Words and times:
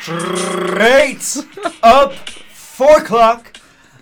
straight 0.00 1.36
up 1.82 2.14
four 2.14 3.00
o'clock 3.00 3.58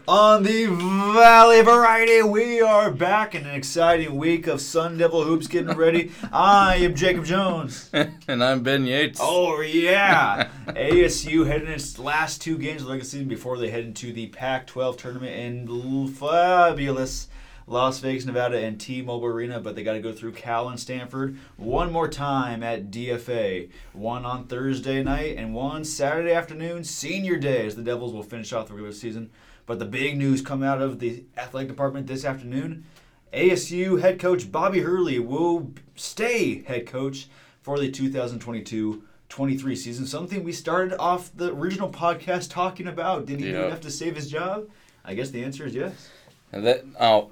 on 0.07 0.45
the 0.45 0.67
Valley 0.67 1.61
Variety. 1.61 2.23
We 2.23 2.61
are 2.61 2.93
back 2.93 3.35
in 3.35 3.45
an 3.45 3.55
exciting 3.57 4.15
week 4.15 4.47
of 4.47 4.61
Sun 4.61 4.99
Devil 4.99 5.25
hoops 5.25 5.49
getting 5.49 5.77
ready. 5.77 6.13
I 6.33 6.77
am 6.77 6.95
Jacob 6.95 7.25
Jones. 7.25 7.91
and 8.29 8.45
I'm 8.45 8.63
Ben 8.63 8.87
Yates. 8.87 9.19
Oh 9.21 9.61
yeah, 9.61 10.49
ASU 10.69 11.49
heading 11.49 11.69
its 11.69 11.99
last 11.99 12.41
two 12.41 12.59
games 12.59 12.83
of 12.83 12.89
the 12.89 13.05
season 13.05 13.27
before 13.27 13.59
they 13.59 13.71
head 13.71 13.85
into 13.85 14.13
the 14.13 14.29
Pac-12 14.29 14.99
tournament 14.99 15.35
in 15.35 16.07
fabulous 16.07 17.27
Las 17.69 18.01
Vegas, 18.01 18.25
Nevada, 18.25 18.59
and 18.59 18.81
T-Mobile 18.81 19.27
Arena, 19.27 19.61
but 19.61 19.77
they 19.77 19.83
got 19.83 19.93
to 19.93 20.01
go 20.01 20.13
through 20.13 20.33
Cal 20.33 20.69
and 20.69 20.81
Stanford 20.81 21.39
one 21.57 21.93
more 21.93 22.09
time 22.09 22.63
at 22.63 22.91
DFA. 22.91 23.71
One 23.93 24.25
on 24.25 24.47
Thursday 24.47 25.03
night 25.03 25.37
and 25.37 25.55
one 25.55 25.85
Saturday 25.85 26.33
afternoon, 26.33 26.85
Senior 26.85 27.37
Day, 27.37 27.67
as 27.67 27.77
the 27.77 27.83
Devils 27.83 28.15
will 28.15 28.23
finish 28.23 28.53
off 28.53 28.69
the 28.69 28.73
regular 28.75 28.93
season. 28.93 29.31
But 29.67 29.79
the 29.79 29.85
big 29.85 30.17
news 30.17 30.41
come 30.41 30.63
out 30.63 30.81
of 30.81 30.99
the 30.99 31.25
athletic 31.37 31.69
department 31.69 32.07
this 32.07 32.25
afternoon. 32.25 32.87
ASU 33.35 34.01
head 34.01 34.19
coach 34.19 34.51
Bobby 34.51 34.81
Hurley 34.81 35.19
will 35.19 35.73
stay 35.95 36.63
head 36.63 36.87
coach 36.87 37.29
for 37.61 37.79
the 37.79 37.91
2022 37.91 39.03
23 39.29 39.77
season. 39.77 40.07
Something 40.07 40.43
we 40.43 40.53
started 40.53 40.99
off 40.99 41.31
the 41.37 41.53
original 41.53 41.91
podcast 41.91 42.51
talking 42.51 42.87
about. 42.89 43.27
Did 43.27 43.41
he 43.41 43.47
do 43.47 43.53
Yeah. 43.53 43.67
enough 43.67 43.83
to 43.83 43.91
save 43.91 44.17
his 44.17 44.31
job? 44.31 44.69
I 45.05 45.13
guess 45.15 45.29
the 45.29 45.45
answer 45.45 45.67
is 45.67 45.75
yes. 45.75 46.09
That 46.51 46.85
oh, 46.99 47.31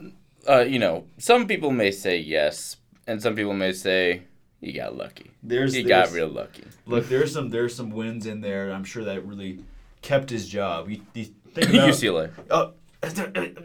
uh, 0.48 0.60
you 0.60 0.78
know, 0.78 1.04
some 1.18 1.46
people 1.46 1.70
may 1.70 1.90
say 1.90 2.18
yes, 2.18 2.76
and 3.06 3.20
some 3.22 3.34
people 3.34 3.52
may 3.54 3.72
say 3.72 4.22
he 4.60 4.72
got 4.72 4.96
lucky. 4.96 5.30
There's, 5.42 5.72
he 5.74 5.82
there's 5.82 6.08
got 6.10 6.14
real 6.16 6.28
lucky. 6.28 6.64
look. 6.86 7.08
There's 7.08 7.32
some 7.32 7.50
there's 7.50 7.74
some 7.74 7.90
wins 7.90 8.26
in 8.26 8.40
there. 8.40 8.70
I'm 8.70 8.84
sure 8.84 9.04
that 9.04 9.24
really 9.26 9.60
kept 10.02 10.30
his 10.30 10.48
job. 10.48 10.88
You, 10.90 11.00
you 11.14 11.24
think 11.52 11.68
about, 11.70 11.88
UCLA. 11.90 12.30
Oh, 12.50 12.72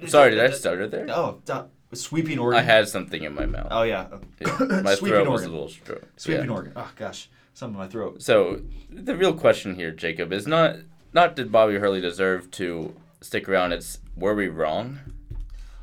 Sorry, 0.07 0.31
did 0.31 0.39
I 0.39 0.51
stutter 0.51 0.87
there? 0.87 1.07
Oh, 1.09 1.39
stop. 1.43 1.71
sweeping 1.93 2.37
Oregon. 2.39 2.59
I 2.59 2.63
had 2.63 2.87
something 2.87 3.23
in 3.23 3.33
my 3.33 3.45
mouth. 3.45 3.67
Oh 3.71 3.83
yeah, 3.83 4.07
Yeah, 4.39 4.57
My 4.83 4.95
sweeping 4.95 5.23
throat 5.23 5.29
was 5.31 5.43
a 5.43 5.49
little 5.49 5.69
strong. 5.69 5.99
Sweeping 6.17 6.45
Yeah. 6.45 6.51
Oregon. 6.51 6.73
Oh 6.75 6.91
gosh, 6.95 7.29
something 7.53 7.75
in 7.75 7.79
my 7.79 7.87
throat. 7.87 8.21
So 8.21 8.61
the 8.89 9.15
real 9.15 9.33
question 9.33 9.75
here, 9.75 9.91
Jacob, 9.91 10.31
is 10.31 10.45
not 10.47 10.75
not 11.13 11.35
did 11.35 11.51
Bobby 11.51 11.75
Hurley 11.75 12.01
deserve 12.01 12.51
to 12.51 12.93
stick 13.21 13.49
around? 13.49 13.73
It's 13.73 13.99
were 14.15 14.35
we 14.35 14.47
wrong? 14.47 14.99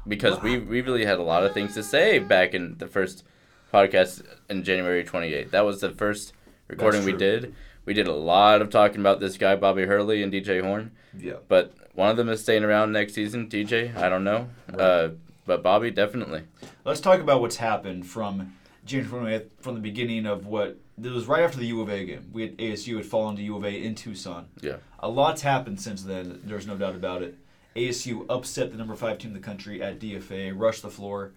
Because 0.09 0.41
we 0.42 0.59
we 0.59 0.81
really 0.81 1.05
had 1.05 1.19
a 1.19 1.23
lot 1.23 1.45
of 1.45 1.53
things 1.53 1.75
to 1.75 1.83
say 1.83 2.19
back 2.19 2.55
in 2.55 2.77
the 2.78 2.87
first 2.87 3.25
podcast 3.73 4.23
in 4.48 4.64
January 4.64 5.05
28th. 5.05 5.51
That 5.51 5.64
was 5.67 5.81
the 5.81 5.91
first 5.91 6.33
recording 6.69 7.05
we 7.05 7.12
did. 7.12 7.55
We 7.84 7.95
did 7.95 8.06
a 8.06 8.14
lot 8.14 8.61
of 8.62 8.70
talking 8.70 9.01
about 9.01 9.20
this 9.20 9.36
guy 9.36 9.56
Bobby 9.56 9.84
Hurley 9.86 10.23
and 10.23 10.33
DJ 10.33 10.62
Horne, 10.62 10.92
Yeah. 11.19 11.34
but 11.48 11.75
one 11.95 12.11
of 12.11 12.17
them 12.17 12.29
is 12.29 12.42
staying 12.42 12.64
around 12.64 12.92
next 12.92 13.14
season. 13.14 13.48
DJ, 13.48 13.95
I 13.97 14.09
don't 14.09 14.25
know, 14.25 14.48
uh, 14.79 15.09
but 15.47 15.62
Bobby 15.62 15.91
definitely. 15.91 16.42
Let's 16.84 17.01
talk 17.01 17.20
about 17.20 17.41
what's 17.41 17.56
happened 17.56 18.06
from 18.06 18.55
January 18.84 19.39
28th, 19.41 19.47
from 19.61 19.75
the 19.75 19.81
beginning 19.81 20.27
of 20.27 20.47
what 20.47 20.79
it 21.03 21.11
was 21.11 21.27
right 21.27 21.42
after 21.42 21.59
the 21.59 21.67
U 21.67 21.81
of 21.81 21.89
A 21.91 22.05
game. 22.05 22.29
We 22.33 22.42
had 22.42 22.56
ASU 22.59 22.97
had 22.97 23.06
fallen 23.06 23.36
to 23.36 23.42
U 23.42 23.56
of 23.56 23.64
A 23.64 23.70
in 23.70 23.95
Tucson. 23.95 24.47
Yeah. 24.61 24.77
A 25.01 25.09
lot's 25.09 25.42
happened 25.42 25.81
since 25.81 26.03
then. 26.03 26.41
There's 26.45 26.67
no 26.67 26.77
doubt 26.77 26.95
about 26.95 27.23
it. 27.23 27.36
ASU 27.79 28.27
upset 28.29 28.71
the 28.71 28.77
number 28.77 28.95
five 28.95 29.19
team 29.19 29.31
in 29.31 29.34
the 29.34 29.41
country 29.41 29.83
at 29.83 30.01
DFA, 30.01 30.53
rushed 30.55 30.83
the 30.83 30.91
floor, 30.91 31.33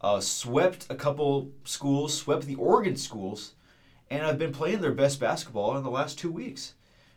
uh, 0.00 0.20
swept 0.20 0.86
a 0.90 0.94
couple 0.94 1.50
schools, 1.64 2.16
swept 2.16 2.44
the 2.44 2.54
Oregon 2.56 2.96
schools, 2.96 3.54
and 4.10 4.22
have 4.22 4.38
been 4.38 4.52
playing 4.52 4.80
their 4.80 4.92
best 4.92 5.18
basketball 5.18 5.76
in 5.76 5.82
the 5.82 5.90
last 5.90 6.18
two 6.18 6.30
weeks, 6.30 6.74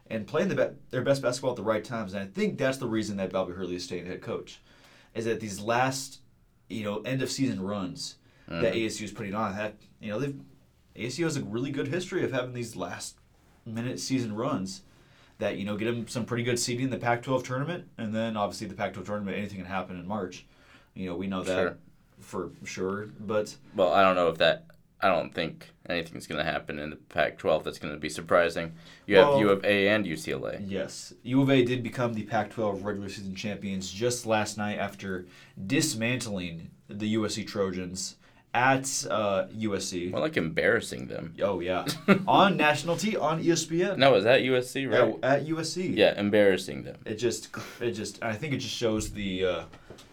and 0.08 0.28
playing 0.28 0.48
the 0.50 0.56
be- 0.56 0.76
their 0.90 1.02
best 1.02 1.22
basketball 1.22 1.52
at 1.52 1.58
the 1.58 1.64
right 1.64 1.84
times. 1.84 2.14
And 2.14 2.24
I 2.24 2.28
think 2.28 2.58
that's 2.58 2.78
the 2.78 2.88
reason 2.88 3.18
that 3.18 3.32
Bobby 3.32 3.54
Hurley 3.54 3.76
is 3.76 3.84
staying 3.84 4.06
head 4.06 4.22
coach, 4.22 4.62
is 5.14 5.26
that 5.26 5.40
these 5.40 5.60
last, 5.60 6.22
you 6.70 6.84
know, 6.84 7.02
end 7.02 7.22
of 7.22 7.30
season 7.30 7.62
runs 7.62 8.16
that 8.62 8.74
ASU 8.74 9.04
is 9.04 9.12
putting 9.12 9.36
on, 9.36 9.56
that 9.56 9.76
you 10.00 10.10
know, 10.10 10.20
they've 10.20 10.40
ASU 10.96 11.24
has 11.24 11.38
a 11.38 11.44
really 11.44 11.72
good 11.72 11.88
history 11.88 12.24
of 12.24 12.32
having 12.32 12.54
these 12.54 12.76
last 12.76 13.18
minute 13.66 14.00
season 14.00 14.36
runs 14.36 14.82
that 15.40 15.58
you 15.58 15.66
know 15.66 15.76
get 15.76 15.86
them 15.86 16.08
some 16.08 16.26
pretty 16.26 16.44
good 16.44 16.60
seeding 16.60 16.86
in 16.86 16.90
the 16.92 16.98
Pac-12 16.98 17.44
tournament, 17.44 17.88
and 17.98 18.14
then 18.14 18.38
obviously 18.38 18.68
the 18.68 18.76
Pac-12 18.76 19.06
tournament, 19.06 19.38
anything 19.38 19.58
can 19.58 19.66
happen 19.66 19.98
in 20.00 20.08
March. 20.08 20.46
You 20.94 21.08
know, 21.10 21.16
we 21.16 21.28
know 21.28 21.44
that 21.44 21.54
Sure. 21.56 21.78
for 22.20 22.50
sure. 22.66 23.08
But 23.20 23.56
Well, 23.76 23.92
I 23.94 24.04
don't 24.04 24.16
know 24.16 24.28
if 24.28 24.38
that. 24.38 24.66
I 25.02 25.08
don't 25.08 25.34
think 25.34 25.70
anything's 25.88 26.28
going 26.28 26.44
to 26.46 26.52
happen 26.52 26.78
in 26.78 26.90
the 26.90 26.98
Pac-12 26.98 27.64
that's 27.64 27.80
going 27.80 27.94
to 27.94 28.00
be 28.00 28.10
surprising. 28.10 28.74
You 29.08 29.16
have 29.16 29.28
Well- 29.30 29.40
U 29.40 29.50
of 29.52 29.64
A 29.64 29.88
and 29.88 30.06
UCLA. 30.06 30.62
yes, 30.68 31.14
U 31.24 31.42
of 31.42 31.50
A 31.50 31.64
did 31.64 31.84
become 31.84 32.14
the 32.16 32.24
Pac-12 32.24 32.84
regular 32.84 33.08
season 33.08 33.34
champions 33.34 33.90
just 33.90 34.26
last 34.26 34.58
night 34.58 34.78
after 34.78 35.26
dismantling 35.66 36.70
the 36.90 37.14
USC 37.16 37.46
Trojans 37.48 38.18
at 38.54 38.84
uh, 39.10 39.46
USC. 39.56 40.12
More 40.12 40.20
like 40.22 40.38
embarrassing 40.38 41.08
them. 41.08 41.34
oh 41.42 41.60
yeah, 41.60 41.86
on 42.28 42.58
national 42.58 42.98
T 42.98 43.16
on 43.16 43.44
ESPN. 43.44 43.98
No, 43.98 44.16
is 44.16 44.24
that 44.24 44.42
USC 44.42 44.90
right? 44.92 45.16
at, 45.24 45.42
at 45.42 45.48
USC. 45.48 45.96
Yeah, 45.96 46.20
embarrassing 46.20 46.84
them. 46.84 46.98
it 47.06 47.16
just 47.16 47.50
it 47.80 47.92
just 47.92 48.24
I 48.24 48.34
think 48.34 48.54
it 48.54 48.58
just 48.58 48.76
shows 48.76 49.12
the 49.12 49.46
uh, 49.46 49.64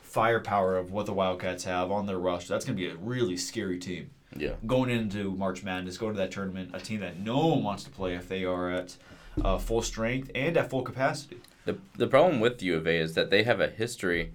firepower 0.03 0.77
of 0.77 0.93
what 0.93 1.07
the 1.07 1.13
Wildcats 1.13 1.65
have 1.65 1.91
on 1.91 2.07
their 2.07 2.19
roster. 2.19 2.53
That's 2.53 2.65
gonna 2.65 2.77
be 2.77 2.89
a 2.89 2.97
really 2.97 3.37
scary 3.37 3.79
team 3.79 4.11
Yeah. 4.37 4.53
going 4.67 4.91
into 4.91 5.31
March 5.33 5.63
Madness, 5.65 5.97
going 5.99 6.15
to 6.15 6.19
that 6.21 6.31
tournament. 6.31 6.71
A 6.75 6.81
team 6.81 7.01
that 7.01 7.19
no 7.19 7.47
one 7.49 7.63
wants 7.63 7.85
to 7.85 7.91
play 7.91 8.15
if 8.15 8.29
they 8.29 8.45
are 8.45 8.71
at 8.71 8.97
uh, 9.43 9.59
full 9.59 9.83
strength 9.83 10.31
and 10.35 10.57
at 10.57 10.71
full 10.71 10.83
capacity. 10.83 11.39
The 11.65 11.79
the 11.97 12.07
problem 12.07 12.41
with 12.41 12.63
U 12.63 12.77
of 12.77 12.87
A 12.87 12.99
is 12.99 13.15
that 13.15 13.31
they 13.31 13.43
have 13.45 13.61
a 13.61 13.69
history 13.69 14.33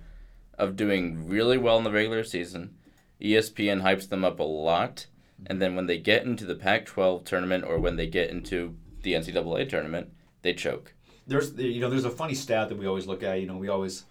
of 0.57 0.75
doing 0.75 1.27
really 1.27 1.57
well 1.57 1.77
in 1.77 1.83
the 1.83 1.91
regular 1.91 2.23
season. 2.23 2.75
ESPN 3.21 3.81
hypes 3.81 4.09
them 4.09 4.25
up 4.25 4.39
a 4.39 4.43
lot, 4.43 5.07
and 5.45 5.61
then 5.61 5.75
when 5.75 5.85
they 5.85 5.97
get 5.97 6.23
into 6.23 6.45
the 6.45 6.55
Pac-12 6.55 7.25
tournament 7.25 7.63
or 7.63 7.79
when 7.79 7.95
they 7.95 8.07
get 8.07 8.29
into 8.29 8.75
the 9.03 9.13
NCAA 9.13 9.69
tournament, 9.69 10.11
they 10.41 10.53
choke. 10.53 10.93
There's 11.27 11.53
you 11.55 11.79
know 11.79 11.89
there's 11.89 12.05
a 12.05 12.09
funny 12.09 12.33
stat 12.33 12.69
that 12.69 12.77
we 12.77 12.87
always 12.87 13.07
look 13.07 13.23
at. 13.23 13.39
You 13.39 13.47
know 13.47 13.57
we 13.57 13.67
always 13.67 14.05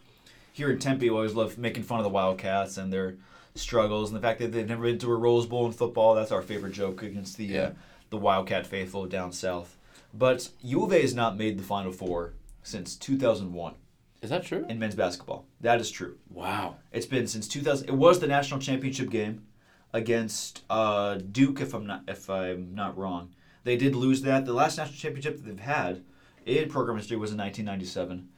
here 0.52 0.70
in 0.70 0.78
Tempe 0.78 1.10
we 1.10 1.16
always 1.16 1.34
love 1.34 1.58
making 1.58 1.82
fun 1.82 1.98
of 1.98 2.04
the 2.04 2.10
Wildcats 2.10 2.76
and 2.76 2.92
their 2.92 3.16
struggles 3.54 4.10
and 4.10 4.16
the 4.16 4.22
fact 4.22 4.38
that 4.40 4.52
they've 4.52 4.68
never 4.68 4.84
been 4.84 4.98
to 4.98 5.10
a 5.10 5.16
Rose 5.16 5.46
Bowl 5.46 5.66
in 5.66 5.72
football. 5.72 6.14
That's 6.14 6.32
our 6.32 6.42
favorite 6.42 6.72
joke 6.72 7.02
against 7.02 7.36
the 7.36 7.58
uh, 7.58 7.70
the 8.10 8.16
Wildcat 8.16 8.66
faithful 8.66 9.06
down 9.06 9.32
south. 9.32 9.76
But 10.14 10.50
U 10.62 10.84
of 10.84 10.92
A 10.92 11.00
has 11.00 11.14
not 11.14 11.36
made 11.36 11.58
the 11.58 11.64
Final 11.64 11.92
Four 11.92 12.34
since 12.62 12.96
2001 12.96 13.74
Is 14.22 14.30
that 14.30 14.44
true? 14.44 14.66
in 14.68 14.78
men's 14.78 14.94
basketball. 14.94 15.46
That 15.60 15.80
is 15.80 15.90
true. 15.90 16.16
Wow. 16.28 16.76
It's 16.92 17.06
been 17.06 17.26
since 17.26 17.48
2000. 17.48 17.88
It 17.88 17.94
was 17.94 18.18
the 18.20 18.26
national 18.26 18.60
championship 18.60 19.08
game 19.10 19.46
against 19.92 20.62
uh, 20.70 21.16
Duke, 21.16 21.60
if 21.60 21.74
I'm 21.74 21.86
not 21.86 22.02
if 22.08 22.28
I'm 22.30 22.74
not 22.74 22.96
wrong. 22.96 23.30
They 23.64 23.76
did 23.76 23.94
lose 23.94 24.22
that. 24.22 24.46
The 24.46 24.52
last 24.52 24.78
national 24.78 24.96
championship 24.98 25.36
that 25.36 25.44
they've 25.46 25.58
had 25.58 26.02
in 26.46 26.68
program 26.68 26.96
history 26.96 27.16
was 27.16 27.30
in 27.32 27.38
1997. 27.38 28.28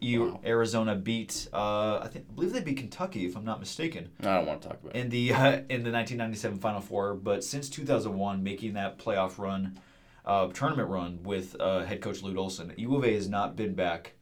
You, 0.00 0.24
Wow. 0.24 0.40
Arizona 0.44 0.94
beat. 0.96 1.48
Uh, 1.52 1.98
I 2.02 2.08
think 2.08 2.26
I 2.28 2.34
believe 2.34 2.52
they 2.52 2.60
beat 2.60 2.76
Kentucky, 2.76 3.24
if 3.24 3.36
I'm 3.36 3.44
not 3.44 3.60
mistaken, 3.60 4.10
I 4.20 4.24
don't 4.36 4.46
want 4.46 4.60
to 4.62 4.68
talk 4.68 4.78
about 4.82 4.94
it. 4.94 4.98
in 5.00 5.08
the 5.08 5.32
uh, 5.32 5.52
in 5.70 5.82
the 5.82 5.90
1997 5.92 6.58
Final 6.58 6.80
Four. 6.80 7.14
But 7.14 7.42
since 7.44 7.70
2001, 7.70 8.42
making 8.42 8.74
that 8.74 8.98
playoff 8.98 9.38
run, 9.38 9.78
uh, 10.26 10.48
tournament 10.48 10.88
run 10.90 11.20
with 11.22 11.56
uh, 11.58 11.84
head 11.84 12.02
coach 12.02 12.22
Lute 12.22 12.36
Olson, 12.36 12.74
U 12.76 12.94
of 12.96 13.04
A 13.04 13.14
has 13.14 13.28
not 13.28 13.56
been 13.56 13.74
back 13.74 14.12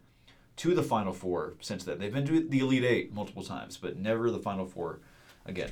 to 0.56 0.74
the 0.74 0.82
Final 0.82 1.12
Four 1.12 1.54
since 1.60 1.84
then. 1.84 1.98
They've 1.98 2.12
been 2.12 2.26
to 2.26 2.40
the 2.48 2.58
Elite 2.60 2.84
Eight 2.84 3.12
multiple 3.14 3.42
times, 3.42 3.76
but 3.76 3.98
never 3.98 4.30
the 4.30 4.38
Final 4.38 4.66
Four 4.66 4.98
again. 5.46 5.70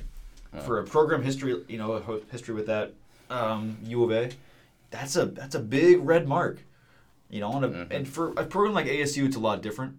For 0.65 0.79
a 0.79 0.83
program 0.83 1.23
history, 1.23 1.63
you 1.69 1.77
know, 1.77 1.93
a 1.93 2.31
history 2.31 2.53
with 2.53 2.65
that 2.67 2.93
um, 3.29 3.77
U 3.85 4.03
of 4.03 4.11
A, 4.11 4.31
that's 4.89 5.15
a 5.15 5.27
that's 5.27 5.55
a 5.55 5.59
big 5.61 5.99
red 6.05 6.27
mark. 6.27 6.59
You 7.29 7.39
know, 7.39 7.51
on 7.53 7.63
a, 7.63 7.69
Mhm. 7.69 7.91
and 7.91 8.05
for 8.07 8.31
a 8.31 8.43
program 8.45 8.73
like 8.73 8.87
ASU, 8.87 9.25
it's 9.25 9.37
a 9.37 9.39
lot 9.39 9.61
different. 9.61 9.95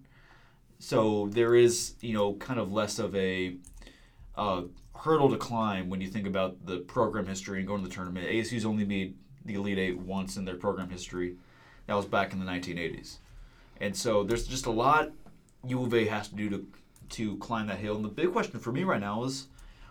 So 0.78 1.28
there 1.30 1.54
is, 1.54 1.94
you 2.02 2.12
know, 2.12 2.34
kind 2.34 2.60
of 2.60 2.70
less 2.72 2.98
of 2.98 3.14
a 3.16 3.56
uh, 4.36 4.62
hurdle 4.96 5.30
to 5.30 5.36
climb 5.38 5.88
when 5.88 6.00
you 6.00 6.08
think 6.08 6.26
about 6.26 6.66
the 6.66 6.78
program 6.78 7.26
history 7.26 7.58
and 7.58 7.66
going 7.66 7.82
to 7.82 7.88
the 7.88 7.94
tournament. 7.94 8.26
ASU's 8.28 8.64
only 8.66 8.84
made 8.84 9.14
the 9.44 9.54
Elite 9.54 9.78
Eight 9.78 9.98
once 9.98 10.36
in 10.36 10.44
their 10.44 10.56
program 10.56 10.90
history. 10.90 11.36
That 11.86 11.94
was 11.94 12.04
back 12.06 12.32
in 12.32 12.38
the 12.38 12.44
1980s. 12.46 13.18
And 13.82 13.94
so 13.94 14.22
there's 14.22 14.46
just 14.46 14.64
a 14.66 14.70
lot 14.70 15.10
U 15.66 15.84
of 15.84 15.92
A 15.92 16.06
has 16.06 16.28
to 16.28 16.34
do 16.34 16.48
to 16.50 16.66
to 17.10 17.36
climb 17.38 17.66
that 17.66 17.78
hill. 17.78 17.94
And 17.96 18.04
the 18.04 18.08
big 18.08 18.32
question 18.32 18.58
for 18.58 18.72
me 18.72 18.84
right 18.84 19.00
now 19.00 19.24
is, 19.24 19.48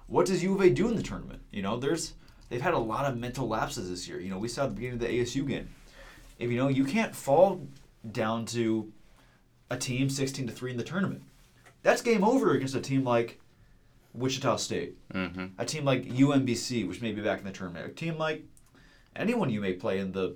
what 0.08 0.26
does 0.26 0.42
U 0.42 0.56
of 0.56 0.62
A 0.62 0.70
do 0.72 0.88
in 0.88 0.96
the 0.96 1.04
tournament? 1.04 1.42
You 1.52 1.62
know, 1.62 1.78
there's 1.78 2.14
they've 2.50 2.62
had 2.62 2.74
a 2.74 2.80
lot 2.80 3.06
of 3.06 3.18
mental 3.18 3.48
lapses 3.48 3.90
this 3.90 4.08
year. 4.08 4.20
You 4.20 4.30
know, 4.32 4.40
we 4.40 4.48
saw 4.48 4.64
at 4.64 4.70
the 4.70 4.76
beginning 4.76 4.96
of 4.96 5.00
the 5.02 5.08
ASU 5.08 5.48
game. 5.48 5.70
If 6.40 6.50
you 6.50 6.58
know, 6.58 6.70
you 6.70 6.86
can't 6.86 7.16
fall 7.16 7.68
down 8.12 8.46
to 8.48 8.92
a 9.70 9.78
team 9.78 10.10
16 10.10 10.48
to 10.48 10.54
three 10.54 10.72
in 10.72 10.78
the 10.78 10.84
tournament. 10.84 11.22
That's 11.84 12.02
game 12.02 12.24
over 12.24 12.52
against 12.52 12.76
a 12.76 12.82
team 12.82 13.04
like 13.04 13.40
Wichita 14.14 14.56
State, 14.58 14.98
Mm-hmm. 15.14 15.46
a 15.58 15.66
team 15.66 15.86
like 15.86 16.06
UMBC, 16.06 16.88
which 16.88 17.02
may 17.02 17.12
be 17.12 17.22
back 17.22 17.40
in 17.40 17.46
the 17.46 17.52
tournament, 17.52 17.86
a 17.86 17.90
team 17.94 18.18
like 18.18 18.44
anyone 19.16 19.50
you 19.50 19.62
may 19.62 19.74
play 19.74 20.00
in 20.00 20.12
the 20.12 20.36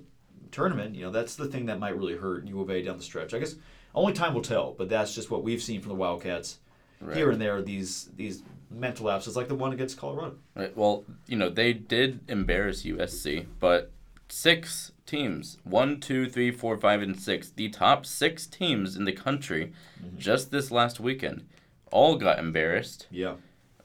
tournament, 0.50 0.94
you 0.94 1.04
know, 1.04 1.10
that's 1.10 1.36
the 1.36 1.46
thing 1.46 1.66
that 1.66 1.78
might 1.78 1.96
really 1.96 2.16
hurt 2.16 2.46
U 2.46 2.60
of 2.60 2.70
A 2.70 2.82
down 2.82 2.96
the 2.96 3.02
stretch. 3.02 3.34
I 3.34 3.38
guess 3.38 3.54
only 3.94 4.12
time 4.12 4.34
will 4.34 4.42
tell, 4.42 4.72
but 4.72 4.88
that's 4.88 5.14
just 5.14 5.30
what 5.30 5.42
we've 5.42 5.62
seen 5.62 5.80
from 5.80 5.90
the 5.90 5.96
Wildcats 5.96 6.58
Right. 7.00 7.16
here 7.16 7.30
and 7.30 7.40
there. 7.40 7.60
These 7.62 8.10
these 8.16 8.42
mental 8.70 9.06
lapses, 9.06 9.36
like 9.36 9.48
the 9.48 9.54
one 9.54 9.72
against 9.72 9.98
Colorado. 9.98 10.36
Right. 10.54 10.74
Well, 10.76 11.04
you 11.26 11.36
know, 11.36 11.50
they 11.50 11.72
did 11.72 12.20
embarrass 12.28 12.84
USC, 12.84 13.46
but 13.60 13.90
six 14.28 14.92
teams 15.04 15.58
one, 15.64 16.00
two, 16.00 16.28
three, 16.28 16.50
four, 16.50 16.76
five, 16.78 17.02
and 17.02 17.20
six 17.20 17.50
the 17.50 17.68
top 17.68 18.06
six 18.06 18.46
teams 18.46 18.96
in 18.96 19.04
the 19.04 19.12
country 19.12 19.72
mm-hmm. 20.02 20.18
just 20.18 20.50
this 20.50 20.70
last 20.70 20.98
weekend 20.98 21.46
all 21.92 22.16
got 22.16 22.38
embarrassed 22.38 23.06
Yeah, 23.10 23.34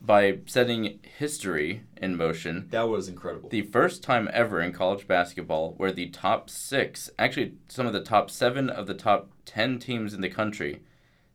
by 0.03 0.39
setting 0.47 0.99
history 1.17 1.83
in 1.97 2.15
motion. 2.17 2.67
that 2.71 2.89
was 2.89 3.07
incredible. 3.07 3.49
The 3.49 3.61
first 3.61 4.01
time 4.01 4.27
ever 4.33 4.59
in 4.59 4.71
college 4.73 5.07
basketball 5.07 5.73
where 5.77 5.91
the 5.91 6.09
top 6.09 6.49
six, 6.49 7.09
actually, 7.19 7.53
some 7.67 7.85
of 7.85 7.93
the 7.93 8.01
top 8.03 8.31
seven 8.31 8.69
of 8.69 8.87
the 8.87 8.93
top 8.95 9.29
10 9.45 9.77
teams 9.79 10.13
in 10.13 10.21
the 10.21 10.29
country, 10.29 10.81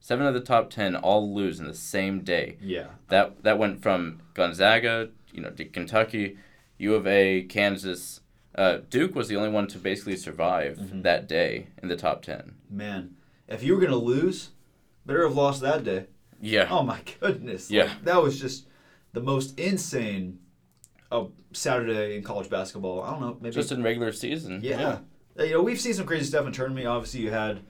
seven 0.01 0.27
of 0.27 0.35
the 0.35 0.41
top 0.41 0.71
10 0.71 0.97
all 0.97 1.33
lose 1.33 1.61
in 1.61 1.67
the 1.67 1.75
same 1.75 2.21
day. 2.23 2.57
yeah, 2.61 2.89
That 3.09 3.45
that 3.45 3.59
went 3.59 3.83
from 3.83 4.21
Gonzaga, 4.35 5.11
you 5.33 5.41
know, 5.43 5.51
to 5.51 5.65
Kentucky, 5.65 6.37
U 6.79 6.95
of 6.95 7.07
A, 7.07 7.43
Kansas. 7.45 8.21
Uh, 8.55 8.79
Duke 8.91 9.15
was 9.15 9.29
the 9.29 9.37
only 9.37 9.51
one 9.51 9.67
to 9.69 9.79
basically 9.79 10.17
survive 10.17 10.79
Mhm. 10.79 11.03
that 11.05 11.29
day 11.29 11.69
in 11.83 11.89
the 11.89 11.97
top 11.97 12.23
ten. 12.23 12.57
man, 12.69 13.15
if 13.49 13.63
you 13.63 13.75
were 13.75 13.81
gonna 13.81 13.97
lose, 13.97 14.51
better 15.05 15.23
have 15.23 15.37
lost 15.37 15.61
that 15.63 15.85
day. 15.85 16.07
Yeah, 16.41 16.69
Oh 16.71 16.83
my 16.83 17.01
goodness. 17.21 17.71
Yeah. 17.71 17.85
Like, 17.85 18.05
that 18.05 18.23
was 18.23 18.41
just 18.41 18.67
the 19.13 19.21
most 19.21 19.59
insane 19.59 20.39
of 21.11 21.33
Saturday 21.53 22.17
in 22.17 22.23
college 22.23 22.51
basketball. 22.51 23.03
I 23.03 23.11
don't 23.11 23.21
know, 23.21 23.37
maybe 23.41 23.55
just 23.55 23.73
in 23.73 23.83
regular 23.83 24.13
season. 24.13 24.61
yeah. 24.63 24.99
Uh, 25.39 25.43
You 25.45 25.53
know, 25.55 25.63
we've 25.63 25.81
seen 25.81 25.95
some 25.95 26.07
crazy 26.07 26.25
stuff 26.25 26.47
in 26.47 26.53
tournament. 26.53 26.87
Obviously, 26.87 27.21
you 27.21 27.31
had 27.31 27.61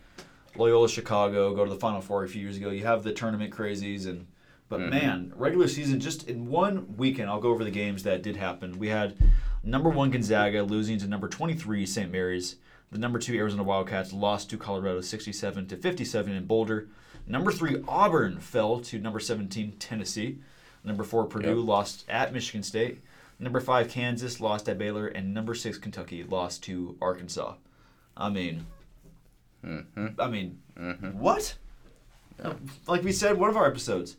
Loyola 0.57 0.89
Chicago 0.89 1.55
go 1.55 1.65
to 1.65 1.71
the 1.71 1.79
Final 1.79 2.01
Four 2.01 2.25
a 2.25 2.29
few 2.29 2.41
years 2.43 2.57
ago. 2.57 2.71
You 2.71 2.85
have 2.85 3.03
the 3.03 3.13
tournament 3.13 3.53
crazies, 3.55 4.07
and 4.07 4.27
but 4.69 4.81
Mhm. 4.81 4.91
man, 4.91 5.33
regular 5.37 5.69
season 5.69 6.01
just 6.01 6.29
in 6.29 6.47
one 6.49 6.97
weekend. 6.97 7.29
I'll 7.29 7.41
go 7.41 7.51
over 7.51 7.63
the 7.63 7.71
games 7.71 8.03
that 8.05 8.23
did 8.23 8.37
happen. 8.37 8.79
We 8.79 8.89
had 8.89 9.15
number 9.63 9.89
one 9.91 10.11
Gonzaga 10.11 10.63
losing 10.63 10.99
to 10.99 11.07
number 11.07 11.29
twenty 11.29 11.55
three 11.55 11.85
St. 11.87 12.11
Mary's. 12.11 12.57
The 12.91 12.99
number 12.99 13.19
two 13.19 13.35
Arizona 13.37 13.63
Wildcats 13.65 14.13
lost 14.13 14.49
to 14.51 14.57
Colorado 14.57 15.01
sixty 15.03 15.33
seven 15.33 15.67
to 15.69 15.77
fifty 15.77 16.05
seven 16.05 16.33
in 16.35 16.47
Boulder. 16.47 16.89
Number 17.27 17.51
three 17.53 17.83
Auburn 17.89 18.39
fell 18.39 18.81
to 18.81 18.99
number 18.99 19.21
seventeen 19.21 19.73
Tennessee. 19.79 20.39
Number 20.85 21.03
four 21.05 21.25
Purdue 21.25 21.59
Yep. 21.59 21.67
lost 21.67 22.05
at 22.09 22.33
Michigan 22.33 22.63
State. 22.63 23.01
Number 23.39 23.61
five 23.61 23.89
Kansas 23.91 24.41
lost 24.41 24.69
at 24.69 24.79
Baylor, 24.79 25.09
and 25.09 25.35
number 25.35 25.55
six 25.55 25.77
Kentucky 25.79 26.23
lost 26.25 26.63
to 26.65 26.97
Arkansas. 27.03 27.55
I 28.17 28.31
mean, 28.31 28.67
hmm 29.63 29.81
I 30.19 30.29
mean, 30.29 30.59
hmm 30.79 30.93
what? 31.19 31.55
Like 32.87 33.03
we 33.03 33.13
said, 33.13 33.39
one 33.39 33.51
of 33.51 33.57
our 33.57 33.67
episodes. 33.67 34.17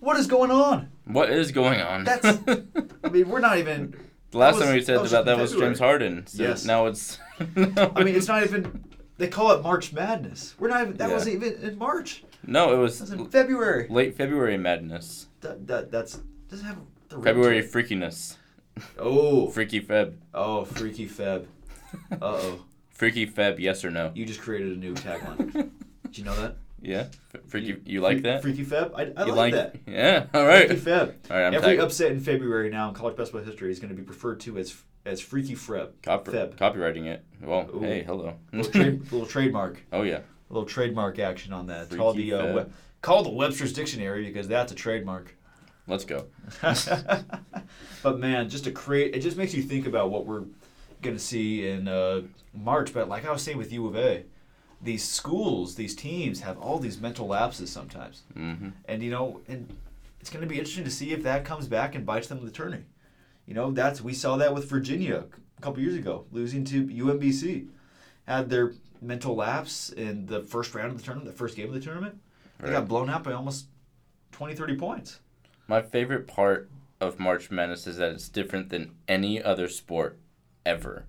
What 0.00 0.16
is 0.18 0.26
going 0.26 0.50
on? 0.50 0.88
What 1.06 1.30
is 1.30 1.50
going 1.52 1.80
on? 1.80 2.04
That's- 2.04 2.38
I 3.04 3.08
mean, 3.08 3.28
we're 3.28 3.40
not 3.40 3.58
even. 3.58 3.94
the 4.30 4.38
last 4.38 4.58
that 4.58 4.66
time 4.66 4.74
we 4.74 4.80
said 4.82 4.98
that 4.98 5.06
about 5.08 5.24
that 5.26 5.38
was 5.38 5.52
James 5.54 5.78
Harden. 5.78 6.26
So 6.26 6.42
Yes. 6.42 6.64
Now 6.64 6.86
it's. 6.86 7.18
I 7.40 8.04
mean, 8.04 8.14
it's 8.14 8.28
not 8.28 8.42
even. 8.42 8.84
They 9.18 9.28
call 9.28 9.50
it 9.52 9.62
March 9.62 9.92
Madness. 9.92 10.54
We're 10.58 10.68
not 10.68 10.82
even. 10.82 10.96
That 10.96 11.08
Yeah. 11.08 11.14
wasn't 11.14 11.36
even 11.36 11.62
in 11.62 11.78
March. 11.78 12.22
No, 12.46 12.72
it 12.72 12.78
was 12.78 13.00
was 13.00 13.10
in 13.12 13.26
February. 13.26 13.86
late 13.90 14.16
February 14.16 14.56
madness. 14.56 15.26
That, 15.40 15.66
that 15.66 15.90
that's 15.90 16.20
doesn't 16.48 16.66
have 16.66 16.78
the 17.08 17.20
February 17.20 17.58
it. 17.58 17.72
freakiness. 17.72 18.36
Oh, 18.98 19.48
Freaky 19.50 19.80
Feb. 19.80 20.14
oh, 20.34 20.64
freaky 20.64 21.08
Feb. 21.08 21.46
Uh 22.12 22.16
oh, 22.20 22.64
Freaky 22.90 23.26
Feb. 23.26 23.58
Yes 23.58 23.82
or 23.84 23.90
no? 23.90 24.12
you 24.14 24.26
just 24.26 24.40
created 24.42 24.72
a 24.76 24.76
new 24.76 24.94
tagline. 24.94 25.52
Did 26.04 26.18
you 26.18 26.24
know 26.24 26.36
that? 26.36 26.56
Yeah. 26.82 27.06
Freaky. 27.46 27.80
You 27.86 28.02
like 28.02 28.22
that? 28.22 28.42
Freaky 28.42 28.64
Feb. 28.64 28.92
I, 28.94 29.20
I 29.20 29.26
you 29.26 29.32
like, 29.32 29.54
that. 29.54 29.76
Yeah. 29.86 30.26
All 30.34 30.46
right. 30.46 30.66
Freaky 30.68 30.82
Feb. 30.82 31.14
All 31.30 31.36
right. 31.38 31.46
I'm 31.46 31.54
Every 31.54 31.76
tag- 31.76 31.80
upset 31.80 32.12
in 32.12 32.20
February 32.20 32.68
now 32.70 32.88
in 32.88 32.94
college 32.94 33.16
basketball 33.16 33.42
history 33.42 33.70
is 33.70 33.80
going 33.80 33.88
to 33.88 33.96
be 33.96 34.02
referred 34.06 34.40
to 34.40 34.58
as 34.58 34.74
as 35.06 35.20
Freaky 35.20 35.54
Feb. 35.54 35.92
Cop- 36.02 36.26
Feb. 36.26 36.56
copywriting 36.56 37.06
it. 37.06 37.24
Well, 37.42 37.68
Ooh. 37.74 37.80
hey, 37.80 38.02
hello. 38.02 38.34
Little, 38.52 38.70
trade, 38.70 39.00
little 39.10 39.26
trademark, 39.26 39.82
oh 39.92 40.02
yeah. 40.02 40.20
Little 40.48 40.68
trademark 40.68 41.18
action 41.18 41.52
on 41.52 41.66
that. 41.66 41.90
Call 41.90 42.12
the 42.12 42.32
uh, 42.32 42.54
we- 42.54 42.72
call 43.02 43.22
the 43.22 43.30
Webster's 43.30 43.72
Dictionary 43.72 44.24
because 44.26 44.48
that's 44.48 44.72
a 44.72 44.74
trademark. 44.74 45.34
Let's 45.86 46.04
go. 46.04 46.26
but 48.02 48.18
man, 48.18 48.50
just 48.50 48.64
to 48.64 48.70
create, 48.70 49.14
it 49.14 49.20
just 49.20 49.36
makes 49.38 49.54
you 49.54 49.62
think 49.62 49.86
about 49.86 50.10
what 50.10 50.26
we're 50.26 50.44
going 51.00 51.16
to 51.16 51.22
see 51.22 51.66
in 51.66 51.88
uh, 51.88 52.22
March. 52.52 52.92
But 52.92 53.08
like 53.08 53.26
I 53.26 53.30
was 53.32 53.42
saying 53.42 53.56
with 53.56 53.72
U 53.72 53.86
of 53.86 53.96
A, 53.96 54.24
these 54.82 55.02
schools, 55.02 55.76
these 55.76 55.94
teams 55.94 56.40
have 56.40 56.58
all 56.58 56.78
these 56.78 57.00
mental 57.00 57.26
lapses 57.26 57.70
sometimes, 57.70 58.22
hmm 58.34 58.68
and 58.84 59.02
you 59.02 59.10
know, 59.10 59.40
and 59.48 59.74
it's 60.20 60.30
going 60.30 60.42
to 60.42 60.48
be 60.48 60.58
interesting 60.58 60.84
to 60.84 60.90
see 60.90 61.12
if 61.12 61.22
that 61.22 61.44
comes 61.44 61.66
back 61.66 61.94
and 61.94 62.04
bites 62.04 62.28
them 62.28 62.38
in 62.38 62.44
the 62.44 62.50
tourney. 62.50 62.84
You 63.46 63.54
know, 63.54 63.70
that's 63.70 64.02
we 64.02 64.12
saw 64.12 64.36
that 64.36 64.54
with 64.54 64.68
Virginia 64.68 65.24
a 65.56 65.60
couple 65.62 65.82
years 65.82 65.94
ago, 65.94 66.26
losing 66.30 66.64
to 66.66 66.86
UMBC, 66.86 67.68
had 68.26 68.50
their 68.50 68.74
mental 69.00 69.34
lapse 69.34 69.90
in 69.90 70.26
the 70.26 70.40
first 70.42 70.74
round 70.74 70.92
of 70.92 70.98
the 70.98 71.04
tournament, 71.04 71.30
the 71.30 71.36
first 71.38 71.56
game 71.56 71.68
of 71.68 71.74
the 71.74 71.80
tournament. 71.80 72.18
They 72.58 72.66
Right. 72.68 72.72
got 72.74 72.88
blown 72.88 73.08
out 73.10 73.22
by 73.24 73.32
almost 73.32 73.66
20, 74.32 74.54
30 74.54 74.76
points. 74.76 75.20
My 75.68 75.80
favorite 75.82 76.26
part 76.26 76.68
of 77.00 77.18
March 77.20 77.50
Madness 77.50 77.86
is 77.86 77.96
that 77.98 78.12
it's 78.12 78.28
different 78.28 78.70
than 78.70 78.92
any 79.06 79.40
other 79.42 79.68
sport 79.68 80.18
ever. 80.66 81.04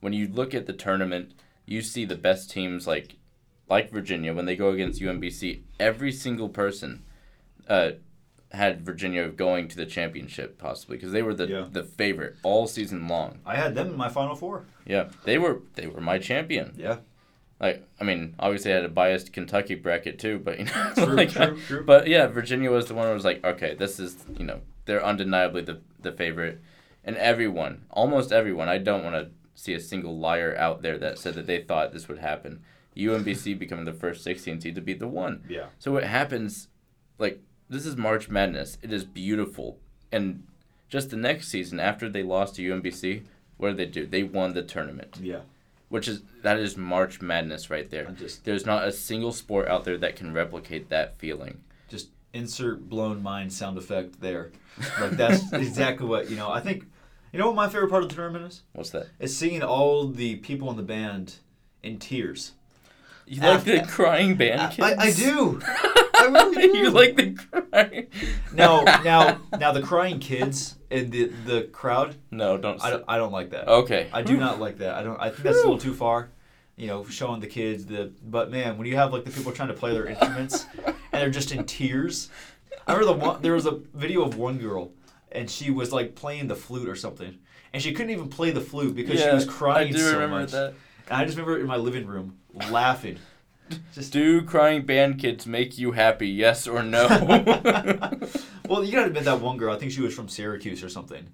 When 0.00 0.12
you 0.12 0.26
look 0.26 0.54
at 0.54 0.66
the 0.66 0.72
tournament, 0.72 1.32
you 1.66 1.80
see 1.82 2.04
the 2.04 2.16
best 2.16 2.50
teams 2.50 2.86
like 2.86 3.16
like 3.68 3.90
Virginia 3.90 4.34
when 4.34 4.44
they 4.44 4.56
go 4.56 4.68
against 4.70 5.00
UMBC. 5.00 5.62
Every 5.80 6.12
single 6.12 6.48
person 6.50 7.04
uh, 7.68 7.92
had 8.50 8.84
Virginia 8.84 9.28
going 9.28 9.68
to 9.68 9.76
the 9.76 9.86
championship 9.86 10.58
possibly 10.58 10.96
because 10.96 11.12
they 11.12 11.22
were 11.22 11.32
the 11.32 11.46
Yeah. 11.46 11.68
the 11.70 11.84
favorite 11.84 12.36
all 12.42 12.66
season 12.66 13.06
long. 13.06 13.38
I 13.46 13.54
had 13.56 13.74
them 13.74 13.86
in 13.88 13.96
my 13.96 14.08
final 14.08 14.34
four. 14.34 14.64
Yeah, 14.84 15.10
they 15.24 15.38
were 15.38 15.62
they 15.74 15.86
were 15.86 16.00
my 16.00 16.18
champion. 16.18 16.74
Yeah. 16.76 16.98
Like 17.62 17.86
I 18.00 18.04
mean, 18.04 18.34
obviously 18.40 18.72
I 18.72 18.74
had 18.74 18.84
a 18.84 18.88
biased 18.88 19.32
Kentucky 19.32 19.76
bracket 19.76 20.18
too, 20.18 20.40
but 20.40 20.58
you 20.58 20.64
know, 20.66 20.92
True, 20.96 21.06
like, 21.14 21.30
true, 21.30 21.58
true. 21.66 21.84
But 21.84 22.08
yeah, 22.08 22.26
Virginia 22.26 22.70
was 22.72 22.86
the 22.86 22.94
one 22.94 23.06
who 23.06 23.14
was 23.14 23.24
like, 23.24 23.42
okay, 23.44 23.74
this 23.74 24.00
is 24.00 24.16
you 24.36 24.44
know 24.44 24.60
they're 24.84 25.04
undeniably 25.04 25.62
the 25.62 25.80
the 26.00 26.10
favorite, 26.10 26.60
and 27.04 27.16
everyone, 27.16 27.84
almost 27.90 28.32
everyone, 28.32 28.68
I 28.68 28.78
don't 28.78 29.04
want 29.04 29.14
to 29.14 29.30
see 29.54 29.74
a 29.74 29.80
single 29.80 30.18
liar 30.18 30.56
out 30.58 30.82
there 30.82 30.98
that 30.98 31.18
said 31.18 31.34
that 31.34 31.46
they 31.46 31.62
thought 31.62 31.92
this 31.92 32.08
would 32.08 32.18
happen. 32.18 32.62
UMBC 32.96 33.56
becoming 33.58 33.84
the 33.84 33.92
first 33.92 34.24
16 34.24 34.60
seed 34.60 34.74
to 34.74 34.80
beat 34.80 34.98
the 34.98 35.06
one. 35.06 35.44
Yeah. 35.48 35.66
So 35.78 35.92
what 35.92 36.04
happens, 36.04 36.66
like 37.18 37.40
this 37.70 37.86
is 37.86 37.96
March 37.96 38.28
Madness. 38.28 38.76
It 38.82 38.92
is 38.92 39.04
beautiful, 39.04 39.78
and 40.10 40.42
just 40.88 41.10
the 41.10 41.16
next 41.16 41.46
season 41.46 41.78
after 41.78 42.08
they 42.08 42.24
lost 42.24 42.56
to 42.56 42.62
UMBC, 42.62 43.22
what 43.56 43.68
did 43.68 43.76
they 43.76 43.86
do? 43.86 44.06
They 44.06 44.24
won 44.24 44.52
the 44.52 44.62
tournament 44.62 45.18
Yeah. 45.22 45.42
Which 45.92 46.08
is 46.08 46.22
that 46.40 46.58
is 46.58 46.74
March 46.78 47.20
Madness 47.20 47.68
right 47.68 47.88
there. 47.90 48.06
Just 48.18 48.46
There's 48.46 48.64
not 48.64 48.88
a 48.88 48.92
single 48.92 49.30
sport 49.30 49.68
out 49.68 49.84
there 49.84 49.98
that 49.98 50.16
can 50.16 50.32
replicate 50.32 50.88
that 50.88 51.18
feeling. 51.18 51.60
just 51.90 52.08
insert 52.32 52.88
blown 52.88 53.22
mind 53.22 53.52
sound 53.52 53.76
effect 53.76 54.18
there. 54.22 54.52
Like 54.98 55.10
that's 55.10 55.52
exactly 55.52 56.06
what 56.06 56.30
you 56.30 56.36
know. 56.36 56.50
I 56.50 56.60
think 56.60 56.86
you 57.30 57.38
know 57.38 57.46
what 57.48 57.56
my 57.56 57.68
favorite 57.68 57.90
part 57.90 58.02
of 58.02 58.08
the 58.08 58.14
tournament 58.14 58.46
is? 58.46 58.62
What's 58.72 58.88
that? 58.90 59.08
Is 59.20 59.36
seeing 59.36 59.62
all 59.62 60.08
the 60.08 60.36
people 60.36 60.70
in 60.70 60.78
the 60.78 60.82
band 60.82 61.34
in 61.82 61.98
tears. 61.98 62.52
You 63.26 63.42
like 63.42 63.56
After- 63.58 63.78
the 63.80 63.86
crying 63.86 64.36
band 64.36 64.72
kids? 64.72 64.88
I, 64.98 65.02
I 65.08 65.12
do. 65.12 65.60
I 66.22 66.26
really 66.26 66.72
do. 66.72 66.78
you 66.78 66.90
like 66.90 67.16
the 67.16 67.32
crying? 67.32 68.06
now 68.52 68.82
now 69.04 69.38
now 69.58 69.72
the 69.72 69.82
crying 69.82 70.18
kids 70.18 70.76
in 70.90 71.10
the 71.10 71.24
the 71.46 71.62
crowd. 71.64 72.16
No, 72.30 72.56
don't. 72.56 72.82
I 72.82 72.90
don't, 72.90 73.04
I 73.08 73.16
don't 73.16 73.32
like 73.32 73.50
that. 73.50 73.68
Okay. 73.68 74.08
I 74.12 74.22
do 74.22 74.34
hmm. 74.34 74.40
not 74.40 74.60
like 74.60 74.78
that. 74.78 74.94
I 74.94 75.02
don't. 75.02 75.20
I 75.20 75.30
think 75.30 75.42
that's 75.42 75.58
a 75.58 75.62
little 75.62 75.78
too 75.78 75.94
far. 75.94 76.30
You 76.76 76.86
know, 76.86 77.04
showing 77.04 77.40
the 77.40 77.46
kids 77.46 77.86
the. 77.86 78.12
But 78.24 78.50
man, 78.50 78.78
when 78.78 78.86
you 78.86 78.96
have 78.96 79.12
like 79.12 79.24
the 79.24 79.30
people 79.30 79.52
trying 79.52 79.68
to 79.68 79.74
play 79.74 79.92
their 79.92 80.06
instruments 80.06 80.66
and 80.84 80.94
they're 81.12 81.30
just 81.30 81.52
in 81.52 81.64
tears. 81.64 82.30
I 82.86 82.94
remember 82.94 83.14
the 83.14 83.26
one. 83.26 83.42
There 83.42 83.54
was 83.54 83.66
a 83.66 83.80
video 83.94 84.22
of 84.22 84.36
one 84.36 84.58
girl, 84.58 84.92
and 85.30 85.48
she 85.50 85.70
was 85.70 85.92
like 85.92 86.14
playing 86.14 86.48
the 86.48 86.56
flute 86.56 86.88
or 86.88 86.96
something, 86.96 87.38
and 87.72 87.82
she 87.82 87.92
couldn't 87.92 88.10
even 88.10 88.28
play 88.28 88.50
the 88.50 88.60
flute 88.60 88.94
because 88.94 89.20
she 89.20 89.28
was 89.28 89.44
crying 89.44 89.88
I 89.88 89.92
do 89.92 89.98
so 89.98 90.12
remember 90.14 90.40
much. 90.40 90.50
that. 90.52 90.74
And 91.08 91.20
I 91.20 91.24
just 91.24 91.36
remember 91.36 91.60
in 91.60 91.66
my 91.66 91.76
living 91.76 92.06
room 92.06 92.38
laughing. 92.70 93.18
Just. 93.94 94.12
Do 94.12 94.42
crying 94.42 94.82
band 94.84 95.18
kids 95.18 95.46
make 95.46 95.78
you 95.78 95.92
happy? 95.92 96.28
Yes 96.28 96.66
or 96.66 96.82
no? 96.82 97.06
well, 98.68 98.84
you 98.84 98.92
gotta 98.92 99.06
admit 99.06 99.24
that 99.24 99.40
one 99.40 99.56
girl. 99.56 99.74
I 99.74 99.78
think 99.78 99.92
she 99.92 100.00
was 100.02 100.14
from 100.14 100.28
Syracuse 100.28 100.82
or 100.82 100.88
something. 100.88 101.26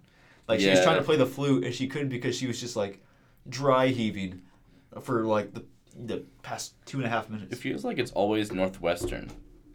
Like 0.46 0.60
she 0.60 0.68
was 0.70 0.78
Yeah. 0.78 0.84
trying 0.84 0.98
to 0.98 1.04
play 1.04 1.16
the 1.16 1.26
flute 1.26 1.64
and 1.64 1.74
she 1.74 1.86
couldn't 1.88 2.08
because 2.08 2.36
she 2.36 2.46
was 2.46 2.60
just 2.60 2.76
like 2.76 3.02
dry 3.48 3.88
heaving 3.88 4.42
for 5.02 5.24
like 5.24 5.52
the 5.54 5.64
the 6.00 6.22
past 6.42 6.74
two 6.86 6.98
and 6.98 7.06
a 7.06 7.10
half 7.10 7.28
minutes. 7.28 7.52
it 7.52 7.56
feels 7.58 7.84
like 7.84 7.98
it's 7.98 8.12
always 8.12 8.52
Northwestern, 8.52 9.30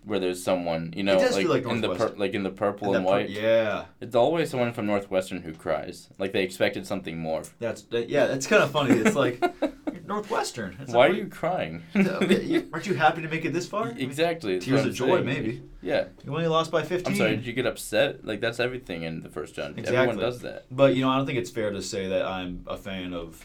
where 0.06 0.20
there's 0.20 0.42
someone 0.42 0.94
you 0.96 1.04
know, 1.04 1.20
does 1.20 1.34
like, 1.36 1.42
feel 1.44 1.52
like 1.52 1.66
in 1.66 1.82
the 1.82 1.88
pur- 1.90 1.94
Northwestern. 1.96 2.20
like 2.20 2.34
in 2.34 2.44
the 2.44 2.50
purple 2.50 2.88
And 2.88 2.96
and, 2.98 3.06
that 3.06 3.10
part- 3.10 3.22
white. 3.24 3.30
yeah, 3.30 3.86
It's 4.00 4.16
always 4.16 4.50
someone 4.50 4.72
from 4.72 4.86
Northwestern 4.86 5.42
who 5.42 5.52
cries, 5.54 6.08
like 6.20 6.32
they 6.32 6.44
expected 6.44 6.88
something 6.88 7.18
more. 7.18 7.44
that's 7.60 7.82
that, 7.84 8.10
yeah. 8.10 8.28
That's 8.28 8.48
kind 8.48 8.64
of 8.64 8.72
funny. 8.72 8.94
It's 8.96 9.16
like 9.18 9.44
Northwestern. 10.06 10.74
Why 10.88 11.08
are 11.08 11.14
you 11.14 11.28
crying? 11.28 11.84
Aren't 11.96 12.86
you 12.88 12.94
happy 12.96 13.22
to 13.22 13.28
make 13.30 13.46
it 13.46 13.54
this 13.54 13.68
far? 13.68 13.90
exactly. 13.98 14.60
Tears 14.60 14.86
of 14.86 14.94
joy, 14.94 15.16
saying. 15.16 15.26
maybe. 15.26 15.62
Yeah. 15.82 16.06
You 16.26 16.34
only 16.34 16.48
lost 16.48 16.72
by 16.72 16.84
15. 16.84 17.14
I'm 17.14 17.18
sorry. 17.18 17.36
Did 17.38 17.46
you 17.46 17.54
get 17.54 17.66
upset? 17.66 18.26
Like 18.26 18.42
that's 18.42 18.60
everything 18.60 19.04
in 19.04 19.24
the 19.24 19.30
first 19.30 19.58
round. 19.58 19.78
Exactly. 19.80 19.98
Everyone 19.98 20.18
does 20.20 20.42
that. 20.42 20.66
But 20.72 20.96
you 20.96 21.02
know, 21.02 21.10
I 21.10 21.18
don't 21.18 21.26
think 21.26 21.38
it's 21.40 21.50
fair 21.52 21.72
to 21.72 21.82
say 21.82 22.08
that 22.10 22.26
I'm 22.26 22.64
a 22.68 22.78
fan 22.78 23.14
of 23.14 23.42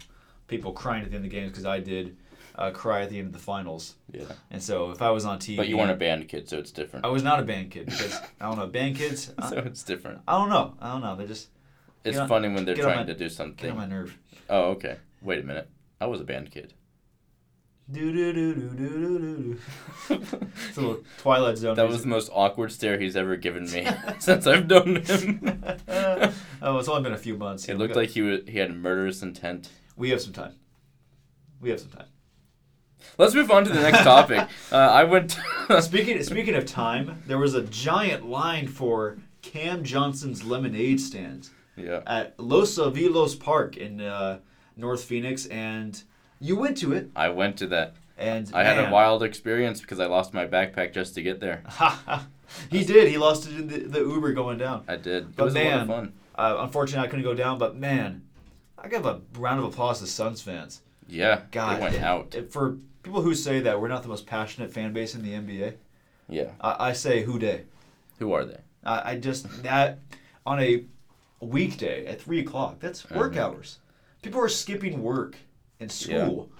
people 0.49 0.73
crying 0.73 1.05
at 1.05 1.11
the 1.11 1.17
end 1.17 1.25
of 1.25 1.31
the 1.31 1.37
games 1.37 1.51
because 1.53 1.65
I 1.67 1.79
did 1.81 2.17
uh, 2.57 2.71
cry 2.73 3.03
at 3.03 3.11
the 3.11 3.19
end 3.19 3.29
of 3.29 3.33
the 3.33 3.39
finals. 3.39 3.95
Yeah. 4.11 4.25
And 4.51 4.61
so 4.63 4.91
if 4.91 5.01
I 5.01 5.11
was 5.11 5.25
on 5.25 5.39
TV, 5.39 5.57
But 5.57 5.69
you 5.69 5.79
weren't 5.79 5.93
a 5.93 5.95
band 5.97 6.29
kid, 6.29 6.49
so 6.49 6.59
it's 6.59 6.73
different. 6.73 7.05
I 7.05 7.09
was 7.09 7.23
not 7.23 7.39
a 7.39 7.45
band 7.45 7.71
kid 7.71 7.87
because 7.87 8.21
I 8.41 8.47
don't 8.49 8.59
know 8.59 8.67
band 8.67 8.97
kids. 8.97 9.33
I, 9.39 9.51
so 9.51 9.59
it's 9.59 9.85
different. 9.85 10.23
I 10.27 10.33
don't 10.39 10.49
know. 10.49 10.75
I 10.81 10.91
don't 10.93 11.03
know. 11.03 11.15
They're 11.15 11.27
just 11.29 11.49
It's 12.05 12.17
Get 12.17 12.23
on- 12.23 12.29
funny 12.29 12.49
when 12.49 12.65
they're 12.65 12.75
trying 12.75 13.07
my- 13.07 13.13
to 13.13 13.15
do 13.15 13.29
something. 13.29 13.57
get 13.69 13.71
on 13.71 13.77
my 13.77 13.87
nerve. 13.87 14.17
Oh, 14.51 14.71
okay. 14.71 14.97
Wait 15.23 15.39
a 15.41 15.43
minute. 15.43 15.69
I 16.01 16.07
was 16.07 16.21
a 16.21 16.25
band 16.25 16.51
kid. 16.51 16.75
Do 17.91 18.13
do 18.13 18.33
do 18.35 18.55
do 18.55 18.69
do 18.71 18.89
do 18.89 19.19
do. 19.19 19.59
It's 20.69 20.77
a 20.77 20.81
little 20.81 21.03
Twilight 21.19 21.57
Zone. 21.57 21.75
That 21.75 21.89
was 21.89 22.03
the 22.03 22.09
most 22.09 22.31
awkward 22.35 22.71
stare 22.71 22.99
he's 22.99 23.17
ever 23.17 23.37
given 23.37 23.65
me 23.71 23.89
since 24.19 24.47
I've 24.47 24.69
known 24.69 24.97
him. 24.97 25.65
oh, 25.89 26.79
it's 26.79 26.89
only 26.89 27.03
been 27.03 27.15
a 27.15 27.19
few 27.19 27.39
months. 27.39 27.67
It 27.67 27.79
looked 27.79 27.97
like 27.97 28.11
he 28.11 28.21
was, 28.21 28.41
he 28.47 28.59
had 28.59 28.77
murderous 28.77 29.23
intent. 29.23 29.71
we 29.97 30.11
have 30.11 30.21
some 30.21 30.35
time. 30.35 30.53
We 31.63 31.71
have 31.71 31.81
some 31.81 31.91
time. 31.91 32.09
Let's 33.17 33.35
move 33.35 33.51
on 33.51 33.65
to 33.65 33.71
the 33.71 33.81
next 33.81 34.03
topic. 34.03 34.47
Uh, 34.71 34.77
I 34.77 35.05
went. 35.05 35.39
Speaking 35.81 36.23
speaking 36.23 36.55
of 36.55 36.67
time, 36.67 37.23
there 37.27 37.39
was 37.39 37.55
a 37.55 37.63
giant 37.63 38.29
line 38.29 38.69
for 38.69 39.17
Cam 39.41 39.83
Johnson's 39.83 40.45
lemonade 40.45 41.01
stand 41.01 41.49
yeah. 41.75 42.03
at 42.07 42.39
Los 42.39 42.77
Avilos 42.77 43.39
Park 43.39 43.79
in 43.79 44.03
uh, 44.03 44.41
North 44.79 45.05
Phoenix, 45.05 45.45
and 45.47 46.03
you 46.41 46.57
went 46.57 46.79
to 46.79 46.93
it. 46.95 47.11
I 47.15 47.29
went 47.29 47.59
to 47.59 47.67
that. 47.67 47.95
And 48.17 48.51
I 48.55 48.65
had 48.65 48.79
a 48.79 48.91
wild 48.91 49.23
experience 49.23 49.81
because 49.81 50.01
I 50.01 50.07
lost 50.07 50.33
my 50.35 50.47
backpack 50.47 50.93
just 50.95 51.15
to 51.17 51.23
get 51.23 51.39
there. 51.41 51.63
he 52.71 52.85
did. 52.85 53.09
He 53.09 53.19
lost 53.19 53.47
it 53.49 53.55
in 53.57 53.69
the, 53.69 53.79
the 53.79 54.01
Uber 54.01 54.33
going 54.33 54.59
down. 54.59 54.85
I 54.89 54.97
did. 54.97 55.25
It 55.25 55.37
But 55.37 55.45
was 55.45 55.55
a 55.55 55.59
lot 55.59 55.65
man, 55.65 55.81
of 55.81 55.87
fun. 55.87 56.13
Uh, 56.35 56.57
unfortunately, 56.61 57.07
I 57.07 57.11
couldn't 57.11 57.25
go 57.25 57.35
down. 57.35 57.59
But 57.59 57.77
man, 57.77 58.23
I 58.77 58.89
give 58.89 59.07
a 59.07 59.21
round 59.37 59.61
of 59.61 59.67
applause 59.67 60.01
to 60.01 60.07
Suns 60.09 60.41
fans. 60.43 60.83
Yeah. 61.07 61.43
God, 61.53 61.77
they 61.77 61.81
went 61.83 61.95
it- 61.95 62.03
out. 62.03 62.35
it- 62.35 62.53
for 62.53 62.79
people 63.05 63.23
who 63.23 63.35
say 63.37 63.61
that 63.61 63.81
we're 63.81 63.89
not 63.89 64.03
the 64.03 64.09
most 64.09 64.27
passionate 64.27 64.73
fan 64.73 64.93
base 64.93 65.15
in 65.15 65.23
the 65.23 65.33
NBA, 65.35 65.75
yeah. 66.29 66.51
I, 66.61 66.89
I 66.89 66.93
say 66.95 67.23
who 67.23 67.39
day. 67.39 67.63
Who 68.19 68.33
are 68.33 68.45
they? 68.45 68.59
I, 68.85 69.13
I 69.13 69.17
just 69.17 69.63
that 69.63 70.01
on 70.45 70.59
a 70.61 70.85
weekday 71.41 72.05
at 72.07 72.21
three 72.21 72.41
o'clock. 72.41 72.81
That's 72.81 73.09
work 73.11 73.35
Mhm. 73.35 73.39
hours. 73.39 73.79
People 74.23 74.41
are 74.41 74.49
skipping 74.49 75.03
work 75.03 75.37
and 75.81 75.91
school. 75.91 76.51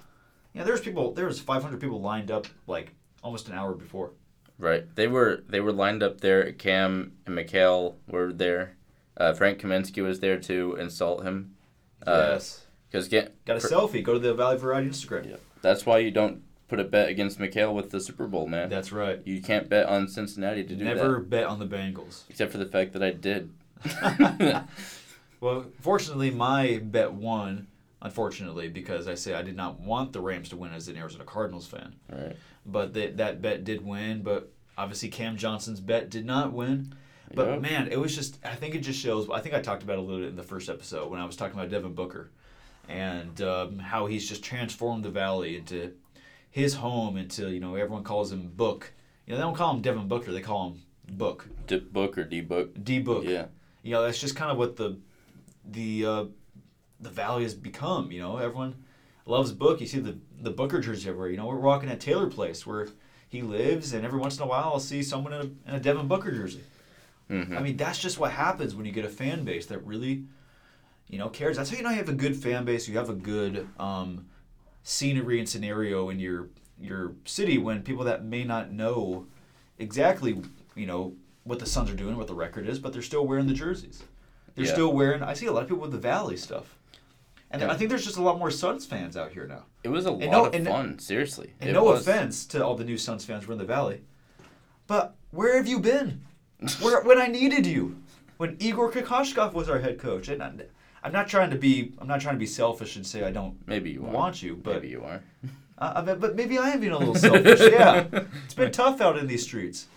Yeah, 0.53 0.63
there's 0.63 0.81
people. 0.81 1.13
There's 1.13 1.39
500 1.39 1.79
people 1.79 2.01
lined 2.01 2.31
up 2.31 2.47
like 2.67 2.93
almost 3.23 3.47
an 3.47 3.55
hour 3.55 3.73
before. 3.73 4.11
Right. 4.57 4.93
They 4.95 5.07
were 5.07 5.43
they 5.47 5.59
were 5.59 5.71
lined 5.71 6.03
up 6.03 6.21
there. 6.21 6.51
Cam 6.51 7.13
and 7.25 7.37
Mikal 7.37 7.95
were 8.07 8.33
there. 8.33 8.75
Uh, 9.15 9.33
Frank 9.33 9.59
Kaminsky 9.59 10.03
was 10.03 10.19
there 10.19 10.37
to 10.39 10.75
insult 10.79 11.23
him. 11.23 11.55
Uh, 12.05 12.31
yes. 12.33 12.65
Because 12.89 13.07
get 13.07 13.43
Got 13.45 13.57
a 13.57 13.59
selfie. 13.59 14.03
Go 14.03 14.13
to 14.13 14.19
the 14.19 14.33
Valley 14.33 14.57
Variety 14.57 14.89
Instagram. 14.89 15.29
Yeah. 15.29 15.35
that's 15.61 15.85
why 15.85 15.99
you 15.99 16.11
don't 16.11 16.43
put 16.67 16.79
a 16.79 16.83
bet 16.83 17.09
against 17.09 17.39
Mikal 17.39 17.73
with 17.73 17.91
the 17.91 17.99
Super 17.99 18.27
Bowl, 18.27 18.47
man. 18.47 18.69
That's 18.69 18.91
right. 18.91 19.21
You 19.25 19.41
can't 19.41 19.69
bet 19.69 19.87
on 19.87 20.07
Cincinnati 20.07 20.63
to 20.63 20.75
do 20.75 20.83
Never 20.83 20.95
that. 20.99 21.03
Never 21.03 21.19
bet 21.19 21.45
on 21.45 21.59
the 21.59 21.65
Bengals. 21.65 22.23
Except 22.29 22.51
for 22.51 22.57
the 22.57 22.65
fact 22.65 22.93
that 22.93 23.03
I 23.03 23.11
did. 23.11 23.51
Well, 25.41 25.65
fortunately, 25.81 26.31
my 26.31 26.79
bet 26.83 27.13
won. 27.13 27.67
Unfortunately, 28.01 28.69
because 28.69 29.09
I 29.09 29.15
say 29.15 29.33
I 29.33 29.41
did 29.41 29.57
not 29.57 29.79
want 29.81 30.13
the 30.13 30.21
Rams 30.21 30.47
to 30.49 30.55
win 30.55 30.71
as 30.73 30.87
an 30.87 30.95
Arizona 30.95 31.25
Cardinals 31.25 31.67
fan, 31.67 31.95
Right. 32.09 32.35
but 32.65 32.93
that 32.93 33.17
that 33.17 33.41
bet 33.41 33.65
did 33.65 33.85
win. 33.85 34.21
But 34.23 34.53
obviously, 34.77 35.09
Cam 35.09 35.35
Johnson's 35.35 35.81
bet 35.81 36.09
did 36.09 36.25
not 36.25 36.53
win. 36.53 36.93
But 37.33 37.47
Yep. 37.47 37.61
man, 37.61 37.87
it 37.91 37.99
was 37.99 38.15
just 38.15 38.39
I 38.45 38.55
think 38.55 38.73
it 38.73 38.79
just 38.79 38.99
shows. 39.01 39.29
I 39.29 39.41
think 39.41 39.53
I 39.53 39.59
talked 39.61 39.83
about 39.83 39.97
it 39.97 39.99
a 39.99 40.01
little 40.03 40.21
bit 40.21 40.29
in 40.29 40.37
the 40.37 40.43
first 40.43 40.69
episode 40.69 41.11
when 41.11 41.19
I 41.19 41.25
was 41.25 41.35
talking 41.35 41.59
about 41.59 41.69
Devin 41.69 41.93
Booker 41.93 42.29
and 42.87 43.41
um, 43.41 43.79
how 43.79 44.05
he's 44.07 44.27
just 44.27 44.43
transformed 44.43 45.03
the 45.03 45.09
Valley 45.09 45.57
into 45.57 45.91
his 46.49 46.75
home. 46.75 47.17
Into 47.17 47.49
you 47.49 47.59
know 47.59 47.75
everyone 47.75 48.03
calls 48.05 48.31
him 48.31 48.47
Book. 48.55 48.93
You 49.25 49.31
know 49.33 49.37
they 49.37 49.43
don't 49.43 49.55
call 49.55 49.75
him 49.75 49.81
Devin 49.81 50.07
Booker. 50.07 50.31
They 50.31 50.41
call 50.41 50.69
him 50.71 50.81
Book. 51.17 51.47
D 51.67 51.79
book 51.79 52.17
or 52.17 52.23
D 52.23 52.39
book. 52.41 52.81
D 52.83 52.99
Book. 52.99 53.25
Yeah. 53.25 53.47
You 53.83 53.91
know 53.91 54.03
that's 54.03 54.19
just 54.19 54.35
kind 54.37 54.51
of 54.51 54.57
what 54.57 54.75
the 54.77 54.97
the 55.71 56.05
uh, 56.05 56.25
the 56.99 57.09
Valley 57.09 57.43
has 57.43 57.53
become. 57.53 58.11
You 58.11 58.21
know 58.21 58.37
everyone 58.37 58.83
loves 59.25 59.51
Book. 59.51 59.81
You 59.81 59.87
see 59.87 59.99
the 59.99 60.17
the 60.41 60.51
Booker 60.51 60.79
jersey 60.79 61.09
everywhere. 61.09 61.29
You 61.29 61.37
know 61.37 61.47
we're 61.47 61.55
walking 61.59 61.89
at 61.89 61.99
Taylor 61.99 62.27
Place 62.27 62.65
where 62.65 62.87
he 63.27 63.41
lives, 63.41 63.93
and 63.93 64.05
every 64.05 64.19
once 64.19 64.37
in 64.37 64.43
a 64.43 64.47
while 64.47 64.65
I'll 64.73 64.79
see 64.79 65.03
someone 65.03 65.33
in 65.33 65.41
a, 65.41 65.69
in 65.69 65.75
a 65.75 65.79
Devin 65.79 66.07
Booker 66.07 66.31
jersey. 66.31 66.61
hmm 67.27 67.55
I 67.55 67.61
mean, 67.61 67.77
that's 67.77 67.99
just 67.99 68.19
what 68.19 68.31
happens 68.31 68.75
when 68.75 68.85
you 68.85 68.91
get 68.91 69.05
a 69.05 69.09
fan 69.09 69.43
base 69.43 69.67
that 69.67 69.85
really, 69.85 70.23
you 71.07 71.17
know, 71.19 71.29
cares. 71.29 71.57
That's 71.57 71.69
how 71.69 71.77
you 71.77 71.83
know 71.83 71.89
you 71.91 71.97
have 71.97 72.09
a 72.09 72.13
good 72.13 72.35
fan 72.35 72.65
base. 72.65 72.87
You 72.87 72.97
have 72.97 73.09
a 73.09 73.13
good 73.13 73.67
um, 73.79 74.25
scenery 74.83 75.39
and 75.39 75.47
scenario 75.47 76.09
in 76.09 76.19
your 76.19 76.49
your 76.79 77.13
city 77.25 77.57
when 77.57 77.83
people 77.83 78.05
that 78.05 78.23
may 78.23 78.43
not 78.43 78.71
know 78.71 79.27
exactly, 79.77 80.41
you 80.75 80.85
know, 80.87 81.13
what 81.43 81.59
the 81.59 81.65
Suns 81.65 81.89
are 81.89 81.95
doing, 81.95 82.17
what 82.17 82.27
the 82.27 82.33
record 82.33 82.67
is, 82.67 82.79
but 82.79 82.93
they're 82.93 83.01
still 83.01 83.27
wearing 83.27 83.47
the 83.47 83.53
jerseys. 83.53 84.03
They're 84.59 84.67
Yeah. 84.67 84.73
still 84.73 84.91
wearing. 84.93 85.23
I 85.23 85.33
see 85.33 85.45
a 85.45 85.53
lot 85.53 85.63
of 85.63 85.69
people 85.69 85.81
with 85.83 85.91
the 85.93 85.97
Valley 85.97 86.35
stuff, 86.35 86.75
and 87.49 87.61
Yeah. 87.61 87.71
I 87.71 87.75
think 87.75 87.89
there's 87.89 88.03
just 88.03 88.17
a 88.17 88.21
lot 88.21 88.37
more 88.37 88.51
Suns 88.51 88.85
fans 88.85 89.15
out 89.15 89.31
here 89.31 89.47
now. 89.47 89.63
It 89.85 89.89
was 89.89 90.05
a 90.05 90.11
lot 90.11 90.31
no- 90.31 90.45
of 90.47 90.53
and 90.53 90.67
fun. 90.67 90.99
Seriously. 90.99 91.53
And 91.61 91.69
It 91.69 91.73
no 91.73 91.85
was. 91.85 92.01
offense 92.05 92.45
to 92.47 92.63
all 92.65 92.75
the 92.75 92.83
new 92.83 92.97
Suns 92.97 93.23
fans 93.23 93.45
who 93.45 93.51
are 93.51 93.53
in 93.53 93.59
the 93.59 93.63
Valley, 93.65 94.01
but 94.87 95.15
where 95.31 95.55
have 95.55 95.65
you 95.67 95.79
been? 95.79 96.21
Where 96.81 97.01
when 97.03 97.17
I 97.17 97.27
needed 97.27 97.65
you, 97.65 97.95
when 98.35 98.57
Igor 98.59 98.91
Kokoshkov 98.91 99.53
was 99.53 99.69
our 99.69 99.79
head 99.79 99.97
coach, 99.97 100.27
and 100.27 100.43
I, 100.43 100.51
I'm 101.03 101.13
not 101.13 101.29
trying 101.29 101.51
to 101.51 101.55
be 101.57 101.93
I'm 101.99 102.07
not 102.07 102.19
trying 102.19 102.35
to 102.35 102.39
be 102.39 102.45
selfish 102.45 102.97
and 102.97 103.07
say 103.07 103.23
I 103.23 103.31
don't 103.31 103.55
Maybe 103.65 103.91
you 103.91 104.05
are. 104.05 104.11
want 104.11 104.43
you, 104.43 104.57
but 104.61 104.73
Maybe 104.75 104.89
you 104.89 105.01
are. 105.05 105.21
uh, 105.77 105.93
I 105.95 106.01
bet- 106.01 106.19
but 106.19 106.35
maybe 106.35 106.57
I 106.57 106.71
am 106.71 106.81
being 106.81 106.91
a 106.91 106.97
little 106.97 107.15
selfish. 107.29 107.61
yeah, 107.61 108.05
it's 108.43 108.53
been 108.53 108.73
tough 108.73 108.99
out 108.99 109.17
in 109.17 109.27
these 109.27 109.43
streets. 109.43 109.87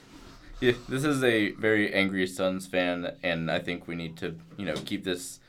Yeah, 0.62 0.72
this 0.88 1.02
is 1.02 1.24
a 1.24 1.50
very 1.52 1.92
angry 1.92 2.24
Suns 2.28 2.68
fan, 2.68 3.16
and 3.24 3.50
I 3.50 3.58
think 3.58 3.88
we 3.88 3.96
need 3.96 4.16
to, 4.18 4.36
you 4.56 4.64
know, 4.64 4.74
keep 4.74 5.02
this 5.02 5.40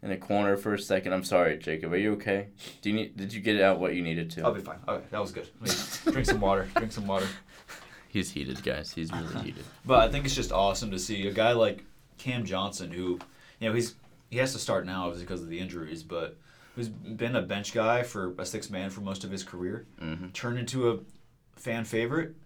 in 0.00 0.12
a 0.12 0.16
corner 0.16 0.56
for 0.56 0.74
a 0.74 0.78
second. 0.78 1.12
I'm 1.12 1.24
sorry, 1.24 1.58
Jacob. 1.58 1.92
Are 1.92 1.96
you 1.96 2.12
okay? 2.12 2.46
Do 2.80 2.88
you 2.90 2.94
need? 2.94 3.16
Did 3.16 3.32
you 3.32 3.40
get 3.40 3.60
out 3.60 3.80
what 3.80 3.96
you 3.96 4.02
needed 4.02 4.30
to? 4.30 4.44
I'll 4.44 4.54
be 4.54 4.60
fine. 4.60 4.78
Okay, 4.86 5.04
that 5.10 5.20
was 5.20 5.32
good. 5.32 5.48
Drink 6.12 6.24
some 6.24 6.40
water. 6.40 6.68
Drink 6.76 6.92
some 6.92 7.08
water. 7.08 7.26
He's 8.08 8.30
heated, 8.30 8.62
guys. 8.62 8.92
He's 8.92 9.12
really 9.12 9.34
heated. 9.44 9.64
But 9.84 10.08
I 10.08 10.12
think 10.12 10.24
it's 10.24 10.36
just 10.36 10.52
awesome 10.52 10.92
to 10.92 11.00
see 11.00 11.26
a 11.26 11.32
guy 11.32 11.50
like 11.50 11.84
Cam 12.18 12.44
Johnson, 12.44 12.92
who, 12.92 13.18
you 13.58 13.68
know, 13.68 13.74
he's 13.74 13.96
he 14.30 14.38
has 14.38 14.52
to 14.52 14.60
start 14.60 14.86
now 14.86 15.10
because 15.10 15.42
of 15.42 15.48
the 15.48 15.58
injuries, 15.58 16.04
but 16.04 16.36
who's 16.76 16.88
been 16.88 17.34
a 17.34 17.42
bench 17.42 17.72
guy 17.74 18.04
for 18.04 18.34
a 18.38 18.46
six 18.46 18.70
man 18.70 18.90
for 18.90 19.00
most 19.00 19.24
of 19.24 19.32
his 19.32 19.42
career, 19.42 19.86
hmm 19.98 20.28
turned 20.28 20.60
into 20.60 20.92
a 20.92 20.98
fan 21.56 21.84
favorite, 21.84 22.36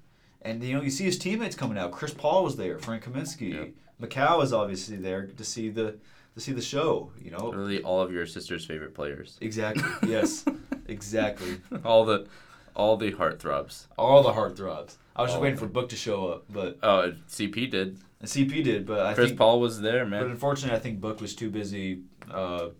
and 0.45 0.63
you 0.63 0.75
know 0.75 0.83
you 0.83 0.91
see 0.91 1.05
his 1.05 1.19
teammates 1.19 1.57
coming 1.57 1.79
out. 1.79 1.93
Chris 1.93 2.13
Paul 2.15 2.45
was 2.45 2.57
there, 2.57 2.79
Frank 2.79 3.05
Kaminsky, 3.05 3.53
Yep. 3.55 3.71
Mikal 4.11 4.43
is 4.43 4.53
obviously 4.53 4.97
there 4.97 5.27
to 5.27 5.45
see 5.45 5.69
the 5.71 5.97
to 6.35 6.41
see 6.41 6.53
the 6.53 6.63
show. 6.63 7.11
You 7.23 7.31
know, 7.31 7.47
Literally 7.47 7.83
all 7.83 8.01
of 8.01 8.13
your 8.13 8.27
sister's 8.27 8.65
favorite 8.65 8.95
players. 8.95 9.39
exactly. 9.41 9.85
yes, 10.11 10.45
exactly. 10.89 11.61
all 11.85 12.05
the, 12.05 12.27
all 12.75 12.97
the 12.97 13.13
heartthrobs. 13.13 13.87
All 13.97 14.23
the 14.23 14.33
heartthrobs. 14.33 14.97
I 15.17 15.23
was 15.23 15.31
just 15.31 15.41
waiting 15.41 15.57
for 15.59 15.67
Book 15.67 15.89
to 15.91 15.97
show 15.97 16.27
up, 16.29 16.45
but 16.51 16.79
Oh, 16.83 17.13
CP 17.29 17.71
did. 17.71 17.99
and 18.21 18.29
CP 18.29 18.65
did, 18.65 18.85
but 18.85 19.01
I 19.07 19.15
Chris 19.15 19.29
think 19.29 19.39
Paul 19.39 19.61
was 19.61 19.81
there, 19.81 20.05
man. 20.05 20.23
But 20.23 20.31
unfortunately, 20.31 20.77
I 20.77 20.81
think 20.81 21.01
Book 21.01 21.21
was 21.21 21.37
too 21.37 21.51
busy 21.51 22.01
uh, 22.31 22.71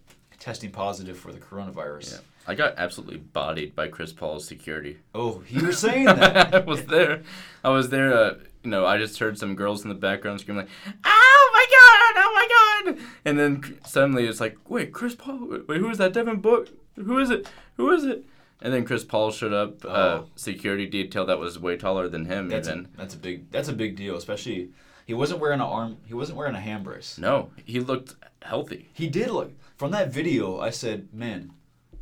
testing 0.41 0.73
positive 0.73 1.17
for 1.17 1.33
the 1.33 1.39
coronavirus. 1.39 2.13
Yeah. 2.15 2.19
I 2.47 2.55
got 2.55 2.75
absolutely 2.77 3.17
bodied 3.19 3.75
by 3.75 3.89
Chris 3.89 4.13
Paul's 4.13 4.47
security. 4.47 4.99
Oh, 5.15 5.43
you 5.49 5.67
were 5.67 5.73
saying 5.73 6.05
that. 6.07 6.55
I 6.55 6.59
was 6.61 6.85
there. 6.87 7.23
I 7.63 7.71
was 7.71 7.89
there. 7.89 8.13
Uh, 8.13 8.35
you 8.63 8.71
know, 8.71 8.85
I 8.87 8.99
just 8.99 9.19
heard 9.19 9.39
some 9.39 9.55
girls 9.55 9.83
in 9.83 9.89
the 9.89 9.95
background 9.95 10.41
scream 10.41 10.57
like, 10.59 10.69
"Oh 11.05 11.51
my 11.53 11.67
god! 11.71 12.23
Oh 12.25 12.33
my 12.35 12.93
god!" 12.95 13.07
And 13.25 13.39
then 13.39 13.79
suddenly 13.87 14.27
it's 14.27 14.41
like, 14.41 14.57
"Wait, 14.69 14.93
Chris 14.93 15.15
Paul? 15.15 15.59
Wait, 15.69 15.81
who 15.81 15.89
is 15.91 15.99
that? 15.99 16.13
Devin 16.13 16.41
Book? 16.41 16.69
Who 16.97 17.19
is 17.19 17.31
it? 17.31 17.47
Who 17.77 17.91
is 17.93 18.05
it?" 18.05 18.25
And 18.61 18.73
then 18.73 18.85
Chris 18.85 19.05
Paul 19.05 19.31
showed 19.31 19.53
up. 19.53 19.85
Uh, 19.85 19.89
Oh. 19.89 20.29
security 20.37 20.87
detail 20.87 21.27
that 21.27 21.39
was 21.39 21.59
way 21.59 21.77
taller 21.77 22.09
than 22.09 22.25
him. 22.27 22.49
that's 22.49 22.69
a, 22.69 22.73
even 22.73 22.89
that's 22.97 23.15
a 23.15 23.19
big 23.19 23.51
that's 23.51 23.69
a 23.69 23.73
big 23.75 23.97
deal, 23.97 24.17
especially 24.17 24.71
he 25.07 25.13
wasn't 25.15 25.41
wearing 25.41 25.61
an 25.61 25.67
arm. 25.67 25.97
He 26.07 26.15
wasn't 26.15 26.39
wearing 26.39 26.55
a 26.55 26.61
hand 26.61 26.85
brace. 26.85 27.19
no, 27.19 27.51
he 27.65 27.81
looked 27.81 28.15
healthy. 28.43 28.89
He 28.95 29.09
did 29.09 29.31
look 29.31 29.53
from 29.77 29.91
that 29.93 30.11
video. 30.13 30.61
I 30.61 30.71
said, 30.71 31.09
man, 31.13 31.51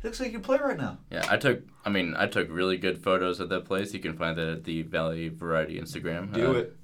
looks 0.03 0.19
like 0.19 0.31
you 0.31 0.39
play 0.39 0.57
right 0.57 0.77
now. 0.77 0.97
Yeah, 1.11 1.25
I 1.29 1.37
took. 1.37 1.61
I 1.85 1.89
mean, 1.89 2.15
I 2.17 2.27
took 2.27 2.47
really 2.51 2.77
good 2.77 3.01
photos 3.03 3.39
of 3.39 3.49
that 3.49 3.65
place. 3.65 3.93
You 3.93 3.99
can 3.99 4.17
find 4.17 4.37
that 4.37 4.47
at 4.49 4.63
the 4.63 4.81
Valley 4.83 5.29
Variety 5.29 5.79
Instagram. 5.79 6.31
Do 6.33 6.51
Uh, 6.51 6.59
it. 6.59 6.75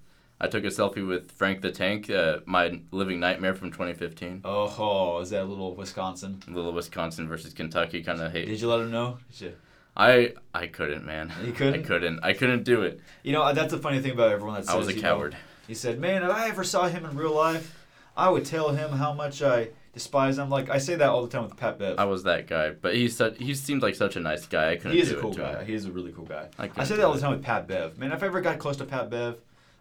I 0.41 0.47
took 0.47 0.63
a 0.63 0.67
selfie 0.67 1.05
with 1.05 1.31
Frank 1.31 1.61
the 1.61 1.69
Tank, 1.71 2.09
uh, 2.09 2.39
my 2.45 2.79
living 2.91 3.19
nightmare 3.19 3.53
from 3.53 3.71
2015. 3.71 4.41
Oh, 4.45 4.73
oh, 4.79 5.19
is 5.19 5.31
that 5.31 5.41
a 5.41 5.45
little 5.45 5.75
Wisconsin? 5.75 6.41
Little 6.47 6.71
Wisconsin 6.71 7.27
versus 7.27 7.53
Kentucky 7.53 8.01
kind 8.03 8.21
of 8.21 8.31
hate. 8.31 8.45
Did 8.47 8.61
you 8.61 8.69
let 8.69 8.79
him 8.79 8.89
know? 8.91 9.17
Did 9.31 9.41
you- 9.41 9.53
I 9.97 10.33
I 10.53 10.67
couldn't, 10.67 11.05
man. 11.05 11.33
You 11.43 11.51
couldn't? 11.51 11.81
I 11.83 11.83
couldn't. 11.87 12.19
I 12.23 12.33
couldn't 12.33 12.63
do 12.63 12.83
it. 12.83 13.01
You 13.23 13.33
know, 13.33 13.53
that's 13.53 13.73
the 13.73 13.79
funny 13.79 13.99
thing 13.99 14.11
about 14.13 14.31
everyone 14.31 14.55
that 14.55 14.65
says 14.65 14.75
I 14.75 14.77
was 14.77 14.87
a 14.87 14.93
you 14.95 15.01
know, 15.01 15.09
coward. 15.09 15.35
he 15.67 15.73
said, 15.73 15.99
"Man, 15.99 16.23
if 16.23 16.29
I 16.29 16.47
ever 16.47 16.63
saw 16.63 16.87
him 16.87 17.03
in 17.03 17.17
real 17.17 17.35
life, 17.35 17.85
I 18.15 18.29
would 18.29 18.45
tell 18.45 18.69
him 18.69 18.91
how 18.91 19.11
much 19.13 19.41
I 19.41 19.69
despise 19.99 20.37
him." 20.37 20.49
Like 20.49 20.69
I 20.69 20.77
say 20.79 20.95
that 20.95 21.09
all 21.09 21.21
the 21.21 21.29
time 21.29 21.43
with 21.43 21.55
Pat 21.57 21.77
Bev. 21.79 21.99
I 21.99 22.05
was 22.05 22.23
that 22.23 22.47
guy, 22.47 22.71
but 22.71 22.95
he's 22.95 23.15
such, 23.15 23.37
he 23.37 23.53
seemed 23.53 23.81
like 23.81 23.95
such 23.95 24.15
a 24.15 24.19
nice 24.19 24.45
guy. 24.45 24.71
I 24.71 24.75
couldn't 24.77 24.93
He 24.93 25.01
is 25.01 25.11
a 25.11 25.15
cool 25.15 25.33
guy. 25.33 25.59
him. 25.59 25.65
He 25.67 25.73
is 25.73 25.85
a 25.85 25.91
really 25.91 26.11
cool 26.11 26.25
guy. 26.25 26.47
I, 26.57 26.69
I 26.77 26.83
say 26.83 26.95
that 26.95 27.05
all 27.05 27.13
the 27.13 27.21
time 27.21 27.31
with 27.31 27.43
Pat 27.43 27.67
Bev. 27.67 27.97
Man, 27.97 28.11
if 28.11 28.23
I 28.23 28.25
ever 28.25 28.41
got 28.41 28.57
close 28.59 28.77
to 28.77 28.85
Pat 28.85 29.09
Bev, 29.09 29.37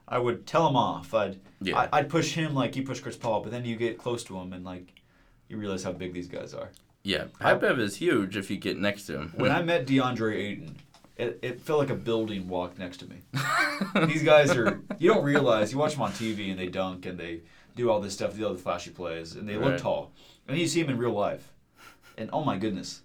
I 0.07 0.19
would 0.19 0.47
tell 0.47 0.69
him 0.69 0.77
off. 0.77 1.13
I'd 1.15 1.39
Yeah. 1.61 1.79
I, 1.79 1.99
I'd 1.99 2.09
push 2.09 2.33
him 2.35 2.55
like 2.55 2.77
you 2.77 2.83
push 2.83 3.01
Chris 3.01 3.17
Paul, 3.17 3.41
but 3.43 3.51
then 3.53 3.65
you 3.65 3.77
get 3.77 3.99
close 3.99 4.23
to 4.25 4.37
him 4.39 4.53
and 4.53 4.65
like 4.65 4.87
you 5.49 5.57
realize 5.57 5.83
how 5.85 5.93
big 5.93 6.13
these 6.13 6.29
guys 6.29 6.53
are. 6.55 6.71
yeah. 7.05 7.25
I- 7.41 7.53
Pat 7.53 7.61
Bev 7.63 7.79
is 7.79 7.97
huge 7.97 8.37
if 8.37 8.51
you 8.51 8.57
get 8.57 8.79
next 8.79 9.07
to 9.07 9.19
him. 9.19 9.33
When 9.37 9.51
I 9.51 9.63
met 9.73 9.87
DeAndre 9.87 10.35
Ayton, 10.37 10.77
it, 11.17 11.39
it 11.43 11.61
felt 11.61 11.79
like 11.81 11.91
a 11.91 11.95
building 11.95 12.47
walked 12.49 12.79
next 12.79 12.99
to 12.99 13.07
me. 13.07 13.17
These 14.07 14.23
guys 14.23 14.55
are 14.57 14.81
you 14.99 15.13
don't 15.13 15.25
realize 15.25 15.73
you 15.73 15.79
watch 15.79 15.93
them 15.95 16.03
on 16.03 16.13
TV 16.13 16.51
and 16.51 16.59
they 16.59 16.69
dunk 16.69 17.07
and 17.07 17.19
they 17.19 17.41
do 17.79 17.91
all 17.91 18.01
this 18.01 18.13
stuff, 18.13 18.37
do 18.37 18.45
all 18.47 18.53
the 18.53 18.59
flashy 18.59 18.91
plays, 18.91 19.37
and 19.37 19.49
they 19.49 19.57
look 19.57 19.79
tall. 19.79 20.13
And 20.49 20.59
you 20.59 20.67
see 20.67 20.83
them 20.83 20.91
in 20.91 20.99
real 20.99 21.13
life, 21.13 21.53
and 22.19 22.29
oh 22.33 22.43
my 22.45 22.59
goodness, 22.59 23.03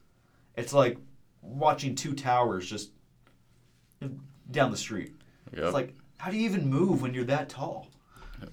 it's 0.58 0.74
like 0.74 0.98
watching 1.42 1.94
two 1.96 2.14
towers 2.14 2.68
just 2.70 2.90
down 4.52 4.72
the 4.72 4.78
street. 4.78 5.14
Yep. 5.54 5.64
It's 5.64 5.74
like 5.74 5.94
how 6.18 6.32
do 6.32 6.38
you 6.38 6.46
even 6.46 6.70
move 6.70 7.02
when 7.02 7.14
you're 7.14 7.26
that 7.26 7.50
tall? 7.50 7.88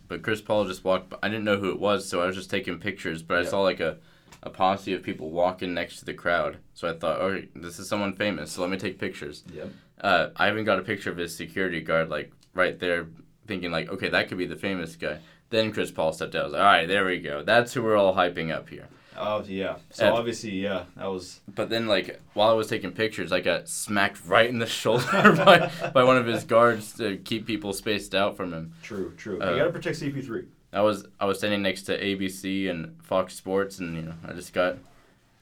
But 0.09 0.23
Chris 0.23 0.41
Paul 0.41 0.67
just 0.67 0.85
walked. 0.85 1.09
by. 1.11 1.17
I 1.23 1.29
didn't 1.29 1.45
know 1.45 1.57
who 1.57 1.71
it 1.71 1.81
was, 1.81 2.07
so 2.09 2.21
I 2.21 2.27
was 2.27 2.37
just 2.37 2.51
taking 2.51 2.79
pictures. 2.79 3.23
But 3.23 3.39
I 3.39 3.43
Yeah. 3.43 3.49
saw 3.49 3.63
like 3.63 3.81
a, 3.81 3.97
a 4.43 4.51
posse 4.51 4.93
of 4.93 5.03
people 5.03 5.31
walking 5.31 5.73
next 5.73 5.99
to 6.01 6.05
the 6.05 6.15
crowd. 6.15 6.59
So 6.75 6.89
I 6.89 6.93
thought, 6.99 7.21
oh, 7.21 7.41
this 7.57 7.79
is 7.79 7.89
someone 7.89 8.15
famous. 8.15 8.53
So 8.53 8.61
let 8.61 8.71
me 8.71 8.77
take 8.77 8.99
pictures. 8.99 9.45
Yep. 9.55 9.71
Uh, 10.01 10.29
I 10.37 10.51
even 10.51 10.65
got 10.65 10.79
a 10.79 10.83
picture 10.83 11.11
of 11.11 11.17
his 11.17 11.35
security 11.35 11.81
guard, 11.81 12.09
like 12.11 12.33
right 12.55 12.79
there, 12.79 13.07
thinking 13.47 13.71
like, 13.71 13.89
okay, 13.89 14.09
that 14.11 14.29
could 14.29 14.39
be 14.39 14.47
the 14.47 14.57
famous 14.57 14.97
guy. 14.97 15.19
Then 15.51 15.73
Chris 15.73 15.91
Paul 15.91 16.13
stepped 16.13 16.35
out. 16.35 16.43
I 16.43 16.45
was 16.45 16.53
like, 16.53 16.61
all 16.61 16.67
right, 16.67 16.89
there 16.89 17.05
we 17.05 17.19
go. 17.21 17.43
That's 17.43 17.75
who 17.75 17.83
we're 17.83 17.97
all 17.97 18.15
hyping 18.15 18.53
up 18.53 18.69
here. 18.69 18.89
Oh 19.19 19.45
yeah. 19.47 19.77
So 19.91 20.07
And- 20.07 20.15
obviously, 20.17 20.51
yeah, 20.53 20.85
that 20.97 21.07
was 21.11 21.41
But 21.55 21.69
then, 21.69 21.87
like, 21.87 22.21
while 22.35 22.49
I 22.49 22.55
was 22.55 22.69
taking 22.69 22.93
pictures, 22.93 23.33
I 23.33 23.41
got 23.41 23.69
smacked 23.69 24.25
right 24.27 24.49
in 24.49 24.59
the 24.61 24.67
shoulder 24.67 25.05
by, 25.13 25.71
by 25.93 26.05
one 26.05 26.17
of 26.17 26.27
his 26.27 26.45
guards 26.45 26.95
to 26.95 27.17
keep 27.19 27.47
people 27.47 27.73
spaced 27.73 28.15
out 28.15 28.37
from 28.37 28.53
him. 28.55 28.73
true. 28.83 29.13
True. 29.17 29.43
Uh, 29.43 29.51
you 29.51 29.59
gotta 29.59 29.71
protect 29.73 29.99
CP3. 30.01 30.47
I 30.73 30.83
was 30.83 31.05
I 31.19 31.25
was 31.27 31.39
standing 31.39 31.63
next 31.63 31.83
to 31.83 32.01
ABC 32.01 32.71
and 32.71 32.97
Fox 33.03 33.35
Sports, 33.35 33.81
and 33.81 33.97
you 33.97 34.03
know, 34.03 34.15
I 34.27 34.33
just 34.33 34.53
got 34.53 34.79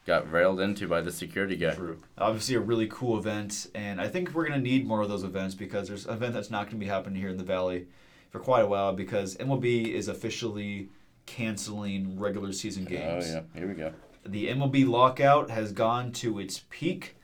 got 0.07 0.33
railed 0.33 0.59
into 0.59 0.89
by 0.89 1.03
the 1.03 1.13
security 1.13 1.55
guy. 1.55 1.75
True. 1.75 1.99
Obviously, 2.17 2.55
a 2.55 2.61
really 2.61 2.87
cool 2.89 3.19
event, 3.19 3.67
and 3.75 4.01
I 4.01 4.09
think 4.09 4.33
we're 4.33 4.49
gonna 4.49 4.59
need 4.63 4.87
more 4.87 5.03
of 5.03 5.11
those 5.11 5.23
events 5.25 5.55
because 5.55 5.87
there's 5.87 6.07
an 6.07 6.15
event 6.15 6.33
that's 6.33 6.51
not 6.51 6.67
gonna 6.67 6.79
be 6.79 6.87
happening 6.87 7.21
here 7.21 7.29
in 7.29 7.37
the 7.37 7.45
Valley 7.45 7.87
for 8.31 8.41
quite 8.41 8.63
a 8.63 8.67
while 8.67 8.93
because 8.93 9.37
MLB 9.37 9.93
is 9.93 10.09
officially 10.09 10.89
canceling 11.27 12.19
regular 12.19 12.53
season 12.53 12.85
games. 12.85 13.27
Oh 13.29 13.35
yeah, 13.35 13.43
here 13.55 13.69
we 13.69 13.75
go. 13.75 13.93
The 14.25 14.49
MLB 14.49 14.89
lockout 14.89 15.51
has 15.51 15.73
gone 15.73 16.13
to 16.13 16.39
its 16.39 16.65
peak, 16.71 17.17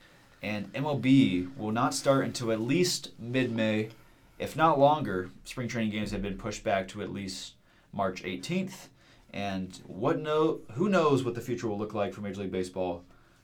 and 0.43 0.73
MLB 0.73 1.57
will 1.57 1.73
not 1.73 1.95
start 1.95 2.25
until 2.25 2.53
at 2.53 2.61
least 2.61 3.11
mid-May, 3.19 3.91
if 4.39 4.57
not 4.57 4.79
longer. 4.79 5.31
Spring 5.45 5.69
training 5.69 5.91
games 5.91 6.11
have 6.13 6.23
been 6.23 6.39
pushed 6.39 6.65
back 6.65 6.89
to 6.89 7.03
at 7.03 7.13
least 7.13 7.55
March 7.93 8.23
18th, 8.23 8.89
and 9.33 9.81
what 9.87 10.19
no, 10.19 10.61
who 10.73 10.89
knows 10.89 11.25
what 11.25 11.35
the 11.35 11.41
future 11.41 11.69
will 11.69 11.79
look 11.79 11.95
like 11.95 12.13
for 12.13 12.21
Major 12.21 12.43
League 12.43 12.53
Baseball 12.53 13.03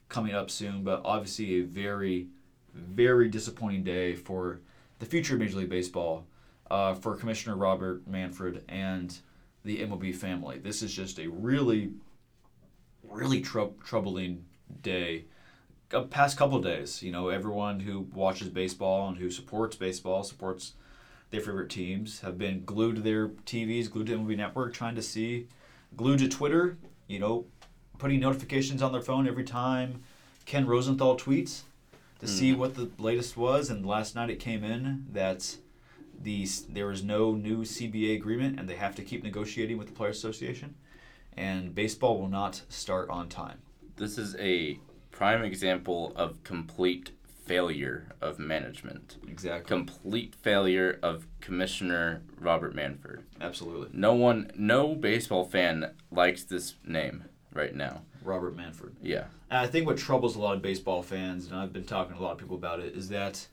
coming 0.09 0.33
up 0.33 0.49
soon. 0.49 0.83
But 0.83 1.01
obviously, 1.03 1.59
a 1.59 1.61
very, 1.63 2.27
very 2.73 3.29
disappointing 3.29 3.83
day 3.83 4.15
for 4.15 4.59
the 4.99 5.05
future 5.05 5.35
of 5.35 5.39
Major 5.39 5.57
League 5.57 5.69
Baseball, 5.69 6.25
uh, 6.71 6.95
for 6.95 7.17
Commissioner 7.17 7.57
Robert 7.57 8.07
Manfred 8.07 8.63
and 8.69 9.17
the 9.65 9.79
MLB 9.79 10.15
family. 10.15 10.57
This 10.57 10.81
is 10.81 10.93
just 10.93 11.19
a 11.19 11.27
really 11.27 11.91
really 13.03 13.41
trou- 13.41 13.75
troubling 13.83 14.45
day. 14.81 15.25
Uh, 15.93 16.03
past 16.03 16.37
couple 16.37 16.57
of 16.57 16.63
days, 16.63 17.03
you 17.03 17.11
know, 17.11 17.27
everyone 17.27 17.81
who 17.81 18.07
watches 18.13 18.47
baseball 18.47 19.09
and 19.09 19.17
who 19.17 19.29
supports 19.29 19.75
baseball, 19.75 20.23
supports 20.23 20.73
their 21.29 21.41
favorite 21.41 21.69
teams, 21.69 22.21
have 22.21 22.37
been 22.37 22.63
glued 22.63 22.95
to 22.95 23.01
their 23.01 23.27
TVs, 23.27 23.91
glued 23.91 24.07
to 24.07 24.17
MLB 24.17 24.37
Network, 24.37 24.73
trying 24.73 24.95
to 24.95 25.01
see, 25.01 25.47
glued 25.97 26.19
to 26.19 26.29
Twitter, 26.29 26.77
you 27.07 27.19
know, 27.19 27.45
putting 27.97 28.21
notifications 28.21 28.81
on 28.81 28.93
their 28.93 29.01
phone 29.01 29.27
every 29.27 29.43
time 29.43 30.01
Ken 30.45 30.65
Rosenthal 30.65 31.17
tweets 31.17 31.63
to 32.19 32.27
see 32.27 32.53
what 32.53 32.75
the 32.75 32.89
latest 32.97 33.35
was. 33.35 33.69
And 33.69 33.85
last 33.85 34.15
night 34.15 34.29
it 34.29 34.39
came 34.39 34.63
in 34.63 35.07
that 35.11 35.57
the 36.23 36.47
there 36.69 36.91
is 36.91 37.03
no 37.03 37.33
new 37.33 37.63
CBA 37.63 38.15
agreement, 38.15 38.59
and 38.59 38.67
they 38.67 38.75
have 38.75 38.95
to 38.95 39.01
keep 39.01 39.23
negotiating 39.23 39.77
with 39.77 39.87
the 39.87 39.93
Players 39.93 40.17
Association 40.17 40.75
and 41.37 41.73
baseball 41.73 42.19
will 42.19 42.29
not 42.29 42.61
start 42.69 43.09
on 43.09 43.29
time. 43.29 43.59
This 43.95 44.17
is 44.17 44.35
a 44.37 44.79
prime 45.11 45.43
example 45.43 46.13
of 46.15 46.43
complete 46.43 47.11
failure 47.45 48.07
of 48.21 48.39
management. 48.39 49.17
Exactly. 49.27 49.67
Complete 49.67 50.35
failure 50.35 50.99
of 51.01 51.27
Commissioner 51.39 52.21
Robert 52.39 52.75
Manfred. 52.75 53.23
Absolutely. 53.39 53.89
No 53.93 54.13
one, 54.13 54.51
no 54.55 54.95
baseball 54.95 55.45
fan 55.45 55.91
likes 56.11 56.43
this 56.43 56.75
name 56.85 57.25
right 57.53 57.75
now. 57.75 58.03
Robert 58.23 58.55
Manfred. 58.55 58.95
Yeah. 59.01 59.25
And 59.49 59.59
I 59.59 59.67
think 59.67 59.85
what 59.85 59.97
troubles 59.97 60.35
a 60.35 60.39
lot 60.39 60.55
of 60.55 60.61
baseball 60.61 61.01
fans, 61.01 61.47
and 61.47 61.55
I've 61.55 61.73
been 61.73 61.83
talking 61.83 62.15
to 62.15 62.21
a 62.21 62.23
lot 62.23 62.33
of 62.33 62.37
people 62.37 62.55
about 62.55 62.79
it, 62.79 62.95
is 62.95 63.09
that 63.09 63.47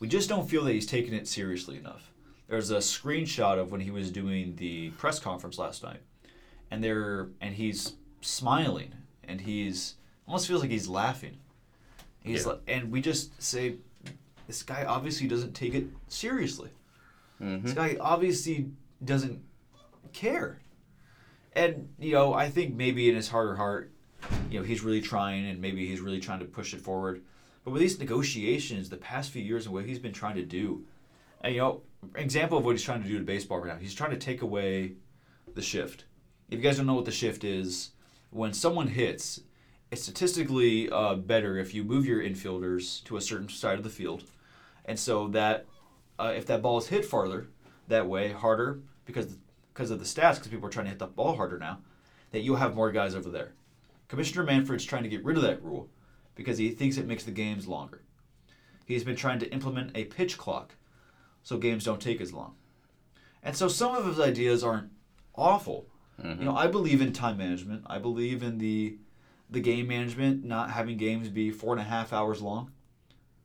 we 0.00 0.08
just 0.08 0.28
don't 0.28 0.48
feel 0.48 0.64
that 0.64 0.72
he's 0.72 0.86
taking 0.86 1.14
it 1.14 1.28
seriously 1.28 1.76
enough. 1.76 2.10
There's 2.48 2.70
a 2.70 2.76
screenshot 2.78 3.58
of 3.58 3.72
when 3.72 3.80
he 3.80 3.90
was 3.90 4.10
doing 4.10 4.56
the 4.56 4.90
press 4.90 5.18
conference 5.18 5.58
last 5.58 5.82
night, 5.82 6.00
and 6.70 6.82
there 6.84 7.28
and 7.40 7.54
he's 7.54 7.94
smiling, 8.20 8.92
and 9.26 9.40
he's 9.40 9.94
almost 10.26 10.46
feels 10.46 10.60
like 10.60 10.70
he's 10.70 10.88
laughing. 10.88 11.38
He's 12.20 12.42
Yeah. 12.42 12.52
like, 12.52 12.60
and 12.66 12.90
we 12.90 13.00
just 13.00 13.40
say, 13.42 13.76
this 14.46 14.62
guy 14.62 14.84
obviously 14.84 15.26
doesn't 15.26 15.52
take 15.54 15.74
it 15.74 15.86
seriously. 16.08 16.70
hmm 17.38 17.60
This 17.62 17.72
guy 17.74 17.96
obviously 18.00 18.70
doesn't 19.04 19.42
care. 20.12 20.60
And, 21.54 21.88
you 21.98 22.12
know, 22.12 22.32
I 22.34 22.48
think 22.48 22.74
maybe 22.74 23.08
in 23.08 23.14
his 23.16 23.28
heart 23.28 23.50
of 23.50 23.56
heart, 23.58 23.90
you 24.50 24.58
know, 24.58 24.64
he's 24.64 24.82
really 24.82 25.00
trying 25.02 25.46
and 25.46 25.60
maybe 25.60 25.86
he's 25.86 26.00
really 26.00 26.20
trying 26.20 26.38
to 26.40 26.44
push 26.46 26.72
it 26.74 26.80
forward. 26.80 27.22
But 27.64 27.72
with 27.72 27.80
these 27.80 27.98
negotiations, 27.98 28.88
the 28.88 28.96
past 28.96 29.30
few 29.30 29.42
years 29.42 29.66
and 29.66 29.74
what 29.74 29.84
he's 29.84 29.98
been 29.98 30.12
trying 30.12 30.36
to 30.36 30.44
do, 30.44 30.84
and, 31.42 31.54
you 31.54 31.60
know, 31.60 31.82
example 32.16 32.58
of 32.58 32.64
what 32.64 32.72
he's 32.72 32.82
trying 32.82 33.02
to 33.02 33.08
do 33.08 33.18
to 33.18 33.24
baseball 33.24 33.58
right 33.58 33.74
now, 33.74 33.78
he's 33.78 33.94
trying 33.94 34.10
to 34.10 34.16
take 34.16 34.42
away 34.42 34.94
the 35.54 35.62
shift. 35.62 36.04
If 36.50 36.58
you 36.58 36.62
guys 36.62 36.76
don't 36.76 36.86
know 36.86 36.94
what 36.94 37.04
the 37.04 37.12
shift 37.12 37.44
is, 37.44 37.90
when 38.30 38.52
someone 38.52 38.88
hits, 38.88 39.40
it's 39.90 40.02
statistically 40.02 40.90
uh, 40.90 41.14
better 41.14 41.56
if 41.58 41.74
you 41.74 41.84
move 41.84 42.06
your 42.06 42.20
infielders 42.22 43.02
to 43.04 43.16
a 43.16 43.20
certain 43.20 43.48
side 43.48 43.78
of 43.78 43.84
the 43.84 43.90
field. 43.90 44.24
And 44.84 44.98
so 44.98 45.28
that 45.28 45.66
uh, 46.18 46.32
if 46.36 46.46
that 46.46 46.62
ball 46.62 46.78
is 46.78 46.88
hit 46.88 47.04
farther, 47.04 47.48
that 47.88 48.08
way 48.08 48.32
harder 48.32 48.80
because 49.04 49.36
because 49.72 49.90
of 49.90 49.98
the 49.98 50.04
stats, 50.04 50.34
because 50.34 50.48
people 50.48 50.66
are 50.66 50.70
trying 50.70 50.86
to 50.86 50.90
hit 50.90 50.98
the 51.00 51.06
ball 51.06 51.36
harder 51.36 51.58
now, 51.58 51.80
that 52.30 52.40
you'll 52.40 52.56
have 52.56 52.76
more 52.76 52.92
guys 52.92 53.14
over 53.14 53.28
there. 53.28 53.52
Commissioner 54.08 54.44
Manfred's 54.44 54.84
trying 54.84 55.02
to 55.02 55.08
get 55.08 55.24
rid 55.24 55.36
of 55.36 55.42
that 55.42 55.62
rule 55.64 55.88
because 56.36 56.58
he 56.58 56.70
thinks 56.70 56.96
it 56.96 57.06
makes 57.06 57.24
the 57.24 57.32
games 57.32 57.66
longer. 57.66 58.02
He's 58.86 59.04
been 59.04 59.16
trying 59.16 59.40
to 59.40 59.50
implement 59.52 59.96
a 59.96 60.04
pitch 60.04 60.38
clock 60.38 60.74
so 61.44 61.56
games 61.58 61.84
don't 61.84 62.00
take 62.00 62.20
as 62.20 62.32
long. 62.32 62.56
And 63.42 63.56
so 63.56 63.68
some 63.68 63.94
of 63.94 64.06
his 64.06 64.18
ideas 64.18 64.64
aren't 64.64 64.90
awful. 65.36 65.86
Mhm. 66.20 66.38
You 66.40 66.44
know, 66.46 66.56
I 66.56 66.66
believe 66.66 67.00
in 67.00 67.12
time 67.12 67.36
management. 67.36 67.84
I 67.86 67.98
believe 67.98 68.42
in 68.42 68.58
the 68.58 68.98
the 69.50 69.60
game 69.60 69.86
management, 69.86 70.42
not 70.42 70.70
having 70.70 70.96
games 70.96 71.28
be 71.28 71.50
four 71.50 71.72
and 71.74 71.80
a 71.80 71.84
half 71.84 72.12
hours 72.12 72.40
long. 72.42 72.72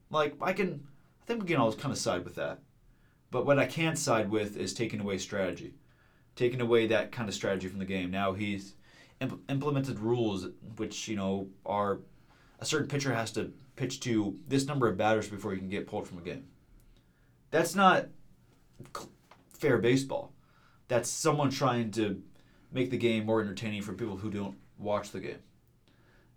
Like 0.10 0.36
I 0.42 0.54
can, 0.54 0.88
I 1.22 1.26
think 1.26 1.42
we 1.42 1.48
can 1.50 1.58
always 1.58 1.76
kind 1.76 1.92
of 1.92 2.00
side 2.00 2.24
with 2.24 2.36
that. 2.36 2.60
But 3.30 3.46
what 3.46 3.60
I 3.60 3.66
can't 3.68 3.98
side 3.98 4.32
with 4.32 4.58
is 4.58 4.74
taking 4.74 5.02
away 5.02 5.18
strategy, 5.20 5.76
taking 6.36 6.62
away 6.62 6.88
that 6.88 7.12
kind 7.12 7.28
of 7.30 7.36
strategy 7.36 7.68
from 7.68 7.80
the 7.80 7.86
game. 7.86 8.10
Now 8.10 8.34
he's 8.34 8.74
imp- 9.20 9.42
implemented 9.50 10.00
rules 10.00 10.48
which 10.78 11.08
you 11.08 11.16
know 11.18 11.50
are 11.66 12.00
a 12.60 12.66
certain 12.66 12.88
pitcher 12.88 13.14
has 13.14 13.32
to 13.34 13.52
pitch 13.76 14.00
to 14.02 14.40
this 14.48 14.66
number 14.66 14.88
of 14.88 14.98
batters 14.98 15.28
before 15.30 15.52
he 15.52 15.60
can 15.60 15.70
get 15.70 15.86
pulled 15.86 16.08
from 16.08 16.18
a 16.18 16.22
game. 16.22 16.46
That's 17.52 17.76
not 17.76 18.08
fair 19.54 19.78
baseball. 19.78 20.32
That's 20.88 21.10
someone 21.10 21.50
trying 21.50 21.92
to 21.92 22.22
make 22.72 22.90
the 22.92 22.98
game 22.98 23.26
more 23.26 23.42
entertaining 23.42 23.82
for 23.82 23.94
people 23.94 24.18
who 24.18 24.30
don't 24.30 24.58
watch 24.78 25.12
the 25.12 25.20
game. 25.20 25.40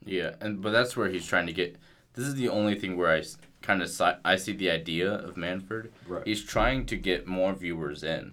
Yeah, 0.05 0.35
and 0.40 0.61
but 0.61 0.72
that's 0.72 0.96
where 0.96 1.09
he's 1.09 1.27
trying 1.27 1.46
to 1.46 1.53
get. 1.53 1.77
This 2.14 2.27
is 2.27 2.35
the 2.35 2.48
only 2.48 2.75
thing 2.79 2.96
where 2.96 3.11
I 3.12 3.22
kind 3.62 3.81
of 3.83 3.88
si- 3.88 4.18
I 4.25 4.37
see 4.37 4.53
the 4.53 4.70
idea 4.70 5.11
of 5.12 5.37
Manfred. 5.37 5.92
Right. 6.07 6.27
He's 6.27 6.44
trying 6.44 6.87
to 6.87 6.96
get 6.96 7.27
more 7.27 7.53
viewers 7.55 8.03
in, 8.03 8.33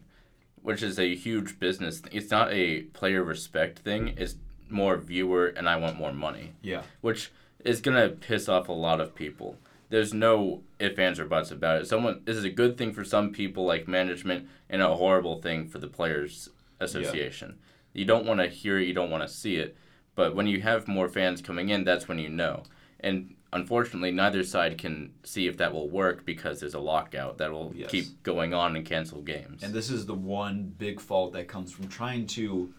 which 0.62 0.82
is 0.84 0.98
a 1.00 1.16
huge 1.16 1.60
business. 1.60 2.02
th- 2.02 2.14
It's 2.16 2.32
not 2.32 2.52
a 2.52 2.82
player 2.84 3.24
respect 3.24 3.80
thing. 3.80 4.16
It's 4.18 4.36
more 4.70 4.98
viewer, 4.98 5.48
and 5.48 5.70
I 5.70 5.76
want 5.78 5.98
more 5.98 6.12
money, 6.14 6.54
Yeah. 6.62 6.82
which 7.02 7.32
is 7.64 7.82
gonna 7.82 8.10
piss 8.10 8.50
off 8.50 8.68
a 8.68 8.74
lot 8.74 9.00
of 9.00 9.14
people. 9.16 9.58
There's 9.90 10.14
no 10.14 10.64
ifs, 10.80 10.98
ands, 11.00 11.20
or 11.20 11.26
buts 11.26 11.52
about 11.52 11.82
it. 11.82 11.88
Someone 11.88 12.22
this 12.26 12.38
is 12.38 12.44
a 12.44 12.50
good 12.50 12.78
thing 12.78 12.94
for 12.94 13.04
some 13.04 13.32
people 13.32 13.66
like 13.66 13.88
management 13.88 14.48
and 14.70 14.82
a 14.82 14.96
horrible 14.96 15.42
thing 15.42 15.68
for 15.68 15.80
the 15.80 15.88
players 15.88 16.50
association. 16.80 17.58
You 17.94 18.06
don't 18.06 18.26
want 18.26 18.40
to 18.40 18.48
hear 18.48 18.80
it, 18.80 18.88
you 18.88 18.94
don't 18.94 19.10
want 19.10 19.24
to 19.28 19.34
see 19.34 19.56
it. 19.58 19.76
But 20.16 20.36
when 20.36 20.48
you 20.48 20.62
have 20.62 20.88
more 20.88 21.08
fans 21.10 21.42
coming 21.42 21.70
in, 21.70 21.84
that's 21.84 22.08
when 22.08 22.20
you 22.20 22.30
know. 22.30 22.64
And 23.00 23.36
unfortunately, 23.54 24.12
neither 24.12 24.44
side 24.44 24.78
can 24.78 25.14
see 25.24 25.48
if 25.48 25.58
that 25.58 25.74
will 25.74 25.90
work 25.90 26.26
because 26.26 26.60
there's 26.60 26.74
a 26.74 26.80
lockout 26.80 27.38
that 27.38 27.52
will 27.52 27.72
Yes. 27.76 27.90
keep 27.90 28.24
going 28.24 28.54
on 28.54 28.76
and 28.76 28.86
cancel 28.86 29.22
games. 29.22 29.64
And 29.64 29.74
this 29.74 29.90
is 29.90 30.06
the 30.06 30.14
one 30.14 30.74
big 30.78 31.00
fault 31.00 31.34
that 31.34 31.48
comes 31.48 31.72
from 31.72 31.88
trying 31.88 32.28
to 32.28 32.74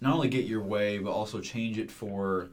not 0.00 0.14
only 0.14 0.28
get 0.28 0.44
your 0.44 0.62
way, 0.62 0.98
but 0.98 1.10
also 1.12 1.40
change 1.40 1.78
it 1.78 1.90
for 1.90 2.50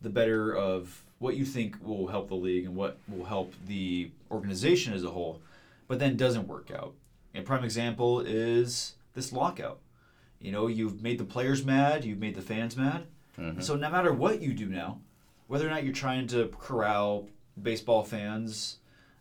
the 0.00 0.08
better 0.10 0.54
of 0.56 1.04
what 1.18 1.36
you 1.36 1.44
think 1.44 1.76
will 1.82 2.06
help 2.08 2.28
the 2.28 2.34
league 2.34 2.64
and 2.64 2.74
what 2.76 2.98
will 3.08 3.24
help 3.24 3.54
the 3.66 4.10
organization 4.30 4.92
as 4.92 5.02
a 5.04 5.10
whole, 5.10 5.40
but 5.88 5.98
then 5.98 6.16
doesn't 6.16 6.46
work 6.46 6.70
out. 6.70 6.94
A 7.34 7.42
prime 7.42 7.64
example 7.64 8.20
is 8.20 8.94
this 9.14 9.32
lockout. 9.32 9.78
You 10.40 10.52
know, 10.52 10.66
you've 10.66 11.02
made 11.02 11.18
the 11.18 11.24
players 11.24 11.64
mad, 11.64 12.04
you've 12.04 12.18
made 12.18 12.34
the 12.34 12.42
fans 12.42 12.76
mad. 12.76 13.06
Mhm. 13.38 13.62
So 13.62 13.76
no 13.76 13.90
matter 13.90 14.12
what 14.12 14.40
you 14.42 14.52
do 14.52 14.66
now, 14.66 15.00
whether 15.46 15.66
or 15.66 15.70
not 15.70 15.84
you're 15.84 15.92
trying 15.92 16.26
to 16.28 16.48
corral 16.58 17.28
baseball 17.60 18.02
fans 18.04 18.78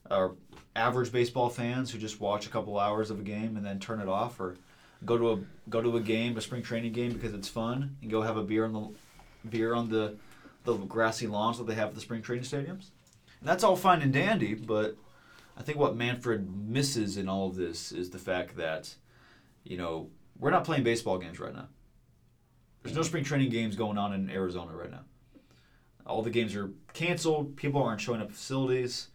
or 0.09 0.35
average 0.75 1.11
baseball 1.11 1.49
fans 1.49 1.91
who 1.91 1.97
just 1.97 2.19
watch 2.19 2.45
a 2.45 2.49
couple 2.49 2.77
hours 2.77 3.09
of 3.09 3.19
a 3.19 3.23
game 3.23 3.55
and 3.55 3.65
then 3.65 3.79
turn 3.79 4.01
it 4.01 4.07
off, 4.07 4.39
or 4.39 4.57
go 5.05 5.17
to 5.17 5.31
a 5.31 5.39
go 5.69 5.81
to 5.81 5.95
a 5.97 6.01
game, 6.01 6.35
a 6.37 6.41
spring 6.41 6.61
training 6.61 6.91
game 6.91 7.13
because 7.13 7.33
it's 7.33 7.47
fun, 7.47 7.95
and 8.01 8.11
go 8.11 8.21
have 8.21 8.37
a 8.37 8.43
beer 8.43 8.65
on 8.65 8.73
the 8.73 9.49
beer 9.49 9.73
on 9.73 9.89
the 9.89 10.15
the 10.65 10.75
grassy 10.77 11.27
lawns 11.27 11.57
that 11.57 11.67
they 11.67 11.75
have 11.75 11.89
at 11.89 11.95
the 11.95 12.01
spring 12.01 12.21
training 12.21 12.45
stadiums. 12.45 12.89
And 13.39 13.49
that's 13.49 13.63
all 13.63 13.75
fine 13.75 14.01
and 14.01 14.11
dandy, 14.13 14.53
but 14.53 14.97
I 15.57 15.61
think 15.61 15.77
what 15.77 15.95
Manfred 15.95 16.49
misses 16.67 17.17
in 17.17 17.29
all 17.29 17.47
of 17.47 17.55
this 17.55 17.91
is 17.91 18.09
the 18.09 18.17
fact 18.17 18.57
that, 18.57 18.93
you 19.63 19.77
know, 19.77 20.09
we're 20.37 20.51
not 20.51 20.65
playing 20.65 20.83
baseball 20.83 21.17
games 21.17 21.39
right 21.39 21.53
now. 21.53 21.67
There's 22.83 22.95
no 22.95 23.03
spring 23.03 23.23
training 23.23 23.49
games 23.49 23.75
going 23.75 23.97
on 23.97 24.13
in 24.13 24.29
Arizona 24.29 24.73
right 24.75 24.91
now. 24.91 25.05
All 26.05 26.21
the 26.21 26.29
games 26.29 26.55
are 26.55 26.71
canceled. 26.93 27.55
People 27.55 27.81
aren't 27.81 28.01
showing 28.01 28.21
up 28.21 28.31
facilities. 28.31 29.07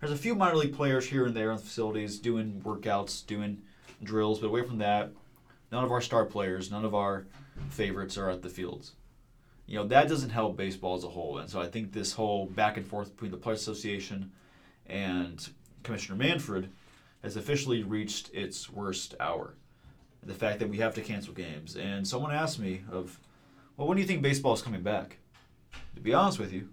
There's 0.00 0.12
a 0.12 0.16
few 0.16 0.34
minor 0.34 0.56
league 0.56 0.74
players 0.74 1.06
here 1.06 1.26
and 1.26 1.34
there 1.34 1.50
on 1.50 1.56
the 1.56 1.62
facilities 1.62 2.18
doing 2.20 2.62
workouts, 2.64 3.26
doing 3.26 3.62
drills, 4.02 4.38
but 4.38 4.46
away 4.46 4.62
from 4.62 4.78
that, 4.78 5.10
none 5.72 5.84
of 5.84 5.90
our 5.90 6.00
star 6.00 6.24
players, 6.24 6.70
none 6.70 6.84
of 6.84 6.94
our 6.94 7.26
favorites 7.68 8.16
are 8.16 8.30
at 8.30 8.42
the 8.42 8.48
fields. 8.48 8.92
You 9.68 9.76
know, 9.76 9.86
that 9.88 10.08
doesn't 10.08 10.30
help 10.30 10.56
baseball 10.56 10.96
as 10.96 11.04
a 11.04 11.08
whole. 11.08 11.38
And 11.38 11.48
so 11.48 11.60
I 11.60 11.66
think 11.66 11.92
this 11.92 12.14
whole 12.14 12.46
back 12.46 12.78
and 12.78 12.86
forth 12.86 13.12
between 13.12 13.30
the 13.30 13.36
Players 13.36 13.60
Association 13.60 14.32
and 14.86 15.46
Commissioner 15.82 16.16
Manfred 16.16 16.70
has 17.22 17.36
officially 17.36 17.82
reached 17.82 18.32
its 18.32 18.70
worst 18.70 19.14
hour. 19.20 19.54
The 20.22 20.32
fact 20.32 20.58
that 20.60 20.70
we 20.70 20.78
have 20.78 20.94
to 20.94 21.02
cancel 21.02 21.34
games. 21.34 21.76
And 21.76 22.08
someone 22.08 22.32
asked 22.32 22.58
me 22.58 22.80
of, 22.90 23.20
well, 23.76 23.86
when 23.86 23.96
do 23.96 24.00
you 24.00 24.08
think 24.08 24.22
baseball 24.22 24.54
is 24.54 24.62
coming 24.62 24.82
back? 24.82 25.18
To 25.94 26.00
be 26.00 26.14
honest 26.14 26.38
with 26.38 26.52
you, 26.52 26.70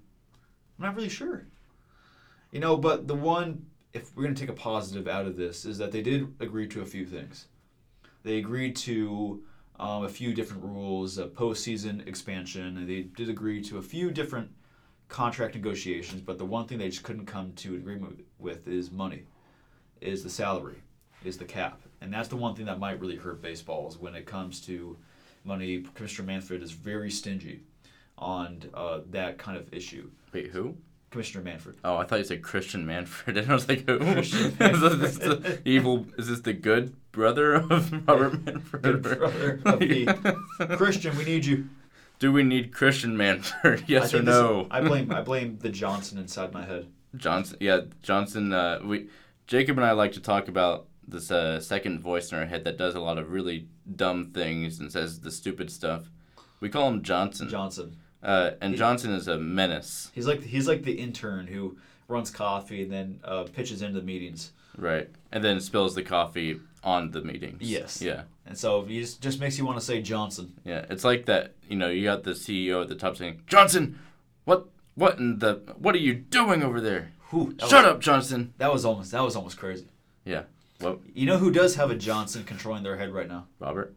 I'm 0.79 0.85
not 0.85 0.95
really 0.95 1.09
sure. 1.09 1.45
You 2.51 2.61
know, 2.61 2.77
but 2.77 3.09
the 3.09 3.15
one, 3.15 3.65
if 3.91 4.15
we're 4.15 4.23
going 4.23 4.35
to 4.35 4.39
take 4.39 4.49
a 4.49 4.53
positive 4.53 5.07
out 5.07 5.25
of 5.25 5.35
this, 5.35 5.65
is 5.65 5.77
that 5.79 5.91
they 5.91 6.01
did 6.01 6.33
agree 6.39 6.67
to 6.69 6.81
a 6.81 6.85
few 6.85 7.05
things. 7.05 7.47
They 8.23 8.37
agreed 8.37 8.77
to 8.77 9.43
um, 9.79 10.03
a 10.03 10.09
few 10.09 10.33
different 10.33 10.63
rules, 10.63 11.17
a 11.17 11.27
postseason 11.27 12.07
expansion, 12.07 12.85
they 12.87 13.01
did 13.01 13.29
agree 13.29 13.61
to 13.63 13.77
a 13.77 13.81
few 13.81 14.11
different 14.11 14.49
contract 15.09 15.55
negotiations. 15.55 16.21
But 16.21 16.37
the 16.37 16.45
one 16.45 16.67
thing 16.67 16.77
they 16.77 16.89
just 16.89 17.03
couldn't 17.03 17.25
come 17.25 17.53
to 17.53 17.69
an 17.69 17.75
agreement 17.75 18.25
with 18.39 18.67
is 18.67 18.91
money, 18.91 19.23
is 20.01 20.23
the 20.23 20.29
salary, 20.29 20.81
is 21.23 21.37
the 21.37 21.45
cap, 21.45 21.81
and 22.01 22.13
that's 22.13 22.27
the 22.27 22.35
one 22.35 22.55
thing 22.55 22.65
that 22.65 22.79
might 22.79 22.99
really 22.99 23.15
hurt 23.15 23.41
baseball 23.41 23.87
is 23.87 23.97
when 23.97 24.15
it 24.15 24.25
comes 24.25 24.61
to 24.61 24.97
money. 25.43 25.83
Commissioner 25.93 26.27
Manfred 26.27 26.61
is 26.61 26.71
very 26.71 27.11
stingy 27.11 27.61
on 28.17 28.61
uh, 28.73 28.99
that 29.09 29.37
kind 29.37 29.57
of 29.57 29.73
issue. 29.73 30.09
Wait, 30.33 30.51
who? 30.51 30.75
Commissioner 31.11 31.43
Manfred. 31.43 31.77
Oh, 31.83 31.95
I 31.95 32.03
thought 32.03 32.19
you 32.19 32.25
said 32.25 32.41
Christian 32.41 32.85
Manfred, 32.85 33.37
and 33.37 33.49
I 33.51 33.53
was 33.53 33.69
like, 33.69 33.87
who? 33.87 33.99
Christian 33.99 34.55
is 34.59 34.99
this 34.99 35.17
the 35.17 35.61
evil? 35.65 36.05
Is 36.17 36.27
this 36.27 36.41
the 36.41 36.53
good 36.53 36.95
brother 37.15 37.53
of 37.55 37.91
Robert 38.07 38.45
Manfred? 38.45 39.01
Brother 39.01 39.61
of 39.65 39.79
the- 39.79 40.37
Christian, 40.77 41.17
we 41.17 41.23
need 41.23 41.45
you. 41.45 41.69
Do 42.19 42.31
we 42.31 42.43
need 42.43 42.71
Christian 42.73 43.17
Manfred? 43.17 43.85
Yes 43.87 44.13
or 44.13 44.21
no? 44.21 44.67
I 44.69 44.81
blame 44.81 45.11
I 45.11 45.21
blame 45.21 45.57
the 45.59 45.69
Johnson 45.69 46.17
inside 46.17 46.53
my 46.53 46.63
head. 46.65 46.87
Johnson, 47.15 47.57
yeah, 47.61 47.81
Johnson. 48.03 48.53
Uh, 48.53 48.79
we, 48.83 49.07
Jacob 49.47 49.77
and 49.77 49.85
I 49.85 49.91
like 49.93 50.11
to 50.13 50.21
talk 50.21 50.47
about 50.49 50.87
this 51.07 51.31
uh, 51.31 51.59
second 51.59 52.01
voice 52.01 52.31
in 52.31 52.37
our 52.37 52.45
head 52.45 52.63
that 52.65 52.77
does 52.77 52.95
a 52.95 52.99
lot 52.99 53.17
of 53.17 53.31
really 53.31 53.67
dumb 53.95 54.31
things 54.33 54.79
and 54.79 54.91
says 54.91 55.19
the 55.21 55.31
stupid 55.31 55.71
stuff. 55.71 56.09
We 56.59 56.69
call 56.69 56.87
him 56.89 57.03
Johnson. 57.03 57.47
Johnson. 57.49 57.95
Uh, 58.23 58.51
and 58.61 58.73
He- 58.73 58.77
Johnson 58.79 59.11
is 59.11 59.27
a 59.27 59.37
menace, 59.37 60.11
He's 60.13 60.27
like 60.27 60.43
he's 60.43 60.67
like 60.67 60.83
the 60.83 60.93
intern 60.93 61.47
who 61.47 61.77
runs 62.07 62.29
coffee 62.31 62.83
and 62.83 62.91
then 62.91 63.19
uh, 63.23 63.43
pitches 63.43 63.81
into 63.81 63.99
the 63.99 64.05
meetings. 64.05 64.51
right? 64.77 65.09
And 65.31 65.43
then 65.43 65.59
spills 65.59 65.95
the 65.95 66.03
coffee 66.03 66.59
on 66.85 67.11
the 67.11 67.21
meetings. 67.21 67.61
Yes. 67.61 68.01
Yeah. 68.01 68.23
And 68.45 68.57
so 68.57 68.83
he 68.83 69.01
just, 69.01 69.21
just 69.21 69.39
makes 69.39 69.57
you 69.57 69.65
want 69.65 69.79
to 69.79 69.83
say 69.83 70.01
Johnson. 70.01 70.53
Yeah, 70.63 70.85
it's 70.89 71.03
like 71.03 71.25
that. 71.25 71.55
You 71.67 71.75
know, 71.75 71.89
you 71.89 72.03
got 72.03 72.23
the 72.23 72.31
CEO 72.31 72.83
at 72.83 72.87
the 72.87 72.95
top 72.95 73.17
saying, 73.17 73.41
"Johnson, 73.47 73.99
what, 74.45 74.67
what 74.93 75.17
in 75.17 75.39
the, 75.39 75.61
what 75.79 75.95
are 75.95 75.99
you 75.99 76.13
doing 76.13 76.61
over 76.61 76.79
there? 76.79 77.11
Who? 77.29 77.55
Shut 77.59 77.71
was, 77.71 77.73
up, 77.73 77.99
Johnson." 78.01 78.53
That 78.59 78.71
was 78.71 78.85
almost 78.85 79.11
that 79.11 79.23
was 79.23 79.35
almost 79.35 79.57
crazy. 79.57 79.87
Yeah. 80.23 80.43
Well, 80.79 80.99
You 81.13 81.25
know 81.25 81.37
who 81.37 81.51
does 81.51 81.75
have 81.75 81.89
a 81.89 81.95
Johnson 81.95 82.43
controlling 82.43 82.83
their 82.83 82.97
head 82.97 83.11
right 83.11 83.27
now? 83.27 83.47
Robert? 83.59 83.95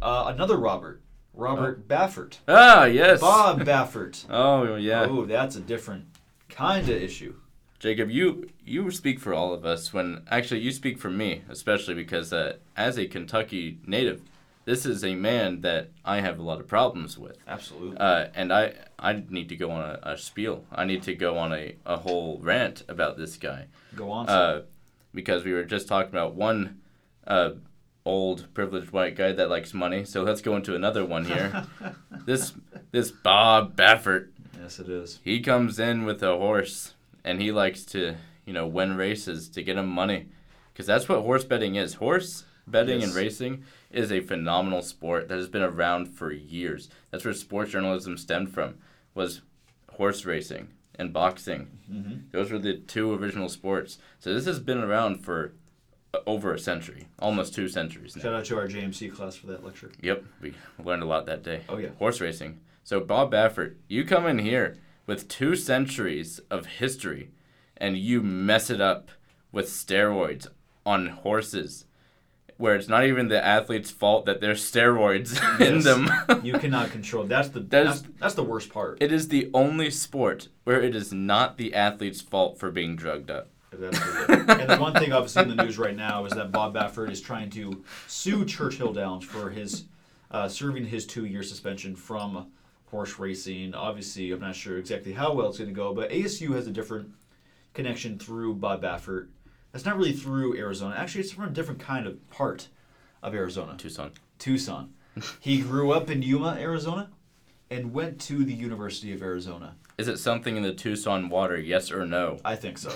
Uh, 0.00 0.32
another 0.34 0.56
Robert. 0.56 1.02
Robert 1.34 1.86
Baffert. 1.86 2.38
Ah, 2.48 2.84
yes. 2.84 3.20
Bob 3.20 3.60
Baffert. 3.60 4.24
Oh 4.30 4.76
yeah. 4.76 5.06
Oh, 5.08 5.26
that's 5.26 5.56
a 5.56 5.60
different 5.60 6.06
kind 6.48 6.88
of 6.88 6.96
issue. 6.96 7.34
Jacob, 7.78 8.10
you 8.10 8.48
you 8.64 8.90
speak 8.90 9.20
for 9.20 9.34
all 9.34 9.52
of 9.52 9.64
us 9.64 9.92
when 9.92 10.22
actually 10.30 10.60
you 10.60 10.72
speak 10.72 10.98
for 10.98 11.10
me, 11.10 11.42
especially 11.48 11.94
because 11.94 12.32
uh, 12.32 12.56
as 12.76 12.98
a 12.98 13.06
Kentucky 13.06 13.78
native, 13.86 14.22
this 14.64 14.86
is 14.86 15.04
a 15.04 15.14
man 15.14 15.60
that 15.60 15.90
I 16.04 16.20
have 16.20 16.38
a 16.38 16.42
lot 16.42 16.60
of 16.60 16.66
problems 16.66 17.18
with. 17.18 17.38
Absolutely. 17.46 17.98
Uh, 17.98 18.28
and 18.34 18.52
I 18.52 18.74
I 18.98 19.24
need 19.28 19.48
to 19.50 19.56
go 19.56 19.70
on 19.70 19.82
a, 19.82 19.98
a 20.02 20.18
spiel. 20.18 20.64
I 20.72 20.84
need 20.84 21.02
to 21.04 21.14
go 21.14 21.36
on 21.36 21.52
a, 21.52 21.76
a 21.84 21.98
whole 21.98 22.38
rant 22.42 22.82
about 22.88 23.18
this 23.18 23.36
guy. 23.36 23.66
Go 23.94 24.10
on. 24.10 24.26
sir. 24.26 24.32
Uh, 24.32 24.62
because 25.14 25.44
we 25.44 25.52
were 25.52 25.64
just 25.64 25.88
talking 25.88 26.10
about 26.10 26.34
one 26.34 26.80
uh, 27.26 27.50
old 28.04 28.52
privileged 28.54 28.90
white 28.90 29.16
guy 29.16 29.32
that 29.32 29.50
likes 29.50 29.74
money. 29.74 30.04
So 30.04 30.22
let's 30.22 30.40
go 30.40 30.56
into 30.56 30.74
another 30.74 31.04
one 31.04 31.24
here. 31.26 31.66
this 32.24 32.52
this 32.90 33.10
Bob 33.10 33.76
Baffert, 33.76 34.28
yes, 34.60 34.78
it 34.78 34.88
is. 34.88 35.20
he 35.22 35.40
comes 35.40 35.78
in 35.78 36.04
with 36.04 36.22
a 36.22 36.36
horse 36.36 36.94
and 37.26 37.42
he 37.42 37.52
likes 37.52 37.84
to 37.84 38.14
you 38.46 38.54
know 38.54 38.66
win 38.66 38.96
races 38.96 39.50
to 39.50 39.62
get 39.62 39.76
him 39.76 39.88
money, 39.88 40.28
because 40.72 40.86
that's 40.86 41.08
what 41.08 41.20
horse 41.20 41.44
betting 41.44 41.74
is. 41.74 41.94
Horse 41.94 42.44
betting 42.66 43.02
and 43.02 43.14
racing 43.14 43.64
is 43.90 44.10
a 44.10 44.20
phenomenal 44.20 44.80
sport 44.82 45.28
that 45.28 45.36
has 45.36 45.48
been 45.48 45.62
around 45.62 46.06
for 46.06 46.32
years. 46.32 46.88
That's 47.10 47.24
where 47.24 47.34
sports 47.34 47.72
journalism 47.72 48.16
stemmed 48.16 48.52
from, 48.54 48.76
was 49.14 49.42
horse 49.92 50.24
racing 50.24 50.68
and 50.98 51.12
boxing. 51.12 51.78
hmm 51.86 52.14
Those 52.32 52.50
were 52.50 52.58
the 52.58 52.74
two 52.78 53.12
original 53.12 53.48
sports. 53.48 53.98
So 54.18 54.32
this 54.32 54.46
has 54.46 54.58
been 54.60 54.78
around 54.82 55.24
for 55.24 55.52
uh, 56.14 56.18
over 56.26 56.54
a 56.54 56.58
century, 56.58 57.06
almost 57.18 57.54
two 57.54 57.68
centuries 57.68 58.16
now. 58.16 58.22
Shout 58.22 58.34
out 58.34 58.44
to 58.46 58.56
our 58.58 58.66
JMC 58.66 59.12
class 59.14 59.36
for 59.36 59.46
that 59.48 59.64
lecture. 59.64 59.90
Yep, 60.00 60.24
we 60.40 60.54
learned 60.82 61.02
a 61.02 61.06
lot 61.06 61.26
that 61.26 61.42
day. 61.42 61.60
Oh 61.68 61.78
yeah. 61.78 61.90
Horse 61.98 62.20
racing. 62.20 62.60
So 62.84 63.00
Bob 63.00 63.32
Baffert, 63.32 63.74
you 63.88 64.04
come 64.04 64.26
in 64.26 64.38
here 64.38 64.78
with 65.06 65.28
two 65.28 65.54
centuries 65.56 66.40
of 66.50 66.66
history, 66.66 67.30
and 67.76 67.96
you 67.96 68.22
mess 68.22 68.70
it 68.70 68.80
up 68.80 69.10
with 69.52 69.66
steroids 69.66 70.46
on 70.84 71.06
horses, 71.08 71.84
where 72.56 72.74
it's 72.74 72.88
not 72.88 73.04
even 73.04 73.28
the 73.28 73.44
athlete's 73.44 73.90
fault 73.90 74.24
that 74.26 74.40
there's 74.40 74.62
steroids 74.62 75.38
in 75.60 75.80
them. 75.80 76.08
You 76.44 76.54
cannot 76.54 76.90
control. 76.90 77.24
That's 77.24 77.48
the 77.48 77.60
That 77.60 77.86
is- 77.86 78.02
that's, 78.02 78.14
that's 78.20 78.34
the 78.34 78.42
worst 78.42 78.70
part. 78.72 78.98
it 79.00 79.12
is 79.12 79.28
the 79.28 79.50
only 79.54 79.90
sport 79.90 80.48
where 80.64 80.80
it 80.82 80.94
is 80.96 81.12
not 81.12 81.56
the 81.58 81.74
athlete's 81.74 82.20
fault 82.20 82.58
for 82.58 82.70
being 82.70 82.96
drugged 82.96 83.30
up. 83.30 83.48
And 83.72 83.82
the 84.70 84.78
one 84.80 84.94
thing 84.94 85.12
obviously 85.12 85.42
in 85.42 85.54
the 85.54 85.62
news 85.62 85.76
right 85.76 85.96
now 85.96 86.24
is 86.24 86.32
that 86.32 86.50
Bob 86.50 86.74
Baffert 86.74 87.10
is 87.10 87.20
trying 87.20 87.50
to 87.50 87.84
sue 88.06 88.44
Churchill 88.46 88.92
Downs 88.92 89.24
for 89.24 89.50
his 89.50 89.84
uh, 90.30 90.48
serving 90.48 90.86
his 90.86 91.04
two-year 91.06 91.42
suspension 91.42 91.94
from 91.94 92.46
horse 92.86 93.18
racing. 93.18 93.74
Obviously, 93.74 94.30
I'm 94.32 94.40
not 94.40 94.54
sure 94.54 94.78
exactly 94.78 95.12
how 95.12 95.32
well 95.34 95.48
it's 95.48 95.58
going 95.58 95.70
to 95.70 95.74
go, 95.74 95.94
but 95.94 96.10
ASU 96.10 96.54
has 96.54 96.66
a 96.66 96.70
different 96.70 97.10
connection 97.74 98.18
through 98.18 98.54
Bob 98.54 98.82
Baffert. 98.82 99.28
That's 99.72 99.84
not 99.84 99.96
really 99.96 100.12
through 100.12 100.56
Arizona. 100.56 100.94
Actually, 100.96 101.22
it's 101.22 101.32
from 101.32 101.44
a 101.44 101.50
different 101.50 101.80
kind 101.80 102.06
of 102.06 102.30
part 102.30 102.68
of 103.22 103.34
Arizona, 103.34 103.74
Tucson. 103.76 104.12
Tucson. 104.38 104.94
he 105.40 105.60
grew 105.60 105.92
up 105.92 106.10
in 106.10 106.22
Yuma, 106.22 106.56
Arizona. 106.58 107.10
and 107.70 107.92
went 107.92 108.20
to 108.22 108.44
the 108.44 108.54
University 108.54 109.12
of 109.12 109.22
Arizona. 109.22 109.74
Is 109.98 110.08
it 110.08 110.18
something 110.18 110.56
in 110.56 110.62
the 110.62 110.72
Tucson 110.72 111.28
water? 111.28 111.58
Yes 111.58 111.90
or 111.90 112.06
no? 112.06 112.38
I 112.44 112.54
think 112.56 112.78
so. 112.78 112.92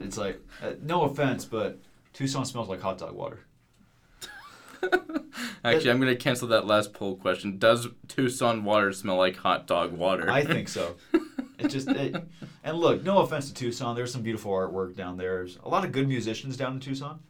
it's 0.00 0.16
like, 0.16 0.40
uh, 0.62 0.72
no 0.82 1.02
offense, 1.02 1.44
but 1.44 1.78
Tucson 2.12 2.44
smells 2.44 2.68
like 2.68 2.80
hot 2.80 2.98
dog 2.98 3.12
water. 3.14 3.40
Actually, 5.64 5.90
I'm 5.90 6.00
gonna 6.00 6.16
cancel 6.16 6.48
that 6.48 6.66
last 6.66 6.92
poll 6.92 7.16
question. 7.16 7.58
Does 7.58 7.88
Tucson 8.08 8.64
water 8.64 8.92
smell 8.92 9.16
like 9.16 9.36
hot 9.36 9.66
dog 9.66 9.92
water? 9.92 10.30
I 10.30 10.44
think 10.44 10.68
so. 10.68 10.96
It 11.56 11.68
just 11.68 11.88
it, 11.88 12.16
and 12.64 12.76
look, 12.78 13.04
no 13.04 13.18
offense 13.18 13.46
to 13.46 13.54
Tucson. 13.54 13.94
There's 13.94 14.12
some 14.12 14.22
beautiful 14.22 14.50
artwork 14.50 14.96
down 14.96 15.16
there. 15.16 15.36
There's 15.36 15.56
a 15.62 15.68
lot 15.68 15.84
of 15.84 15.92
good 15.92 16.08
musicians 16.08 16.56
down 16.56 16.74
in 16.74 16.80
Tucson. 16.80 17.20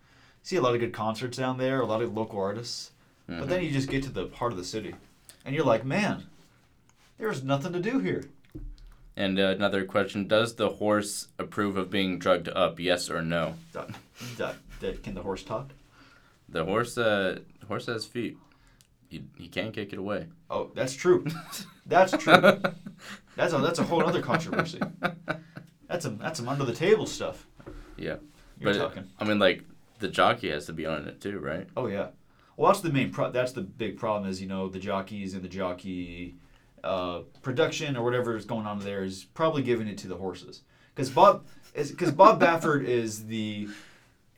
See 0.42 0.56
a 0.56 0.62
lot 0.62 0.74
of 0.74 0.80
good 0.80 0.94
concerts 0.94 1.36
down 1.36 1.58
there. 1.58 1.82
A 1.82 1.86
lot 1.86 2.00
of 2.00 2.16
local 2.16 2.40
artists. 2.40 2.90
But 3.26 3.48
then 3.50 3.62
you 3.62 3.70
just 3.70 3.88
get 3.88 4.02
to 4.04 4.10
the 4.10 4.28
heart 4.34 4.52
of 4.52 4.58
the 4.58 4.64
city, 4.64 4.94
and 5.44 5.54
you're 5.54 5.64
like, 5.64 5.84
man, 5.84 6.24
there's 7.18 7.44
nothing 7.44 7.72
to 7.74 7.80
do 7.80 7.98
here. 7.98 8.24
And 9.16 9.38
uh, 9.38 9.54
another 9.56 9.84
question: 9.84 10.26
Does 10.26 10.54
the 10.54 10.68
horse 10.70 11.28
approve 11.38 11.76
of 11.76 11.90
being 11.90 12.18
drugged 12.18 12.48
up? 12.48 12.80
Yes 12.80 13.10
or 13.10 13.22
no? 13.22 13.54
That, 14.36 15.02
can 15.02 15.14
the 15.14 15.22
horse 15.22 15.42
talk? 15.42 15.70
The 16.54 16.64
horse, 16.64 16.96
uh, 16.96 17.40
horse 17.66 17.86
has 17.86 18.06
feet. 18.06 18.38
He, 19.08 19.24
he 19.36 19.48
can't 19.48 19.74
kick 19.74 19.92
it 19.92 19.98
away. 19.98 20.28
Oh, 20.48 20.70
that's 20.74 20.94
true. 20.94 21.26
That's 21.86 22.16
true. 22.16 22.40
That's 23.36 23.52
a 23.52 23.58
that's 23.58 23.78
a 23.78 23.82
whole 23.82 24.02
other 24.02 24.22
controversy. 24.22 24.80
That's 25.86 26.02
some 26.04 26.16
that's 26.16 26.38
some 26.38 26.48
under 26.48 26.64
the 26.64 26.72
table 26.72 27.04
stuff. 27.04 27.46
Yeah, 27.98 28.16
You're 28.58 28.72
but 28.72 28.78
talking. 28.78 29.04
I 29.18 29.24
mean, 29.24 29.38
like 29.38 29.64
the 29.98 30.08
jockey 30.08 30.48
has 30.48 30.64
to 30.66 30.72
be 30.72 30.86
on 30.86 31.06
it 31.06 31.20
too, 31.20 31.38
right? 31.40 31.66
Oh 31.76 31.86
yeah. 31.86 32.08
Well, 32.56 32.72
that's 32.72 32.80
the 32.80 32.90
main. 32.90 33.10
Pro- 33.10 33.30
that's 33.30 33.52
the 33.52 33.60
big 33.60 33.98
problem 33.98 34.30
is 34.30 34.40
you 34.40 34.48
know 34.48 34.68
the 34.70 34.78
jockeys 34.78 35.34
and 35.34 35.42
the 35.42 35.48
jockey 35.48 36.36
uh, 36.82 37.20
production 37.42 37.98
or 37.98 38.04
whatever 38.04 38.34
is 38.34 38.46
going 38.46 38.66
on 38.66 38.78
there 38.78 39.04
is 39.04 39.24
probably 39.34 39.62
giving 39.62 39.88
it 39.88 39.98
to 39.98 40.08
the 40.08 40.16
horses 40.16 40.62
because 40.94 41.10
Bob 41.10 41.44
because 41.74 42.12
Bob 42.12 42.40
Baffert 42.40 42.84
is 42.84 43.26
the 43.26 43.68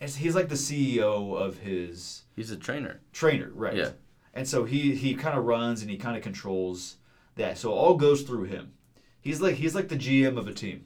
he's 0.01 0.35
like 0.35 0.49
the 0.49 0.55
CEO 0.55 1.37
of 1.37 1.59
his 1.59 2.23
He's 2.35 2.51
a 2.51 2.57
trainer. 2.57 3.01
trainer, 3.13 3.51
right? 3.55 3.77
Yeah. 3.77 3.91
And 4.35 4.47
so 4.47 4.65
he 4.65 4.95
he 4.95 5.15
kind 5.15 5.39
of 5.39 5.45
runs 5.45 5.81
and 5.83 5.91
he 5.91 5.97
kind 5.97 6.17
of 6.17 6.23
controls 6.23 6.97
that. 7.37 7.57
So 7.59 7.71
it 7.71 7.75
all 7.75 7.95
goes 7.97 8.23
through 8.23 8.45
him. 8.45 8.73
He's 9.21 9.41
like 9.41 9.57
he's 9.57 9.75
like 9.75 9.89
the 9.89 9.97
GM 9.97 10.37
of 10.37 10.47
a 10.49 10.53
team. 10.53 10.85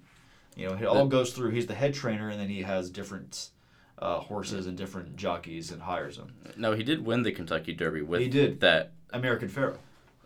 You 0.57 0.69
know, 0.69 0.75
it 0.75 0.85
all 0.85 1.07
goes 1.07 1.33
through. 1.33 1.51
He's 1.51 1.67
the 1.67 1.75
head 1.75 1.95
trainer, 1.95 2.29
and 2.29 2.41
then 2.41 2.49
he 2.49 2.63
has 2.63 2.91
different 2.91 3.51
uh, 3.99 4.19
horses 4.21 4.67
and 4.67 4.77
different 4.77 5.17
jockeys 5.17 5.71
and 5.71 5.81
hires 5.83 6.17
them. 6.17 6.35
No, 6.57 6.73
he 6.73 6.83
did 6.83 7.05
win 7.05 7.23
the 7.23 7.33
Kentucky 7.33 7.73
Derby 7.73 8.03
with 8.03 8.21
He 8.21 8.29
did. 8.29 8.61
that. 8.61 8.93
American 9.13 9.49
Pharoah. 9.49 9.79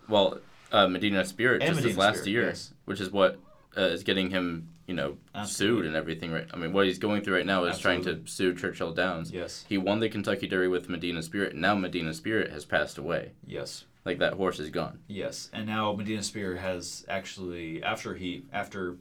Well, 0.08 0.38
uh, 0.72 0.86
Medina 0.88 1.24
Spirit 1.24 1.62
And 1.62 1.70
just 1.74 1.84
his 1.84 1.96
Medina 1.96 2.00
last 2.00 2.14
Spirit, 2.16 2.28
year, 2.30 2.46
yes. 2.46 2.72
which 2.84 3.00
is 3.00 3.10
what 3.10 3.38
uh, 3.76 3.82
is 3.82 4.02
getting 4.04 4.30
him, 4.30 4.68
you 4.86 4.94
know, 4.94 5.16
Absolutely. 5.34 5.76
sued 5.82 5.86
and 5.86 5.96
everything. 5.96 6.32
Right? 6.32 6.46
I 6.52 6.56
mean, 6.56 6.72
what 6.72 6.86
he's 6.86 6.98
going 6.98 7.22
through 7.22 7.36
right 7.36 7.46
now 7.46 7.64
is 7.64 7.78
trying 7.78 8.02
to 8.04 8.20
sue 8.26 8.54
Churchill 8.54 8.92
Downs. 8.92 9.30
Yes. 9.30 9.64
He 9.68 9.78
won 9.78 10.00
the 10.00 10.08
Kentucky 10.08 10.46
Derby 10.46 10.68
with 10.68 10.88
Medina 10.88 11.22
Spirit. 11.22 11.52
and 11.52 11.62
Now 11.62 11.74
Medina 11.74 12.14
Spirit 12.14 12.50
has 12.50 12.64
passed 12.64 12.98
away. 12.98 13.32
Yes. 13.46 13.84
Like 14.04 14.18
that 14.18 14.34
horse 14.34 14.58
is 14.58 14.70
gone. 14.70 14.98
Yes. 15.08 15.48
And 15.52 15.66
now 15.66 15.92
Medina 15.94 16.22
Spirit 16.22 16.60
has 16.60 17.04
actually 17.08 17.82
after 17.82 18.14
he 18.14 18.44
after 18.52 18.96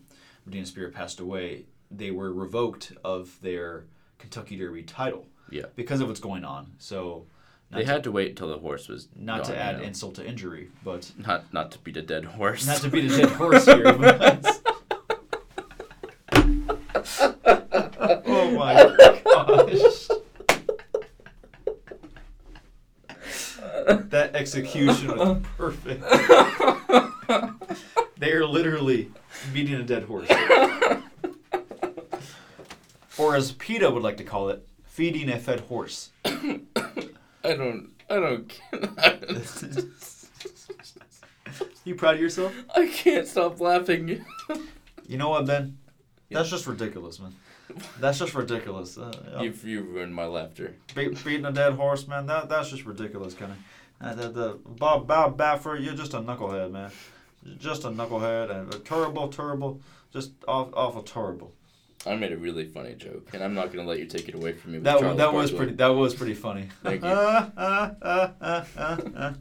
Medina 0.45 0.65
Spirit 0.65 0.93
passed 0.93 1.19
away, 1.19 1.65
they 1.91 2.11
were 2.11 2.31
revoked 2.33 2.93
of 3.03 3.37
their 3.41 3.85
Kentucky 4.17 4.55
Derby 4.55 4.83
title. 4.83 5.25
Yeah. 5.49 5.65
Because 5.75 5.99
of 6.01 6.07
what's 6.07 6.21
going 6.21 6.45
on. 6.45 6.71
So 6.77 7.25
They 7.69 7.81
to, 7.83 7.85
had 7.91 8.03
to 8.05 8.11
wait 8.13 8.29
until 8.29 8.47
the 8.47 8.57
horse 8.57 8.87
was 8.87 9.09
not 9.13 9.39
gone, 9.39 9.47
to 9.47 9.53
you 9.53 9.59
add 9.59 9.77
know. 9.79 9.83
insult 9.83 10.15
to 10.15 10.25
injury, 10.25 10.69
but 10.85 11.11
not 11.17 11.51
not 11.53 11.71
to 11.73 11.79
beat 11.79 11.97
a 11.97 12.01
dead 12.01 12.23
horse. 12.23 12.65
not 12.65 12.77
to 12.77 12.89
beat 12.89 13.11
a 13.11 13.17
dead 13.17 13.29
horse 13.41 13.65
here, 13.65 13.83
but 13.93 14.61
Oh 18.25 18.51
my 18.57 18.73
gosh. 19.25 20.07
that 24.09 24.31
execution 24.43 25.17
was 25.17 25.41
perfect. 25.57 26.03
they 28.17 28.31
are 28.33 28.45
literally 28.45 29.09
beating 29.53 29.75
a 29.75 29.83
dead 29.83 30.03
horse. 30.03 30.29
Or 33.17 33.35
as 33.35 33.51
PETA 33.53 33.89
would 33.89 34.03
like 34.03 34.17
to 34.17 34.23
call 34.23 34.49
it, 34.49 34.67
feeding 34.83 35.29
a 35.29 35.39
fed 35.39 35.61
horse. 35.61 36.09
I 36.25 36.59
don't. 37.43 37.89
I 38.09 38.15
don't. 38.19 38.61
You 41.85 41.95
proud 41.95 42.15
of 42.15 42.21
yourself? 42.21 42.53
I 42.73 42.87
can't 42.87 43.27
stop 43.27 43.59
laughing. 43.59 44.23
You 45.05 45.17
know 45.17 45.27
what, 45.27 45.45
Ben? 45.45 45.77
That's 46.31 46.49
just 46.49 46.65
ridiculous, 46.65 47.19
man. 47.19 47.35
That's 47.99 48.19
just 48.19 48.33
ridiculous. 48.33 48.97
Uh, 48.97 49.11
uh, 49.35 49.41
You've 49.41 49.61
you 49.65 49.81
ruined 49.81 50.15
my 50.15 50.23
laughter. 50.25 50.75
be- 50.95 51.09
beating 51.09 51.43
a 51.45 51.51
dead 51.51 51.73
horse, 51.73 52.07
man. 52.07 52.25
That 52.27 52.47
that's 52.47 52.69
just 52.69 52.85
ridiculous, 52.85 53.33
kind 53.33 53.51
of. 53.51 53.57
Uh, 54.01 54.13
the, 54.15 54.29
the 54.29 54.59
Bob 54.65 55.07
Bob 55.07 55.37
Baffert, 55.37 55.83
you're 55.83 55.93
just 55.93 56.13
a 56.13 56.19
knucklehead, 56.19 56.71
man. 56.71 56.91
Just 57.57 57.83
a 57.83 57.89
knucklehead 57.89 58.51
and 58.51 58.73
a 58.73 58.79
terrible, 58.79 59.27
terrible, 59.27 59.81
just 60.11 60.31
off, 60.47 60.69
awful 60.73 61.03
terrible. 61.03 61.53
I 62.05 62.15
made 62.15 62.33
a 62.33 62.37
really 62.37 62.65
funny 62.65 62.95
joke, 62.95 63.29
and 63.33 63.41
I'm 63.43 63.53
not 63.53 63.71
gonna 63.71 63.87
let 63.87 63.99
you 63.99 64.05
take 64.05 64.27
it 64.27 64.35
away 64.35 64.53
from 64.53 64.71
me. 64.73 64.77
With 64.77 64.85
That 64.85 64.99
Charles 64.99 65.17
that 65.17 65.33
was 65.33 65.51
pretty. 65.51 65.73
That 65.73 65.87
was 65.87 66.13
pretty 66.13 66.33
funny. 66.33 66.67
Thank 66.83 67.03
you. 67.03 67.09
Uh, 67.09 67.49
uh, 67.55 68.63
uh, 68.77 69.33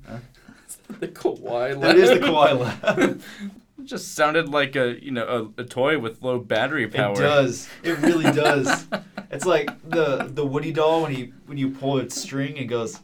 the 1.01 1.09
Kawhi. 1.09 1.81
That 1.81 1.97
is 1.97 2.11
the 2.11 2.21
Kawhi 2.21 2.59
laugh. 2.59 2.99
It 2.99 3.21
just 3.85 4.15
sounded 4.15 4.49
like 4.49 4.77
a 4.77 5.03
you 5.03 5.11
know 5.11 5.53
a, 5.57 5.62
a 5.62 5.65
toy 5.65 5.99
with 5.99 6.23
low 6.23 6.38
battery 6.38 6.87
power. 6.87 7.15
It 7.15 7.19
does. 7.19 7.69
It 7.83 7.99
really 7.99 8.31
does. 8.33 8.87
It's 9.33 9.47
like 9.47 9.71
the 9.88 10.29
the 10.31 10.45
Woody 10.45 10.73
doll 10.73 11.01
when 11.01 11.15
he 11.15 11.33
when 11.47 11.57
you 11.57 11.71
pull 11.71 11.97
its 11.97 12.21
string 12.21 12.59
and 12.59 12.69
goes, 12.69 13.01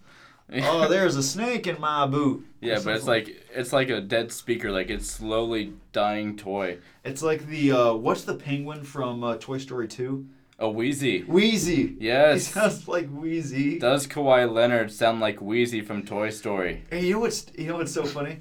"Oh, 0.53 0.89
there's 0.91 1.17
a 1.17 1.23
snake 1.23 1.67
in 1.67 1.81
my 1.81 2.07
boot." 2.07 2.45
Yeah, 2.61 2.81
but 2.85 2.97
it's 2.97 3.07
like 3.07 3.29
it's 3.55 3.73
like 3.73 3.89
a 3.91 4.01
dead 4.01 4.33
speaker, 4.33 4.71
like 4.71 4.91
it's 4.91 5.09
slowly 5.11 5.75
dying 5.93 6.37
toy. 6.37 6.79
it's 7.05 7.23
like 7.23 7.47
the 7.47 7.73
uh, 7.73 7.93
what's 7.95 8.25
the 8.25 8.35
penguin 8.35 8.83
from 8.83 9.23
uh, 9.25 9.37
Toy 9.37 9.59
Story 9.59 9.89
Two? 9.89 10.27
A 10.61 10.69
Wheezy. 10.69 11.23
Wheezy. 11.23 11.97
He 12.01 12.07
Yes. 12.07 12.49
sounds 12.49 12.89
like 12.89 13.09
Wheezy. 13.11 13.79
Does 13.79 14.09
Kawhi 14.09 14.53
Leonard 14.53 14.91
sound 14.91 15.21
like 15.21 15.41
Wheezy 15.41 15.83
from 15.83 16.03
Toy 16.05 16.31
Story? 16.31 16.83
And 16.91 17.05
you 17.05 17.15
know 17.15 17.21
what's 17.21 17.47
you 17.57 17.69
know 17.69 17.77
what's 17.77 17.93
so 17.93 18.05
funny? 18.05 18.41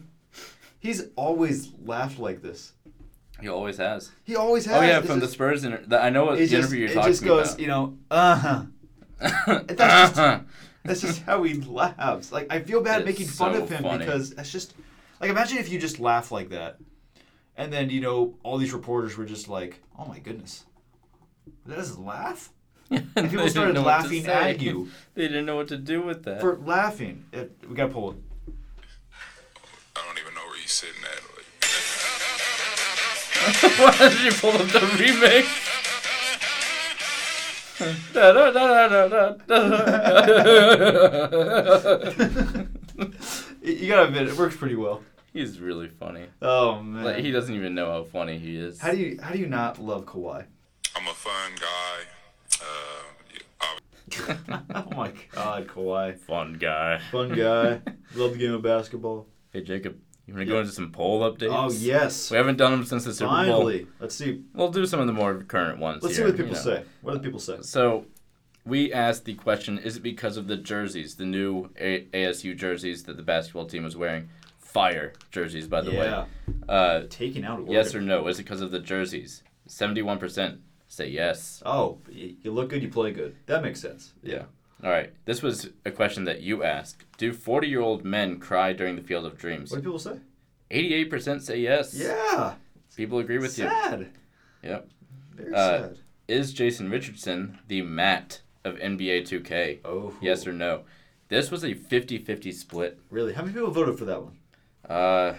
He's 0.79 1.03
always 1.15 1.71
laughed 1.85 2.17
like 2.17 2.41
this. 2.41 2.73
He 3.39 3.49
always 3.49 3.77
has. 3.77 4.09
He 4.23 4.35
always 4.35 4.65
has. 4.65 4.75
Oh 4.77 4.81
yeah, 4.81 4.97
It's 4.97 5.05
from 5.07 5.19
the 5.19 5.27
Spurs. 5.27 5.63
Inter- 5.63 5.83
the, 5.85 6.01
I 6.01 6.09
know 6.09 6.25
what 6.25 6.39
the 6.39 6.47
just, 6.47 6.53
interview 6.71 6.87
you're 6.87 6.87
talking 6.95 6.99
about. 7.01 7.07
it 7.07 7.11
just 7.11 7.23
goes, 7.23 7.47
about. 7.49 7.59
you 7.59 7.67
know, 7.67 7.97
uh 8.09 8.35
huh. 8.35 8.63
That's 9.67 10.15
just- 10.17 10.41
That's 10.87 11.01
just 11.01 11.21
how 11.23 11.43
he 11.43 11.53
laughs. 11.55 12.31
Like 12.31 12.47
I 12.49 12.59
feel 12.59 12.81
bad 12.81 13.01
It's 13.01 13.05
making 13.05 13.27
fun 13.27 13.53
so 13.53 13.63
of 13.63 13.69
him 13.69 13.83
funny. 13.83 13.99
because 13.99 14.31
that's 14.31 14.51
just 14.51 14.73
like 15.21 15.29
imagine 15.29 15.57
if 15.59 15.69
you 15.69 15.79
just 15.79 15.99
laugh 15.99 16.31
like 16.31 16.49
that, 16.49 16.77
and 17.55 17.71
then 17.71 17.89
you 17.89 18.01
know 18.01 18.35
all 18.43 18.57
these 18.57 18.73
reporters 18.73 19.15
were 19.17 19.25
just 19.25 19.47
like, 19.47 19.81
"Oh 19.99 20.05
my 20.05 20.19
goodness, 20.19 20.65
that 21.65 21.77
is 21.79 21.97
laugh." 21.97 22.51
And 22.89 23.29
people 23.29 23.49
started 23.49 23.73
know 23.73 23.83
what 23.83 23.97
to 24.03 24.07
laughing 24.07 24.25
at 24.27 24.61
you. 24.61 24.89
They 25.13 25.27
didn't 25.27 25.45
know 25.45 25.57
what 25.57 25.67
to 25.69 25.77
do 25.77 26.01
with 26.01 26.23
that. 26.23 26.39
For 26.39 26.55
laughing, 26.55 27.25
it, 27.33 27.51
we 27.67 27.75
gotta 27.75 27.91
pull 27.93 28.11
it. 28.11 28.17
I 29.95 30.03
don't 30.05 30.17
even 30.19 30.33
know 30.35 30.45
where 30.47 30.57
you're 30.57 30.67
sitting 30.67 31.03
at. 31.03 31.17
Why 33.79 34.09
did 34.09 34.21
you 34.21 34.31
pull 34.31 34.51
up 34.51 34.67
the 34.69 34.79
remix? 34.79 35.66
You 37.79 37.87
you 43.63 43.87
gotta 43.87 44.07
admit, 44.07 44.27
it 44.27 44.37
works 44.37 44.55
pretty 44.55 44.75
well. 44.75 45.03
He's 45.33 45.59
really 45.59 45.87
funny. 45.89 46.25
Oh 46.41 46.81
man, 46.81 47.03
Like 47.03 47.17
he 47.17 47.31
doesn't 47.31 47.53
even 47.53 47.75
know 47.75 47.85
how 47.91 48.03
funny 48.05 48.37
he 48.39 48.57
is. 48.57 48.79
how 48.79 48.91
do 48.91 48.97
you 48.97 49.19
how 49.21 49.31
do 49.33 49.39
you 49.39 49.47
not 49.47 49.79
love 49.79 50.05
Kawhi? 50.05 50.45
I'm 50.95 51.07
a 51.07 51.13
fun 51.13 51.51
guy. 51.59 51.97
Uh, 52.61 53.03
yeah, 54.17 54.59
oh 54.75 54.95
my 54.95 55.11
God, 55.31 55.67
Kawhi, 55.67 56.17
Fun 56.19 56.53
guy. 56.59 56.99
fun 57.11 57.29
guy, 57.35 57.81
love 58.15 58.31
the 58.33 58.37
game 58.39 58.53
of 58.53 58.61
basketball. 58.63 59.27
Hey 59.51 59.61
Jacob, 59.61 59.97
you 60.27 60.33
wanna 60.33 60.45
go 60.45 60.59
into 60.59 60.71
some 60.71 60.91
poll 60.91 61.21
updates? 61.21 61.49
Oh 61.51 61.71
yes, 61.71 62.29
We 62.29 62.37
haven't 62.37 62.57
done 62.57 62.71
them 62.71 62.83
since 62.85 63.05
the 63.05 63.13
Super 63.13 63.29
Bowl. 63.29 63.35
finally. 63.37 63.87
Let's 63.99 64.13
see. 64.15 64.43
We'll 64.53 64.69
do 64.69 64.85
some 64.85 64.99
of 64.99 65.07
the 65.07 65.13
more 65.13 65.35
current 65.43 65.79
ones. 65.79 66.03
Let's 66.03 66.17
see 66.17 66.23
what 66.23 66.31
people 66.33 66.47
you 66.47 66.53
know. 66.53 66.59
say. 66.59 66.83
What 67.01 67.13
do 67.13 67.19
people 67.19 67.39
say? 67.39 67.57
So, 67.61 68.05
we 68.65 68.91
asked 68.91 69.23
the 69.25 69.35
question: 69.35 69.77
Is 69.79 69.95
it 69.95 70.03
because 70.03 70.35
of 70.37 70.47
the 70.47 70.57
jerseys, 70.57 71.15
the 71.15 71.25
new 71.25 71.69
A- 71.79 72.05
ASU 72.13 72.55
jerseys 72.55 73.03
that 73.03 73.15
the 73.17 73.23
basketball 73.23 73.65
team 73.65 73.83
was 73.83 73.95
wearing? 73.95 74.29
Fire 74.59 75.13
jerseys, 75.31 75.67
by 75.67 75.81
the 75.81 75.91
yeah, 75.91 75.99
way. 75.99 76.25
Uh, 76.67 77.03
taking 77.09 77.45
out. 77.45 77.59
Oregon. 77.59 77.73
yes 77.73 77.95
or 77.95 78.01
no? 78.01 78.27
Is 78.27 78.37
it 78.37 78.43
because 78.43 78.59
of 78.61 78.69
the 78.71 78.79
jerseys? 78.79 79.41
Seventy-one 79.65 80.19
percent 80.19 80.59
say 80.87 81.07
yes. 81.09 81.63
Oh, 81.65 81.99
you 82.09 82.51
look 82.51 82.69
good, 82.69 82.81
you 82.81 82.89
play 82.89 83.11
good. 83.11 83.35
That 83.45 83.63
makes 83.63 83.79
sense. 83.79 84.13
Yeah. 84.21 84.43
All 84.83 84.91
right. 84.91 85.11
This 85.25 85.41
was 85.41 85.69
a 85.85 85.91
question 85.91 86.25
that 86.25 86.41
you 86.41 86.63
asked. 86.63 87.03
Do 87.17 87.33
forty-year-old 87.33 88.05
men 88.05 88.39
cry 88.39 88.73
during 88.73 88.95
the 88.95 89.01
Field 89.01 89.25
of 89.25 89.37
Dreams? 89.37 89.71
What 89.71 89.77
do 89.77 89.83
people 89.83 89.99
say? 89.99 90.19
Eighty-eight 90.69 91.09
percent 91.09 91.43
say 91.43 91.59
yes. 91.59 91.93
Yeah. 91.95 92.53
People 92.95 93.19
agree 93.19 93.37
with 93.39 93.57
you. 93.57 93.65
sad. 93.67 94.09
Yep. 94.63 94.89
Very 95.35 95.53
Uh, 95.53 95.79
sad. 95.81 95.99
Is 96.27 96.53
Jason 96.53 96.89
Richardson 96.89 97.59
the 97.67 97.81
Matt 97.83 98.41
of 98.65 98.75
NBA 98.77 99.21
2K? 99.21 99.79
Oh. 99.85 100.13
Yes 100.19 100.45
or 100.47 100.51
no? 100.53 100.81
This 101.29 101.51
was 101.51 101.63
a 101.63 101.73
50-50 101.73 102.53
split. 102.53 102.99
Really? 103.09 103.33
How 103.33 103.43
many 103.43 103.53
people 103.53 103.69
voted 103.71 103.97
for 103.99 104.05
that 104.05 104.21
one? 104.23 104.37
Uh, 104.89 105.35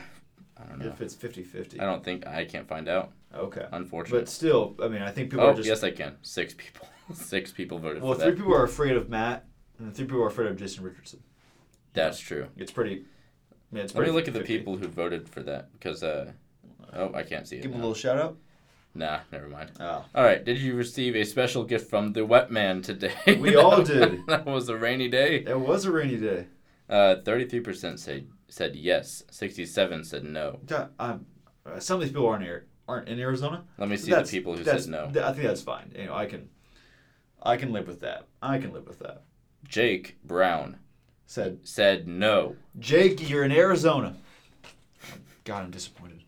I 0.56 0.64
don't 0.68 0.78
know. 0.78 0.86
If 0.86 1.00
it's 1.00 1.14
50-50. 1.14 1.80
I 1.80 1.84
don't 1.84 2.02
think 2.04 2.26
I 2.26 2.44
can't 2.44 2.66
find 2.68 2.88
out. 2.88 3.10
Okay. 3.34 3.66
Unfortunately. 3.72 4.20
But 4.20 4.28
still, 4.28 4.74
I 4.82 4.88
mean, 4.88 5.02
I 5.02 5.10
think 5.10 5.30
people 5.30 5.44
oh 5.44 5.50
are 5.50 5.54
just. 5.54 5.68
yes, 5.68 5.82
I 5.82 5.90
can. 5.90 6.16
Six 6.22 6.54
people. 6.54 6.88
Six 7.14 7.52
people 7.52 7.78
voted 7.78 8.02
well, 8.02 8.14
for 8.14 8.20
three 8.20 8.30
that. 8.30 8.36
people 8.36 8.54
are 8.54 8.64
afraid 8.64 8.96
of 8.96 9.08
Matt, 9.08 9.46
and 9.78 9.94
three 9.94 10.06
people 10.06 10.22
are 10.22 10.26
afraid 10.28 10.48
of 10.48 10.56
Jason 10.56 10.84
Richardson. 10.84 11.20
That's 11.94 12.18
true. 12.18 12.48
It's 12.56 12.72
pretty. 12.72 13.04
Yeah, 13.72 13.82
it's 13.82 13.94
Let 13.94 14.00
me 14.02 14.06
pretty 14.10 14.12
look 14.12 14.28
at 14.28 14.34
the 14.34 14.40
50-50. 14.40 14.46
people 14.46 14.76
who 14.76 14.88
voted 14.88 15.28
for 15.28 15.42
that 15.42 15.72
because 15.72 16.02
uh, 16.02 16.32
oh, 16.94 17.12
I 17.14 17.22
can't 17.22 17.46
see 17.46 17.56
it. 17.56 17.62
Give 17.62 17.70
him 17.72 17.78
a 17.78 17.80
little 17.80 17.94
shout 17.94 18.18
out. 18.18 18.36
Nah, 18.94 19.20
never 19.30 19.48
mind. 19.48 19.70
Oh. 19.78 20.04
All 20.14 20.24
right. 20.24 20.42
Did 20.44 20.58
you 20.58 20.74
receive 20.74 21.14
a 21.14 21.24
special 21.24 21.62
gift 21.64 21.88
from 21.90 22.12
the 22.14 22.24
Wet 22.24 22.50
Man 22.50 22.80
today? 22.82 23.12
We 23.38 23.54
all 23.56 23.82
did. 23.84 24.26
that 24.26 24.46
was 24.46 24.68
a 24.68 24.76
rainy 24.76 25.08
day. 25.08 25.44
It 25.46 25.58
was 25.60 25.84
a 25.84 25.92
rainy 25.92 26.16
day. 26.16 26.46
Uh, 26.88 27.16
thirty-three 27.24 27.60
percent 27.60 28.00
said 28.00 28.26
said 28.48 28.74
yes. 28.74 29.22
Sixty-seven 29.30 30.04
said 30.04 30.24
no. 30.24 30.58
Da- 30.64 30.88
Um, 30.98 31.26
uh, 31.66 31.78
some 31.78 31.96
of 31.96 32.00
these 32.00 32.10
people 32.10 32.26
aren't 32.26 32.42
here, 32.44 32.66
aren't 32.88 33.08
in 33.08 33.20
Arizona. 33.20 33.64
Let 33.76 33.90
me 33.90 33.96
see 33.98 34.10
That's- 34.10 34.30
the 34.30 34.38
people 34.38 34.56
who 34.56 34.64
said 34.64 34.86
no. 34.88 35.10
th- 35.12 35.24
I 35.24 35.32
think 35.32 35.46
that's 35.46 35.60
fine. 35.62 35.92
You 35.94 36.06
know, 36.06 36.14
I 36.14 36.24
can, 36.24 36.48
I 37.42 37.56
can 37.56 37.72
live 37.72 37.86
with 37.86 38.00
that. 38.00 38.26
I 38.42 38.58
can 38.58 38.72
live 38.72 38.86
with 38.86 38.98
that. 39.00 39.22
Jake 39.64 40.16
Brown 40.24 40.78
Said 41.26 41.58
said 41.62 42.08
no. 42.08 42.56
Jake, 42.78 43.28
you're 43.28 43.44
in 43.44 43.52
Arizona. 43.52 44.16
God, 45.44 45.62
I'm 45.62 45.70
disappointed. 45.70 46.22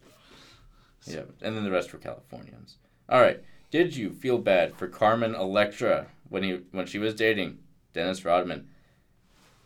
Yeah, 1.07 1.23
and 1.41 1.57
then 1.57 1.65
the 1.65 1.71
rest 1.71 1.91
were 1.93 1.99
Californians. 1.99 2.77
All 3.09 3.21
right. 3.21 3.41
Did 3.71 3.97
you 3.97 4.11
feel 4.11 4.37
bad 4.37 4.75
for 4.75 4.89
Carmen 4.89 5.35
Electra 5.35 6.09
when 6.29 6.43
he 6.43 6.61
when 6.73 6.85
she 6.85 6.99
was 6.99 7.15
dating 7.15 7.61
Dennis 7.95 8.27
Rodman? 8.27 8.69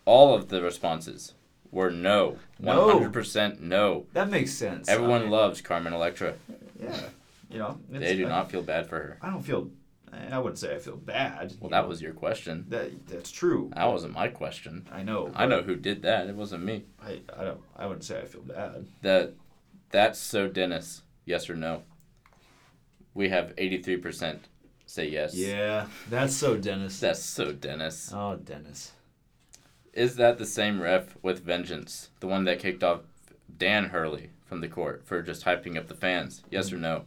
All 0.05 0.35
of 0.35 0.51
the 0.51 0.63
responses 0.63 1.35
were 1.73 1.91
no. 1.91 2.39
No. 2.61 2.79
One 2.79 2.95
hundred 2.95 3.13
percent 3.13 3.61
no. 3.61 4.07
That 4.13 4.31
makes 4.31 4.53
sense. 4.53 4.89
Everyone 4.89 5.23
I 5.23 5.25
mean, 5.25 5.31
loves 5.31 5.61
Carmen 5.61 5.93
Electra. 5.93 6.35
Yeah, 6.81 7.01
you 7.51 7.59
know, 7.59 7.81
They 7.91 8.17
do 8.17 8.27
I, 8.27 8.29
not 8.29 8.53
feel 8.53 8.63
bad 8.63 8.89
for 8.89 8.97
her. 8.97 9.19
I 9.21 9.31
don't 9.31 9.43
feel. 9.43 9.69
I 10.31 10.39
wouldn't 10.39 10.59
say 10.59 10.75
I 10.75 10.79
feel 10.79 10.97
bad. 10.97 11.55
Well, 11.61 11.71
that 11.71 11.83
know. 11.83 11.89
was 11.89 12.03
your 12.03 12.13
question. 12.13 12.67
that. 12.69 13.07
That's 13.07 13.31
true. 13.31 13.71
That 13.75 13.91
wasn't 13.91 14.15
my 14.15 14.29
question. 14.29 14.87
I 14.93 15.03
know. 15.03 15.31
I 15.35 15.47
know 15.47 15.63
who 15.63 15.77
did 15.77 16.03
that. 16.03 16.29
It 16.29 16.35
wasn't 16.35 16.65
me. 16.65 16.85
I, 17.03 17.21
I 17.37 17.45
don't. 17.45 17.61
I 17.77 17.87
wouldn't 17.87 18.05
say 18.05 18.21
I 18.21 18.25
feel 18.25 18.43
bad. 18.43 18.87
That 19.03 19.35
that's 19.91 20.19
so 20.19 20.49
Dennis. 20.49 21.03
Yes 21.25 21.49
or 21.49 21.57
no? 21.57 21.83
We 23.15 23.29
have 23.29 23.55
eighty 23.59 23.81
three 23.81 23.97
percent 23.97 24.49
say 24.87 25.09
yes. 25.09 25.35
Yeah, 25.35 25.87
that's 26.09 26.35
so 26.35 26.57
Dennis. 26.57 27.01
That's 27.01 27.23
so 27.23 27.53
Dennis. 27.53 28.13
oh, 28.15 28.37
Dennis. 28.37 28.93
Is 29.93 30.17
that 30.17 30.39
the 30.39 30.47
same 30.47 30.81
ref 30.81 31.17
with 31.23 31.45
Vengeance, 31.45 32.11
the 32.19 32.27
one 32.27 32.45
that 32.45 32.59
kicked 32.59 32.83
off 32.83 33.03
Dan 33.57 33.87
Hurley 33.87 34.31
from 34.45 34.61
the 34.61 34.69
court 34.69 35.07
for 35.07 35.23
just 35.23 35.45
hyping 35.45 35.77
up 35.77 35.87
the 35.87 35.95
fans? 35.95 36.43
Yes 36.51 36.73
or 36.73 36.77
mm. 36.77 36.81
no? 36.81 37.05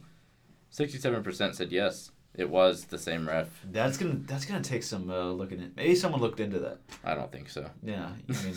Sixty-seven 0.70 1.22
percent 1.22 1.54
said 1.54 1.70
yes. 1.72 2.10
It 2.38 2.48
was 2.48 2.84
the 2.84 2.98
same 2.98 3.28
ref. 3.28 3.48
That's 3.68 3.98
gonna. 3.98 4.20
That's 4.24 4.44
gonna 4.44 4.62
take 4.62 4.84
some 4.84 5.10
uh, 5.10 5.24
looking 5.32 5.60
at. 5.60 5.74
Maybe 5.76 5.96
someone 5.96 6.20
looked 6.20 6.38
into 6.38 6.60
that. 6.60 6.78
I 7.02 7.16
don't 7.16 7.32
think 7.32 7.50
so. 7.50 7.68
Yeah. 7.82 8.10
I 8.28 8.44
mean. 8.44 8.54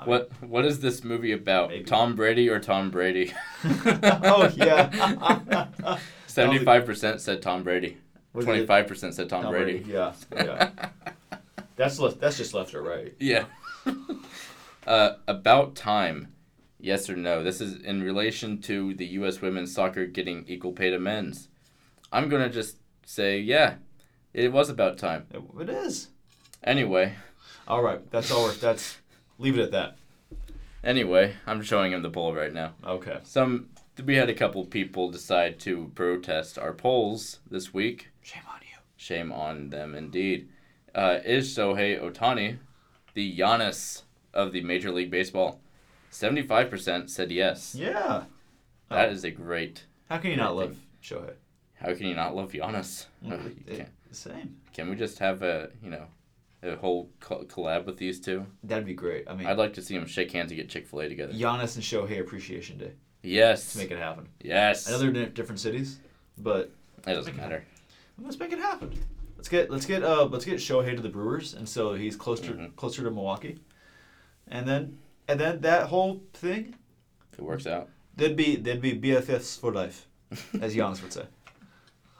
I 0.00 0.04
What 0.08 0.30
What 0.42 0.64
is 0.66 0.80
this 0.80 1.04
movie 1.04 1.30
about? 1.30 1.68
Maybe. 1.68 1.84
Tom 1.84 2.16
Brady 2.16 2.48
or 2.48 2.58
Tom 2.58 2.90
Brady? 2.90 3.32
oh 3.64 4.50
yeah. 4.56 5.68
Seventy-five 6.26 6.84
percent 6.84 7.20
said 7.20 7.40
Tom 7.40 7.62
Brady. 7.62 7.98
Twenty-five 8.32 8.88
percent 8.88 9.14
said 9.14 9.28
Tom, 9.28 9.44
Tom 9.44 9.52
Brady. 9.52 9.84
Yeah. 9.86 10.12
Yeah. 10.34 10.70
That's 11.76 12.00
left. 12.00 12.18
That's 12.20 12.36
just 12.36 12.52
left 12.52 12.74
or 12.74 12.82
right. 12.82 13.14
Yeah. 13.20 13.44
uh, 14.88 15.12
about 15.28 15.76
time. 15.76 16.32
Yes 16.80 17.08
or 17.08 17.14
no? 17.14 17.44
This 17.44 17.60
is 17.60 17.80
in 17.82 18.02
relation 18.02 18.60
to 18.62 18.92
the 18.94 19.06
U.S. 19.06 19.40
women's 19.40 19.72
soccer 19.72 20.06
getting 20.06 20.46
equal 20.48 20.72
pay 20.72 20.90
to 20.90 20.98
men's. 20.98 21.48
I'm 22.12 22.28
gonna 22.28 22.48
just 22.48 22.76
say 23.10 23.38
yeah, 23.40 23.74
it 24.32 24.52
was 24.52 24.68
about 24.70 24.98
time. 24.98 25.26
It, 25.32 25.68
is. 25.68 26.08
Anyway, 26.62 27.14
All 27.66 27.82
right. 27.82 28.00
That's 28.10 28.30
all. 28.30 28.44
We're, 28.44 28.52
that's. 28.52 28.98
Leave 29.38 29.58
it 29.58 29.62
at 29.62 29.70
that. 29.72 29.96
anyway, 30.84 31.34
I'm 31.46 31.62
showing 31.62 31.92
him 31.92 32.02
the 32.02 32.10
poll 32.10 32.34
right 32.34 32.52
now. 32.52 32.74
Okay. 32.84 33.18
Some 33.24 33.70
we 34.04 34.16
had 34.16 34.30
a 34.30 34.34
couple 34.34 34.64
people 34.66 35.10
decide 35.10 35.58
to 35.60 35.90
protest 35.94 36.58
our 36.58 36.72
polls 36.72 37.40
this 37.50 37.72
week. 37.74 38.08
Shame 38.22 38.42
on 38.48 38.60
you. 38.62 38.76
Shame 38.96 39.32
on 39.32 39.70
them 39.70 39.94
indeed. 39.94 40.48
Uh, 40.94 41.18
is 41.24 41.48
Shohei 41.56 42.00
Ohtani 42.00 42.58
the 43.14 43.36
Giannis 43.36 44.02
of 44.34 44.52
the 44.52 44.62
Major 44.62 44.90
League 44.92 45.10
Baseball? 45.10 45.60
Seventy-five 46.10 46.70
percent 46.70 47.10
said 47.10 47.30
yes. 47.30 47.74
Yeah. 47.74 48.24
That 48.90 49.08
Oh. 49.08 49.12
is 49.12 49.24
a 49.24 49.30
great. 49.30 49.86
How 50.08 50.18
can 50.18 50.30
you 50.32 50.36
not 50.36 50.56
love 50.56 50.76
Shohei? 51.02 51.34
How 51.80 51.94
can 51.94 52.06
you 52.06 52.14
not 52.14 52.34
love 52.36 52.52
Giannis? 52.52 53.06
Uh, 53.24 53.36
you 53.36 53.54
It- 53.66 53.76
can't. 53.78 53.88
the 54.08 54.14
same. 54.14 54.56
Can 54.72 54.90
we 54.90 54.96
just 54.96 55.18
have 55.18 55.42
a 55.42 55.70
you 55.82 55.90
know 55.90 56.06
a 56.62 56.76
whole 56.76 57.10
co- 57.20 57.44
collab 57.44 57.86
with 57.86 57.96
these 57.96 58.20
two? 58.20 58.46
That'd 58.62 58.84
be 58.86 58.94
great. 58.94 59.24
I 59.28 59.34
mean, 59.34 59.46
I'd 59.46 59.56
like 59.58 59.72
to 59.74 59.82
see 59.82 59.96
them 59.96 60.06
shake 60.06 60.32
hands 60.32 60.50
and 60.52 60.58
get 60.60 60.68
Chick 60.68 60.86
Fil 60.86 61.00
A 61.00 61.08
together. 61.08 61.32
Giannis 61.32 61.74
and 61.76 61.84
Shohei 61.84 62.20
Appreciation 62.20 62.76
Day 62.78 62.92
Yes. 63.22 63.72
to 63.72 63.78
make 63.78 63.90
it 63.90 63.98
happen. 63.98 64.28
yes. 64.42 64.88
I 64.88 64.92
know 64.92 64.98
they're 64.98 65.24
in 65.24 65.32
different 65.34 65.60
cities, 65.60 65.98
but 66.38 66.70
It 67.06 67.14
doesn't 67.14 67.36
matter. 67.36 67.64
let's 68.18 68.38
make 68.38 68.52
it 68.52 68.58
happen. 68.58 68.92
Let's 69.36 69.48
get 69.48 69.70
let's 69.70 69.86
get 69.86 70.02
uh 70.02 70.26
let's 70.26 70.44
get 70.44 70.56
Shohei 70.56 70.94
to 70.96 71.02
the 71.02 71.08
Brewers, 71.08 71.54
and 71.54 71.66
so 71.66 71.94
he's 71.94 72.14
closer 72.16 72.52
Mhm. 72.52 72.76
closer 72.76 73.02
to 73.02 73.10
Milwaukee, 73.10 73.58
and 74.48 74.68
then 74.68 74.98
and 75.28 75.38
then 75.40 75.60
that 75.62 75.86
whole 75.88 76.20
thing, 76.34 76.74
If 77.32 77.38
it 77.38 77.42
works 77.44 77.66
out. 77.66 77.88
they'd 78.16 78.36
be 78.36 78.56
they'd 78.56 78.82
be 78.82 78.92
BFFs 78.92 79.58
for 79.58 79.72
life, 79.72 80.06
as 80.60 80.74
Giannis 80.76 81.00
would 81.02 81.12
say. 81.12 81.24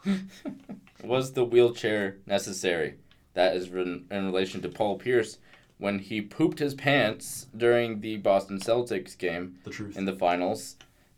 Was 1.04 1.32
the 1.32 1.44
wheelchair 1.44 2.18
necessary? 2.26 2.94
That 3.34 3.54
is 3.56 3.68
in, 3.68 4.06
in 4.10 4.26
relation 4.26 4.60
to 4.62 4.68
Paul 4.68 4.98
Pierce 4.98 5.38
when 5.78 5.98
he 5.98 6.20
pooped 6.20 6.58
his 6.58 6.74
pants 6.74 7.46
during 7.56 8.00
the 8.00 8.18
Boston 8.18 8.58
Celtics 8.60 9.16
game 9.16 9.58
The 9.64 9.70
truth. 9.70 9.96
in 9.96 10.04
the 10.04 10.12
finals. 10.12 10.76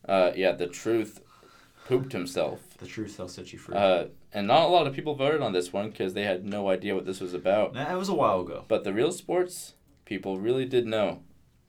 Uh, 0.09 0.31
yeah, 0.37 0.53
the 0.53 0.67
truth 0.69 1.21
pooped 1.87 2.13
himself. 2.13 2.61
the 2.79 2.87
truth 2.87 3.19
will 3.19 3.29
set 3.29 3.53
you 3.53 3.59
free. 3.59 3.75
Uh, 3.77 4.07
and 4.33 4.47
not 4.47 4.63
a 4.65 4.69
lot 4.69 4.87
of 4.87 4.95
people 4.95 5.15
voted 5.15 5.41
on 5.43 5.53
this 5.53 5.73
one 5.73 5.91
because 5.91 6.15
they 6.15 6.23
had 6.25 6.45
no 6.45 6.69
idea 6.71 6.95
what 6.95 7.07
this 7.07 7.21
was 7.21 7.35
about. 7.35 7.77
It 7.77 7.97
was 7.99 8.09
a 8.09 8.15
while 8.15 8.41
ago. 8.41 8.65
But 8.69 8.85
the 8.85 8.93
real 8.93 9.11
sports 9.13 9.75
people 10.05 10.39
really 10.39 10.65
did 10.65 10.87
know. 10.87 11.23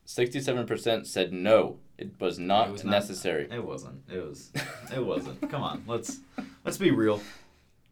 67% 0.06 1.06
said 1.06 1.32
no, 1.32 1.78
it 1.98 2.10
was 2.20 2.38
not 2.38 2.68
It 2.68 2.72
was 2.72 2.84
not- 2.84 2.90
necessary. 2.90 3.48
It 3.50 3.64
wasn't. 3.64 4.02
It 4.12 4.18
was. 4.24 4.52
It 4.94 5.04
wasn't. 5.04 5.50
Come 5.50 5.62
on, 5.62 5.82
let's 5.86 6.18
let's 6.64 6.76
be 6.78 6.90
real. 6.90 7.20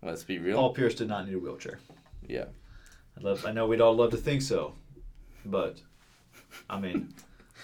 Let's 0.03 0.25
be 0.25 0.39
real. 0.39 0.57
Paul 0.57 0.75
Pierce 0.75 0.95
did 0.95 1.09
not 1.09 1.27
need 1.27 1.35
a 1.35 1.39
wheelchair. 1.39 1.79
Yeah. 2.27 2.47
I 3.17 3.21
love. 3.21 3.45
I 3.47 3.53
know 3.53 3.67
we'd 3.67 3.81
all 3.81 3.95
love 3.95 4.11
to 4.13 4.17
think 4.17 4.43
so, 4.43 4.75
but 5.45 5.81
I 6.69 6.79
mean, 6.81 7.15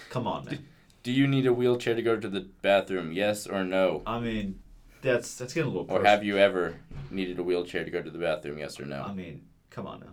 come 0.09 0.27
on, 0.27 0.45
man. 0.45 0.65
Do 1.03 1.11
you 1.11 1.27
need 1.27 1.45
a 1.47 1.53
wheelchair 1.53 1.95
to 1.95 2.01
go 2.01 2.17
to 2.17 2.29
the 2.29 2.47
bathroom? 2.61 3.11
Yes 3.11 3.47
or 3.47 3.63
no? 3.63 4.03
I 4.05 4.19
mean, 4.19 4.59
that's 5.01 5.35
that's 5.35 5.53
getting 5.53 5.71
a 5.71 5.73
little. 5.75 5.91
Or 5.93 6.03
have 6.05 6.23
you 6.23 6.37
ever 6.37 6.75
needed 7.09 7.39
a 7.39 7.43
wheelchair 7.43 7.83
to 7.83 7.89
go 7.91 8.01
to 8.01 8.09
the 8.11 8.19
bathroom? 8.19 8.57
Yes 8.59 8.79
or 8.79 8.85
no? 8.85 9.01
I 9.01 9.13
mean, 9.13 9.41
come 9.69 9.87
on 9.87 10.01
now, 10.01 10.11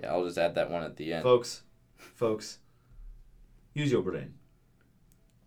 Yeah, 0.00 0.12
I'll 0.12 0.24
just 0.24 0.38
add 0.38 0.54
that 0.54 0.70
one 0.70 0.82
at 0.84 0.96
the 0.96 1.12
end. 1.14 1.22
folks, 1.24 1.62
folks. 1.96 2.58
Use 3.74 3.90
your 3.90 4.02
brain. 4.02 4.34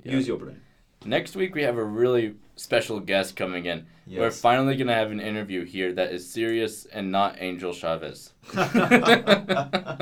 Yeah. 0.03 0.13
Use 0.13 0.27
your 0.27 0.38
brain. 0.38 0.61
Next 1.05 1.36
week 1.36 1.55
we 1.55 1.63
have 1.63 1.77
a 1.77 1.84
really 1.84 2.36
special 2.56 2.99
guest 2.99 3.36
coming 3.36 3.66
in. 3.66 3.86
We're 4.08 4.32
finally 4.32 4.76
gonna 4.76 4.93
have 4.93 5.12
an 5.12 5.20
interview 5.22 5.64
here 5.66 5.93
that 5.93 6.12
is 6.12 6.30
serious 6.30 6.86
and 6.86 7.12
not 7.12 7.38
Angel 7.39 7.74
Chavez. 7.74 8.34
oh 8.56 9.97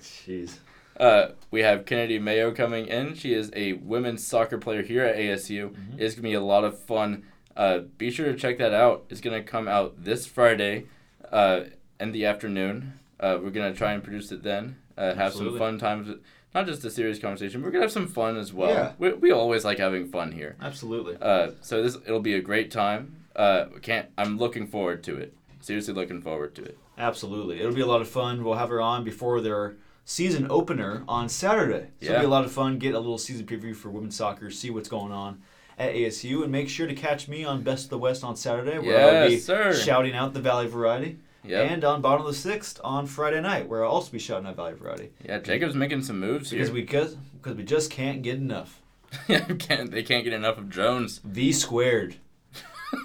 jeez. 0.00 0.58
Uh, 0.98 1.28
we 1.50 1.62
have 1.62 1.84
Kennedy 1.86 2.18
Mayo 2.18 2.52
coming 2.52 2.86
in. 2.86 3.14
She 3.14 3.34
is 3.34 3.50
a 3.54 3.74
women's 3.74 4.24
soccer 4.26 4.58
player 4.58 4.82
here 4.82 5.04
at 5.04 5.16
ASU. 5.16 5.70
Mhm. 5.70 5.98
It's 5.98 6.14
gonna 6.14 6.22
be 6.28 6.34
a 6.34 6.40
lot 6.40 6.64
of 6.64 6.78
fun. 6.78 7.24
Uh, 7.56 7.80
be 7.98 8.10
sure 8.10 8.26
to 8.26 8.34
check 8.38 8.58
that 8.58 8.72
out. 8.72 9.04
It's 9.10 9.20
gonna 9.20 9.42
come 9.42 9.68
out 9.68 10.04
this 10.04 10.26
Friday, 10.26 10.86
uh, 11.30 11.62
in 12.00 12.12
the 12.12 12.26
afternoon. 12.26 12.94
Uh, 13.20 13.38
we're 13.42 13.50
gonna 13.50 13.74
try 13.74 13.92
and 13.92 14.02
produce 14.02 14.30
it 14.32 14.42
then. 14.42 14.76
Uh, 14.96 15.08
have 15.08 15.18
Absolutely. 15.18 15.58
some 15.58 15.78
fun 15.78 15.78
times. 15.78 16.16
Not 16.54 16.66
just 16.66 16.84
a 16.84 16.90
serious 16.90 17.18
conversation. 17.18 17.62
We're 17.62 17.70
gonna 17.70 17.84
have 17.84 17.92
some 17.92 18.06
fun 18.06 18.36
as 18.36 18.52
well. 18.52 18.70
Yeah. 18.70 18.92
We, 18.98 19.12
we 19.14 19.30
always 19.32 19.64
like 19.64 19.78
having 19.78 20.06
fun 20.06 20.32
here. 20.32 20.56
Absolutely. 20.60 21.16
Uh, 21.20 21.52
so 21.60 21.82
this 21.82 21.96
it'll 22.06 22.20
be 22.20 22.34
a 22.34 22.40
great 22.40 22.70
time. 22.70 23.16
Uh, 23.34 23.66
can't 23.82 24.08
I'm 24.16 24.38
looking 24.38 24.66
forward 24.66 25.02
to 25.04 25.16
it. 25.16 25.34
Seriously, 25.60 25.94
looking 25.94 26.22
forward 26.22 26.54
to 26.56 26.62
it. 26.62 26.78
Absolutely. 26.98 27.58
It'll 27.58 27.74
be 27.74 27.80
a 27.80 27.86
lot 27.86 28.00
of 28.00 28.08
fun. 28.08 28.44
We'll 28.44 28.54
have 28.54 28.68
her 28.68 28.80
on 28.80 29.02
before 29.02 29.40
their 29.40 29.76
season 30.04 30.46
opener 30.50 31.02
on 31.08 31.28
Saturday. 31.28 31.88
So 32.00 32.10
it'll 32.10 32.20
be 32.20 32.26
a 32.26 32.28
lot 32.28 32.44
of 32.44 32.52
fun. 32.52 32.78
Get 32.78 32.94
a 32.94 33.00
little 33.00 33.18
season 33.18 33.46
preview 33.46 33.74
for 33.74 33.90
women's 33.90 34.14
soccer, 34.16 34.50
see 34.50 34.70
what's 34.70 34.88
going 34.88 35.10
on 35.10 35.42
at 35.78 35.94
ASU, 35.94 36.42
and 36.42 36.52
make 36.52 36.68
sure 36.68 36.86
to 36.86 36.94
catch 36.94 37.26
me 37.26 37.44
on 37.44 37.62
Best 37.62 37.84
of 37.84 37.90
the 37.90 37.98
West 37.98 38.22
on 38.22 38.36
Saturday, 38.36 38.78
where 38.78 39.22
I'll 39.22 39.28
be 39.28 39.38
sir. 39.38 39.74
shouting 39.74 40.14
out 40.14 40.34
the 40.34 40.40
Valley 40.40 40.68
Variety. 40.68 41.18
Yep. 41.46 41.70
And 41.70 41.84
on 41.84 42.00
Bottom 42.00 42.22
of 42.22 42.32
the 42.32 42.38
Sixth 42.38 42.80
on 42.82 43.06
Friday 43.06 43.40
night, 43.40 43.68
where 43.68 43.84
I'll 43.84 43.90
also 43.90 44.10
be 44.10 44.18
shouting 44.18 44.46
out 44.46 44.56
Valley 44.56 44.74
Variety. 44.74 45.10
yeah, 45.24 45.38
Jacob's 45.38 45.74
making 45.74 46.02
some 46.02 46.18
moves 46.18 46.50
here. 46.50 46.58
Because 46.60 46.72
we 46.72 46.80
because, 46.80 47.16
because 47.40 47.56
we 47.56 47.64
just 47.64 47.90
can't 47.90 48.22
get 48.22 48.36
enough. 48.36 48.80
can't, 49.26 49.90
they 49.90 50.02
can't 50.02 50.24
get 50.24 50.32
enough 50.32 50.58
of 50.58 50.70
Jones. 50.70 51.20
V 51.24 51.52
squared. 51.52 52.16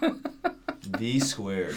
v 0.82 1.20
squared. 1.20 1.76